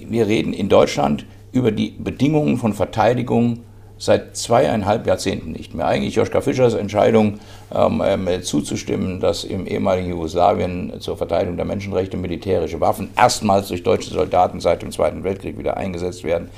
wir 0.09 0.27
reden 0.27 0.53
in 0.53 0.69
Deutschland 0.69 1.25
über 1.51 1.71
die 1.71 1.93
Bedingungen 1.97 2.57
von 2.57 2.73
Verteidigung 2.73 3.59
seit 3.97 4.37
zweieinhalb 4.37 5.07
Jahrzehnten 5.07 5.51
nicht 5.51 5.73
mehr. 5.73 5.87
Eigentlich 5.87 6.15
Joschka 6.15 6.41
Fischers 6.41 6.75
Entscheidung 6.75 7.39
ähm, 7.73 8.27
äh, 8.27 8.41
zuzustimmen, 8.41 9.19
dass 9.19 9.43
im 9.43 9.65
ehemaligen 9.65 10.09
Jugoslawien 10.09 10.93
zur 10.99 11.17
Verteidigung 11.17 11.57
der 11.57 11.65
Menschenrechte 11.65 12.17
militärische 12.17 12.79
Waffen 12.79 13.09
erstmals 13.17 13.69
durch 13.69 13.83
deutsche 13.83 14.11
Soldaten 14.11 14.59
seit 14.59 14.81
dem 14.81 14.91
Zweiten 14.91 15.23
Weltkrieg 15.23 15.57
wieder 15.57 15.77
eingesetzt 15.77 16.23
werden, 16.23 16.49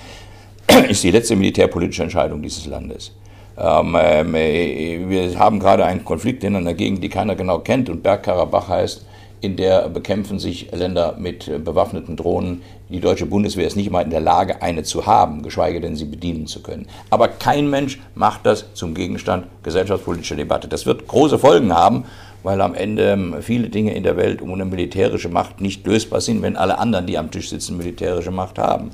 ist 0.89 1.03
die 1.03 1.12
letzte 1.12 1.36
militärpolitische 1.36 2.03
Entscheidung 2.03 2.41
dieses 2.41 2.66
Landes. 2.66 3.14
Ähm, 3.60 3.95
äh, 3.95 5.10
wir 5.10 5.38
haben 5.38 5.60
gerade 5.60 5.86
einen 5.86 6.05
Konflikt 6.05 6.43
in 6.43 6.55
einer 6.55 6.74
Gegend, 6.74 7.03
die 7.03 7.10
keiner 7.10 7.36
genau 7.36 7.60
kennt 7.60 7.89
und 7.89 8.03
Bergkarabach 8.03 8.70
heißt, 8.70 9.05
in 9.41 9.55
der 9.55 9.88
bekämpfen 9.89 10.38
sich 10.38 10.70
Länder 10.72 11.16
mit 11.18 11.64
bewaffneten 11.64 12.18
Drohnen. 12.18 12.62
Die 12.89 12.99
deutsche 12.99 13.26
Bundeswehr 13.26 13.68
ist 13.68 13.78
nicht 13.78 13.91
mal 13.91 14.01
in 14.01 14.10
der 14.10 14.20
Lage, 14.20 14.62
eine 14.62 14.84
zu 14.84 15.05
haben, 15.05 15.43
geschweige 15.43 15.80
denn 15.80 15.95
sie 15.95 16.05
bedienen 16.05 16.47
zu 16.47 16.62
können. 16.62 16.88
Aber 17.10 17.28
kein 17.30 17.70
Mensch 17.70 17.99
macht 18.16 18.45
das 18.45 18.74
zum 18.74 18.93
Gegenstand 18.93 19.45
gesellschaftspolitischer 19.64 20.36
Debatte. 20.36 20.68
Das 20.68 20.86
wird 20.86 21.07
große 21.07 21.39
Folgen 21.39 21.74
haben, 21.74 22.03
weil 22.43 22.60
am 22.62 22.76
Ende 22.76 23.12
ähm, 23.12 23.36
viele 23.41 23.70
Dinge 23.70 23.93
in 23.93 24.03
der 24.03 24.18
Welt 24.18 24.41
ohne 24.41 24.66
militärische 24.66 25.30
Macht 25.30 25.62
nicht 25.62 25.86
lösbar 25.86 26.22
sind, 26.22 26.41
wenn 26.41 26.57
alle 26.57 26.80
anderen, 26.80 27.05
die 27.05 27.18
am 27.18 27.32
Tisch 27.32 27.49
sitzen, 27.49 27.78
militärische 27.78 28.32
Macht 28.32 28.57
haben. 28.57 28.91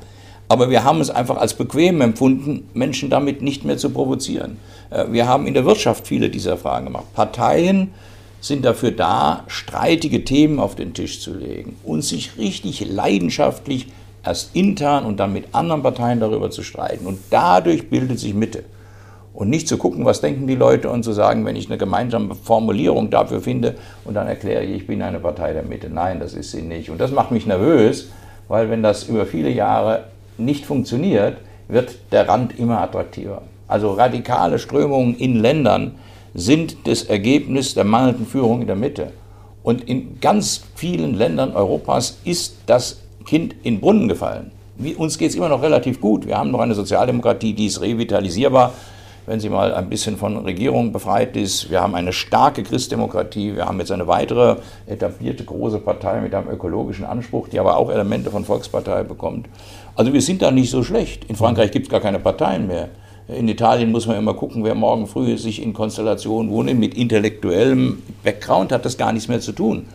Aber 0.48 0.70
wir 0.70 0.84
haben 0.84 1.02
es 1.02 1.10
einfach 1.10 1.38
als 1.38 1.56
bequem 1.56 2.02
empfunden, 2.02 2.70
Menschen 2.74 3.10
damit 3.10 3.42
nicht 3.42 3.66
mehr 3.66 3.78
zu 3.78 3.90
provozieren. 3.90 4.58
Äh, 4.92 5.06
wir 5.10 5.28
haben 5.28 5.48
in 5.48 5.54
der 5.54 5.66
Wirtschaft 5.66 6.08
viele 6.08 6.30
dieser 6.30 6.58
Fragen 6.58 6.86
gemacht. 6.86 7.14
Parteien 7.14 7.92
sind 8.42 8.64
dafür 8.64 8.92
da, 8.92 9.44
streitige 9.48 10.24
Themen 10.24 10.60
auf 10.60 10.76
den 10.76 10.94
Tisch 10.94 11.20
zu 11.20 11.34
legen 11.34 11.78
und 11.84 12.04
sich 12.04 12.38
richtig 12.38 12.86
leidenschaftlich 12.88 13.88
erst 14.24 14.56
intern 14.56 15.06
und 15.06 15.20
dann 15.20 15.34
mit 15.34 15.46
anderen 15.54 15.82
Parteien 15.82 16.20
darüber 16.20 16.52
zu 16.52 16.62
streiten. 16.62 17.08
Und 17.08 17.20
dadurch 17.32 17.90
bildet 17.90 18.20
sich 18.20 18.34
Mitte. 18.34 18.64
Und 19.34 19.50
nicht 19.50 19.68
zu 19.68 19.78
gucken, 19.78 20.06
was 20.06 20.22
denken 20.22 20.48
die 20.48 20.56
Leute 20.56 20.90
und 20.90 21.04
zu 21.04 21.12
sagen, 21.12 21.44
wenn 21.46 21.58
ich 21.58 21.66
eine 21.68 21.78
gemeinsame 21.78 22.36
Formulierung 22.36 23.10
dafür 23.10 23.42
finde 23.42 23.76
und 24.06 24.14
dann 24.14 24.28
erkläre 24.28 24.64
ich, 24.64 24.78
ich 24.78 24.88
bin 24.88 25.02
eine 25.02 25.20
Partei 25.20 25.52
der 25.52 25.64
Mitte. 25.64 25.90
Nein, 25.90 26.20
das 26.20 26.34
ist 26.34 26.52
sie 26.52 26.62
nicht. 26.62 26.90
Und 26.90 27.02
das 27.02 27.12
macht 27.12 27.32
mich 27.32 27.46
nervös, 27.46 28.10
weil 28.48 28.70
wenn 28.70 28.82
das 28.82 29.04
über 29.06 29.26
viele 29.26 29.50
Jahre 29.50 30.06
nicht 30.38 30.66
funktioniert, 30.66 31.38
wird 31.68 31.96
der 32.12 32.28
Rand 32.28 32.58
immer 32.60 32.82
attraktiver. 32.82 33.42
Also 33.68 33.94
radikale 33.94 34.60
Strömungen 34.60 35.16
in 35.18 35.36
Ländern, 35.36 35.96
sind 36.36 36.76
das 36.84 37.04
Ergebnis 37.04 37.74
der 37.74 37.86
mangelnden 37.86 38.28
Führung 38.28 38.62
in 38.62 38.68
der 38.68 38.76
Mitte. 38.76 39.12
Und 39.64 39.88
in 39.90 40.20
ganz 40.20 40.64
vielen 40.76 41.16
Ländern 41.16 41.54
Europas 41.54 42.20
ist 42.26 42.58
das 42.68 43.02
Kind 43.26 43.56
in 43.64 43.80
Brunnen 43.80 44.08
gefallen. 44.08 44.52
Wie, 44.78 44.94
uns 44.94 45.18
geht 45.18 45.30
es 45.30 45.36
immer 45.36 45.50
noch 45.50 45.64
relativ 45.64 46.02
gut. 46.02 46.28
Wir 46.28 46.38
haben 46.38 46.52
noch 46.52 46.60
eine 46.60 46.76
Sozialdemokratie, 46.76 47.54
die 47.54 47.68
ist 47.68 47.82
revitalisierbar, 47.82 48.74
wenn 49.26 49.40
sie 49.40 49.50
mal 49.50 49.74
ein 49.74 49.90
bisschen 49.90 50.18
von 50.18 50.38
Regierung 50.38 50.92
befreit 50.92 51.36
ist. 51.36 51.72
Wir 51.72 51.82
haben 51.82 51.96
eine 51.96 52.14
starke 52.14 52.64
Christdemokratie. 52.64 53.56
Wir 53.56 53.66
haben 53.66 53.80
jetzt 53.80 53.92
eine 53.92 54.08
weitere 54.08 54.58
etablierte 54.88 55.44
große 55.44 55.80
Partei 55.80 56.22
mit 56.22 56.36
einem 56.36 56.50
ökologischen 56.50 57.06
Anspruch, 57.06 57.48
die 57.48 57.60
aber 57.60 57.78
auch 57.78 57.90
Elemente 57.90 58.30
von 58.30 58.46
Volkspartei 58.46 59.04
bekommt. 59.04 59.48
Also 59.96 60.14
wir 60.14 60.22
sind 60.22 60.42
da 60.42 60.52
nicht 60.52 60.70
so 60.70 60.84
schlecht. 60.84 61.26
In 61.26 61.36
Frankreich 61.36 61.72
gibt 61.72 61.88
es 61.88 61.92
gar 61.92 62.02
keine 62.02 62.20
Parteien 62.20 62.68
mehr. 62.68 62.90
In 63.28 63.48
Italien 63.48 63.92
muss 63.92 64.06
man 64.06 64.18
immer 64.18 64.36
gucken, 64.36 64.64
wer 64.64 64.76
morgen 64.76 65.08
früh 65.08 65.36
sich 65.38 65.62
in 65.62 65.74
Konstellationen 65.74 66.52
wohnt. 66.52 66.78
Mit 66.78 66.96
intellektuellem 66.96 68.04
Background 68.24 68.72
hat 68.72 68.86
das 68.86 68.98
gar 68.98 69.12
nichts 69.12 69.28
mehr 69.28 69.40
zu 69.40 69.52
tun. 69.52 69.88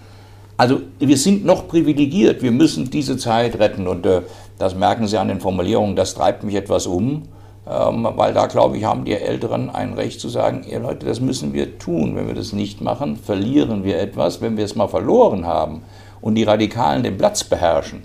Also 0.57 0.81
wir 0.99 1.17
sind 1.17 1.45
noch 1.45 1.69
privilegiert. 1.69 2.43
Wir 2.43 2.51
müssen 2.51 2.91
diese 2.91 3.17
Zeit 3.17 3.59
retten. 3.61 3.87
Und 3.87 4.05
äh, 4.05 4.23
das 4.59 4.75
merken 4.75 5.07
Sie 5.07 5.17
an 5.17 5.29
den 5.29 5.41
Formulierungen. 5.41 5.95
Das 5.95 6.15
treibt 6.15 6.43
mich 6.43 6.57
etwas 6.57 6.87
um. 6.87 7.23
Ähm, 7.69 8.09
weil 8.17 8.33
da, 8.33 8.47
glaube 8.47 8.79
ich, 8.79 8.85
haben 8.85 9.05
die 9.05 9.15
Älteren 9.15 9.71
ein 9.71 9.93
Recht 9.93 10.21
zu 10.21 10.29
sagen, 10.29 10.65
ihr 10.69 10.81
Leute, 10.81 11.07
das 11.07 11.21
müssen 11.21 11.53
wir 11.53 11.79
tun. 11.79 12.17
Wenn 12.17 12.27
wir 12.27 12.35
das 12.35 12.53
nicht 12.53 12.81
machen, 12.81 13.17
verlieren 13.17 13.85
wir 13.85 14.01
etwas. 14.01 14.41
Wenn 14.41 14.57
wir 14.57 14.65
es 14.65 14.77
mal 14.77 14.89
verloren 14.89 15.47
haben 15.47 15.83
und 16.21 16.35
die 16.35 16.45
Radikalen 16.45 17.03
den 17.03 17.19
Platz 17.19 17.45
beherrschen, 17.45 18.03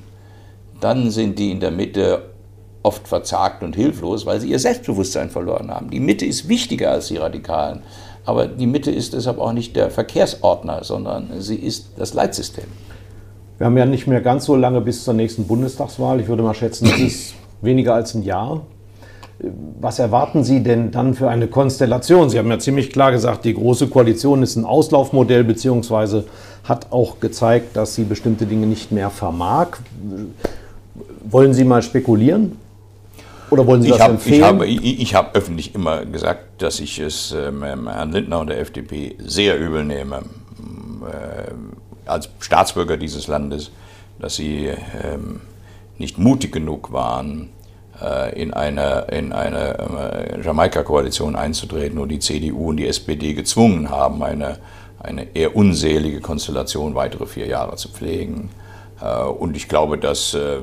dann 0.82 1.10
sind 1.10 1.40
die 1.40 1.52
in 1.52 1.62
der 1.62 1.72
Mitte 1.72 2.32
oft 2.84 3.08
verzagt 3.08 3.64
und 3.64 3.76
hilflos, 3.76 4.26
weil 4.26 4.40
sie 4.40 4.52
ihr 4.52 4.60
Selbstbewusstsein 4.60 5.30
verloren 5.30 5.72
haben. 5.72 5.90
Die 5.90 6.00
Mitte 6.00 6.26
ist 6.26 6.48
wichtiger 6.48 6.92
als 6.92 7.08
die 7.08 7.18
Radikalen. 7.18 7.82
Aber 8.26 8.48
die 8.48 8.68
Mitte 8.68 8.92
ist 8.92 9.14
deshalb 9.14 9.40
auch 9.40 9.54
nicht 9.54 9.76
der 9.76 9.90
Verkehrsordner, 9.90 10.84
sondern 10.84 11.30
sie 11.40 11.56
ist 11.56 11.92
das 11.98 12.14
Leitsystem. 12.14 12.66
Wir 13.58 13.68
haben 13.68 13.78
ja 13.78 13.86
nicht 13.86 14.08
mehr 14.08 14.22
ganz 14.22 14.46
so 14.46 14.56
lange 14.56 14.82
bis 14.82 15.04
zur 15.04 15.14
nächsten 15.14 15.48
Bundestagswahl. 15.48 16.20
Ich 16.20 16.28
würde 16.28 16.44
mal 16.44 16.54
schätzen, 16.54 16.88
es 16.88 17.00
ist 17.00 17.36
weniger 17.62 17.94
als 17.94 18.14
ein 18.14 18.24
Jahr. 18.24 18.62
Was 19.38 20.00
erwarten 20.00 20.44
Sie 20.46 20.64
denn 20.64 20.92
dann 20.92 21.14
für 21.14 21.30
eine 21.30 21.48
Konstellation? 21.48 22.30
Sie 22.30 22.40
haben 22.40 22.50
ja 22.50 22.58
ziemlich 22.58 22.92
klar 22.92 23.12
gesagt, 23.12 23.44
die 23.44 23.54
Große 23.54 23.88
Koalition 23.88 24.42
ist 24.44 24.56
ein 24.56 24.64
Auslaufmodell, 24.64 25.44
beziehungsweise 25.44 26.26
hat 26.64 26.92
auch 26.92 27.20
gezeigt, 27.20 27.76
dass 27.76 27.96
sie 27.96 28.06
bestimmte 28.06 28.46
Dinge 28.46 28.66
nicht 28.66 28.92
mehr 28.92 29.10
vermag. 29.10 29.78
Wollen 31.26 31.54
Sie 31.54 31.66
mal 31.66 31.82
spekulieren? 31.82 32.58
Oder 33.50 33.68
wollen 33.68 33.82
Sie 33.82 33.90
ich 33.90 33.94
das 33.94 34.04
hab, 34.04 34.12
empfehlen? 34.12 34.36
Ich 34.36 34.44
habe, 34.44 34.66
ich, 34.68 35.02
ich 35.02 35.16
habe 35.16 35.36
öffentlich 35.36 35.76
immer 35.76 36.06
gesagt, 36.06 36.62
dass 36.62 36.80
ich 36.80 37.00
es 37.00 37.34
ähm, 37.34 37.62
Herrn 37.62 38.12
Lindner 38.12 38.40
und 38.40 38.48
der 38.48 38.60
FDP 38.60 39.16
sehr 39.20 39.60
übel 39.60 39.84
nehme, 39.84 40.24
äh, 41.04 42.10
als 42.10 42.30
Staatsbürger 42.40 42.98
dieses 42.98 43.28
Landes, 43.28 43.72
dass 44.20 44.36
sie 44.36 44.70
ähm, 45.04 45.42
nicht 45.98 46.18
mutig 46.18 46.52
genug 46.52 46.92
waren, 46.92 47.50
in 48.36 48.54
eine, 48.54 49.08
in 49.12 49.32
eine 49.32 49.78
äh, 49.78 50.42
Jamaika-Koalition 50.42 51.36
einzutreten 51.36 51.98
und 51.98 52.10
die 52.10 52.20
CDU 52.20 52.70
und 52.70 52.78
die 52.78 52.88
SPD 52.88 53.34
gezwungen 53.34 53.90
haben, 53.90 54.22
eine, 54.22 54.58
eine 55.00 55.36
eher 55.36 55.56
unselige 55.56 56.20
Konstellation 56.20 56.96
weitere 56.96 57.26
vier 57.26 57.48
Jahre 57.48 57.76
zu 57.78 57.90
pflegen. 57.90 58.50
Äh, 59.02 59.24
und 59.24 59.56
ich 59.56 59.68
glaube, 59.68 59.98
dass 59.98 60.34
äh, 60.34 60.60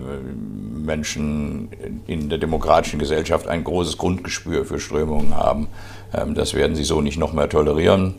Menschen 0.74 1.68
in 2.06 2.28
der 2.28 2.38
demokratischen 2.38 2.98
Gesellschaft 2.98 3.46
ein 3.48 3.64
großes 3.64 3.98
Grundgespür 3.98 4.64
für 4.64 4.80
Strömungen 4.80 5.36
haben. 5.36 5.68
Ähm, 6.14 6.34
das 6.34 6.54
werden 6.54 6.76
sie 6.76 6.84
so 6.84 7.00
nicht 7.00 7.18
noch 7.18 7.32
mehr 7.32 7.48
tolerieren. 7.48 8.14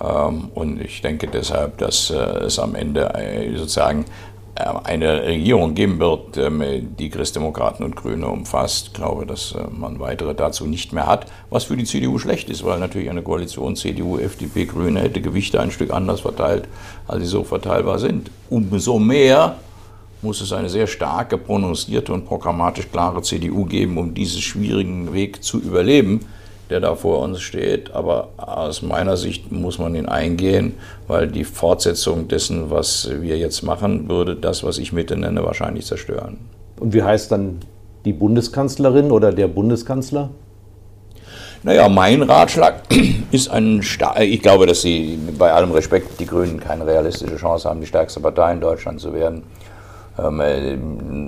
Ähm, 0.00 0.50
und 0.54 0.80
ich 0.80 1.02
denke 1.02 1.28
deshalb, 1.28 1.78
dass 1.78 2.10
äh, 2.10 2.16
es 2.16 2.58
am 2.58 2.74
Ende 2.74 3.10
sozusagen 3.56 4.04
eine 4.58 5.22
Regierung 5.22 5.74
geben 5.74 5.98
wird, 6.00 6.36
ähm, 6.36 6.62
die 6.98 7.10
Christdemokraten 7.10 7.84
und 7.84 7.96
Grüne 7.96 8.26
umfasst. 8.26 8.88
Ich 8.88 8.92
glaube, 8.94 9.24
dass 9.26 9.54
man 9.70 10.00
weitere 10.00 10.34
dazu 10.34 10.66
nicht 10.66 10.92
mehr 10.92 11.06
hat, 11.06 11.26
was 11.50 11.64
für 11.64 11.76
die 11.76 11.84
CDU 11.84 12.18
schlecht 12.18 12.50
ist, 12.50 12.64
weil 12.64 12.78
natürlich 12.78 13.10
eine 13.10 13.22
Koalition 13.22 13.76
CDU, 13.76 14.18
FDP, 14.18 14.66
Grüne 14.66 15.00
hätte 15.00 15.20
Gewichte 15.20 15.60
ein 15.60 15.70
Stück 15.70 15.92
anders 15.92 16.20
verteilt, 16.20 16.68
als 17.06 17.22
sie 17.22 17.28
so 17.28 17.44
verteilbar 17.44 17.98
sind. 17.98 18.30
Umso 18.50 18.98
mehr 18.98 19.56
muss 20.22 20.40
es 20.40 20.52
eine 20.52 20.68
sehr 20.68 20.86
starke, 20.86 21.38
prononcierte 21.38 22.12
und 22.12 22.26
programmatisch 22.26 22.90
klare 22.90 23.22
CDU 23.22 23.64
geben, 23.64 23.98
um 23.98 24.14
diesen 24.14 24.42
schwierigen 24.42 25.12
Weg 25.12 25.44
zu 25.44 25.60
überleben 25.60 26.20
der 26.70 26.80
da 26.80 26.94
vor 26.94 27.20
uns 27.20 27.40
steht. 27.40 27.92
Aber 27.94 28.28
aus 28.36 28.82
meiner 28.82 29.16
Sicht 29.16 29.50
muss 29.52 29.78
man 29.78 29.94
ihn 29.94 30.06
eingehen, 30.06 30.74
weil 31.06 31.28
die 31.28 31.44
Fortsetzung 31.44 32.28
dessen, 32.28 32.70
was 32.70 33.08
wir 33.20 33.38
jetzt 33.38 33.62
machen, 33.62 34.08
würde 34.08 34.36
das, 34.36 34.64
was 34.64 34.78
ich 34.78 34.92
Mitte 34.92 35.16
nenne, 35.16 35.44
wahrscheinlich 35.44 35.86
zerstören. 35.86 36.38
Und 36.78 36.92
wie 36.92 37.02
heißt 37.02 37.32
dann 37.32 37.60
die 38.04 38.12
Bundeskanzlerin 38.12 39.10
oder 39.10 39.32
der 39.32 39.48
Bundeskanzler? 39.48 40.30
Naja, 41.64 41.88
mein 41.88 42.22
Ratschlag 42.22 42.82
ist 43.32 43.50
ein 43.50 43.82
Sta 43.82 44.20
Ich 44.20 44.42
glaube, 44.42 44.66
dass 44.66 44.82
Sie 44.82 45.18
bei 45.38 45.52
allem 45.52 45.72
Respekt 45.72 46.20
die 46.20 46.26
Grünen 46.26 46.60
keine 46.60 46.86
realistische 46.86 47.36
Chance 47.36 47.68
haben, 47.68 47.80
die 47.80 47.86
stärkste 47.86 48.20
Partei 48.20 48.52
in 48.52 48.60
Deutschland 48.60 49.00
zu 49.00 49.12
werden. 49.12 49.42
Ähm, 50.18 50.40
äh, 50.40 50.78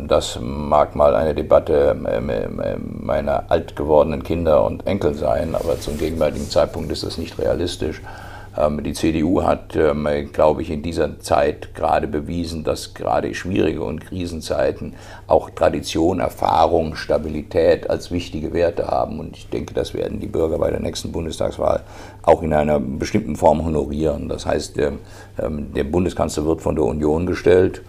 das 0.09 0.39
mag 0.41 0.97
mal 0.97 1.15
eine 1.15 1.35
Debatte 1.35 1.97
ähm, 2.09 2.29
äh, 2.29 2.77
meiner 2.79 3.51
alt 3.51 3.77
gewordenen 3.77 4.23
Kinder 4.23 4.65
und 4.65 4.87
Enkel 4.87 5.15
sein, 5.15 5.55
aber 5.55 5.79
zum 5.81 5.99
gegenwärtigen 5.99 6.49
Zeitpunkt 6.51 6.91
ist 6.91 7.05
das 7.05 7.17
nicht 7.17 7.39
realistisch. 7.39 8.03
Ähm, 8.59 8.83
die 8.83 8.95
CDU 8.95 9.45
hat, 9.45 9.79
glaube 10.33 10.63
ich, 10.63 10.73
in 10.73 10.83
dieser 10.83 11.21
Zeit 11.21 11.73
gerade 11.77 12.09
bewiesen, 12.09 12.65
dass 12.65 12.95
gerade 12.95 13.33
schwierige 13.33 13.85
und 13.85 14.01
Krisenzeiten 14.01 14.95
auch 15.29 15.51
Tradition, 15.51 16.19
Erfahrung, 16.19 16.97
Stabilität 16.97 17.89
als 17.89 18.11
wichtige 18.11 18.53
Werte 18.53 18.89
haben. 18.89 19.21
Und 19.21 19.37
ich 19.37 19.49
denke, 19.49 19.73
das 19.73 19.95
werden 19.95 20.19
die 20.19 20.27
Bürger 20.27 20.59
bei 20.59 20.71
der 20.71 20.81
nächsten 20.81 21.13
Bundestagswahl 21.13 21.83
auch 22.23 22.43
in 22.43 22.53
einer 22.53 22.81
bestimmten 22.81 23.37
Form 23.37 23.65
honorieren. 23.65 24.29
Das 24.29 24.47
heißt, 24.47 24.77
der 24.77 25.85
Bundeskanzler 25.85 26.45
wird 26.45 26.61
von 26.61 26.75
der 26.75 26.85
Union 26.85 27.27
gestellt. 27.27 27.83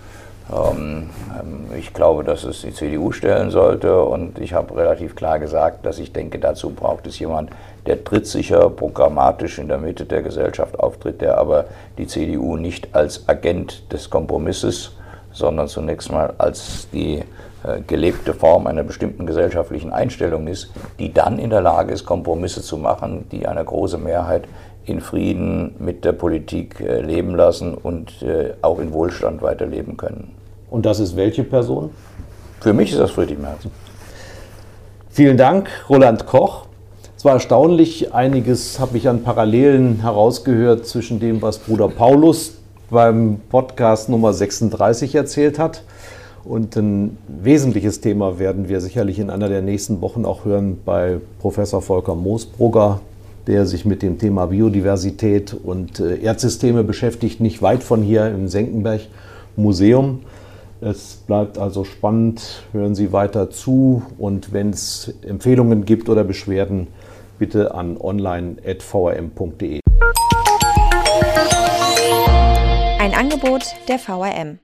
Ähm, 0.52 1.10
ähm, 1.40 1.78
ich 1.78 1.94
glaube, 1.94 2.24
dass 2.24 2.44
es 2.44 2.62
die 2.62 2.74
CDU 2.74 3.12
stellen 3.12 3.52
sollte 3.52 4.02
und 4.04 4.40
ich 4.40 4.54
habe 4.54 4.76
relativ 4.76 5.16
klar 5.16 5.40
gesagt, 5.40 5.86
dass 5.86 6.00
ich 6.00 6.12
denke, 6.12 6.40
dazu 6.40 6.72
braucht 6.72 7.08
es 7.08 7.20
jemand, 7.20 7.52
der 7.86 8.04
trittsicher, 8.04 8.70
programmatisch 8.70 9.58
in 9.58 9.68
der 9.68 9.78
Mitte 9.78 10.06
der 10.06 10.22
Gesellschaft 10.22 10.80
auftritt, 10.80 11.22
der 11.22 11.38
aber 11.38 11.66
die 11.98 12.08
CDU 12.08 12.58
nicht 12.58 12.94
als 12.94 13.28
Agent 13.28 13.92
des 13.92 14.10
Kompromisses, 14.10 14.98
sondern 15.32 15.68
zunächst 15.68 16.12
mal 16.12 16.34
als 16.38 16.90
die 16.92 17.24
äh, 17.64 17.82
gelebte 17.88 18.34
Form 18.34 18.68
einer 18.68 18.84
bestimmten 18.84 19.26
gesellschaftlichen 19.26 19.94
Einstellung 19.94 20.48
ist, 20.48 20.72
die 21.00 21.14
dann 21.14 21.40
in 21.40 21.50
der 21.50 21.62
Lage 21.62 21.94
ist, 21.94 22.06
Kompromisse 22.06 22.62
zu 22.62 22.78
machen, 22.78 23.28
die 23.32 23.48
eine 23.48 23.64
große 23.64 23.98
Mehrheit 23.98 24.44
in 24.86 25.00
Frieden 25.00 25.76
mit 25.80 26.04
der 26.04 26.12
Politik 26.12 26.80
äh, 26.82 27.02
leben 27.02 27.36
lassen 27.36 27.74
und 27.74 28.22
äh, 28.22 28.54
auch 28.62 28.80
in 28.80 28.94
Wohlstand 28.94 29.42
weiterleben 29.42 29.96
können. 29.96 30.41
Und 30.72 30.86
das 30.86 31.02
ist 31.02 31.18
welche 31.18 31.44
Person? 31.44 31.90
Für 32.62 32.74
mich 32.74 32.92
ist 32.92 33.00
das 33.00 33.12
Friedrich 33.12 33.38
Merz. 33.38 33.68
Vielen 35.10 35.36
Dank, 35.36 35.70
Roland 35.90 36.26
Koch. 36.26 36.66
Es 37.18 37.26
war 37.26 37.34
erstaunlich, 37.34 38.14
einiges 38.14 38.80
habe 38.80 38.98
ich 38.98 39.10
an 39.10 39.22
Parallelen 39.22 40.02
herausgehört 40.02 40.88
zwischen 40.88 41.20
dem, 41.20 41.42
was 41.42 41.58
Bruder 41.58 41.90
Paulus 41.90 42.54
beim 42.90 43.42
Podcast 43.50 44.08
Nummer 44.08 44.32
36 44.32 45.14
erzählt 45.14 45.60
hat. 45.60 45.84
Und 46.46 46.78
ein 46.78 47.18
wesentliches 47.28 48.00
Thema 48.00 48.40
werden 48.40 48.70
wir 48.70 48.80
sicherlich 48.80 49.20
in 49.20 49.30
einer 49.30 49.50
der 49.50 49.62
nächsten 49.62 50.00
Wochen 50.00 50.24
auch 50.24 50.46
hören 50.46 50.80
bei 50.86 51.18
Professor 51.40 51.82
Volker 51.82 52.16
Moosbrugger, 52.16 53.02
der 53.46 53.66
sich 53.66 53.84
mit 53.84 54.02
dem 54.02 54.18
Thema 54.20 54.46
Biodiversität 54.46 55.54
und 55.54 56.00
äh, 56.00 56.16
Erdsysteme 56.22 56.86
beschäftigt, 56.86 57.42
nicht 57.42 57.62
weit 57.62 57.84
von 57.84 58.02
hier 58.02 58.28
im 58.28 58.48
Senckenberg 58.48 59.02
Museum. 59.58 60.22
Es 60.84 61.18
bleibt 61.28 61.60
also 61.60 61.84
spannend, 61.84 62.64
hören 62.72 62.96
Sie 62.96 63.14
weiter 63.14 63.52
zu 63.52 64.02
und 64.18 64.52
wenn 64.52 64.72
es 64.72 65.14
Empfehlungen 65.22 65.86
gibt 65.86 66.10
oder 66.10 66.24
Beschwerden, 66.24 66.88
bitte 67.38 67.76
an 67.76 67.98
online.vrm.de. 67.98 69.82
Ein 73.00 73.14
Angebot 73.14 73.62
der 73.88 74.00
VRM. 74.00 74.58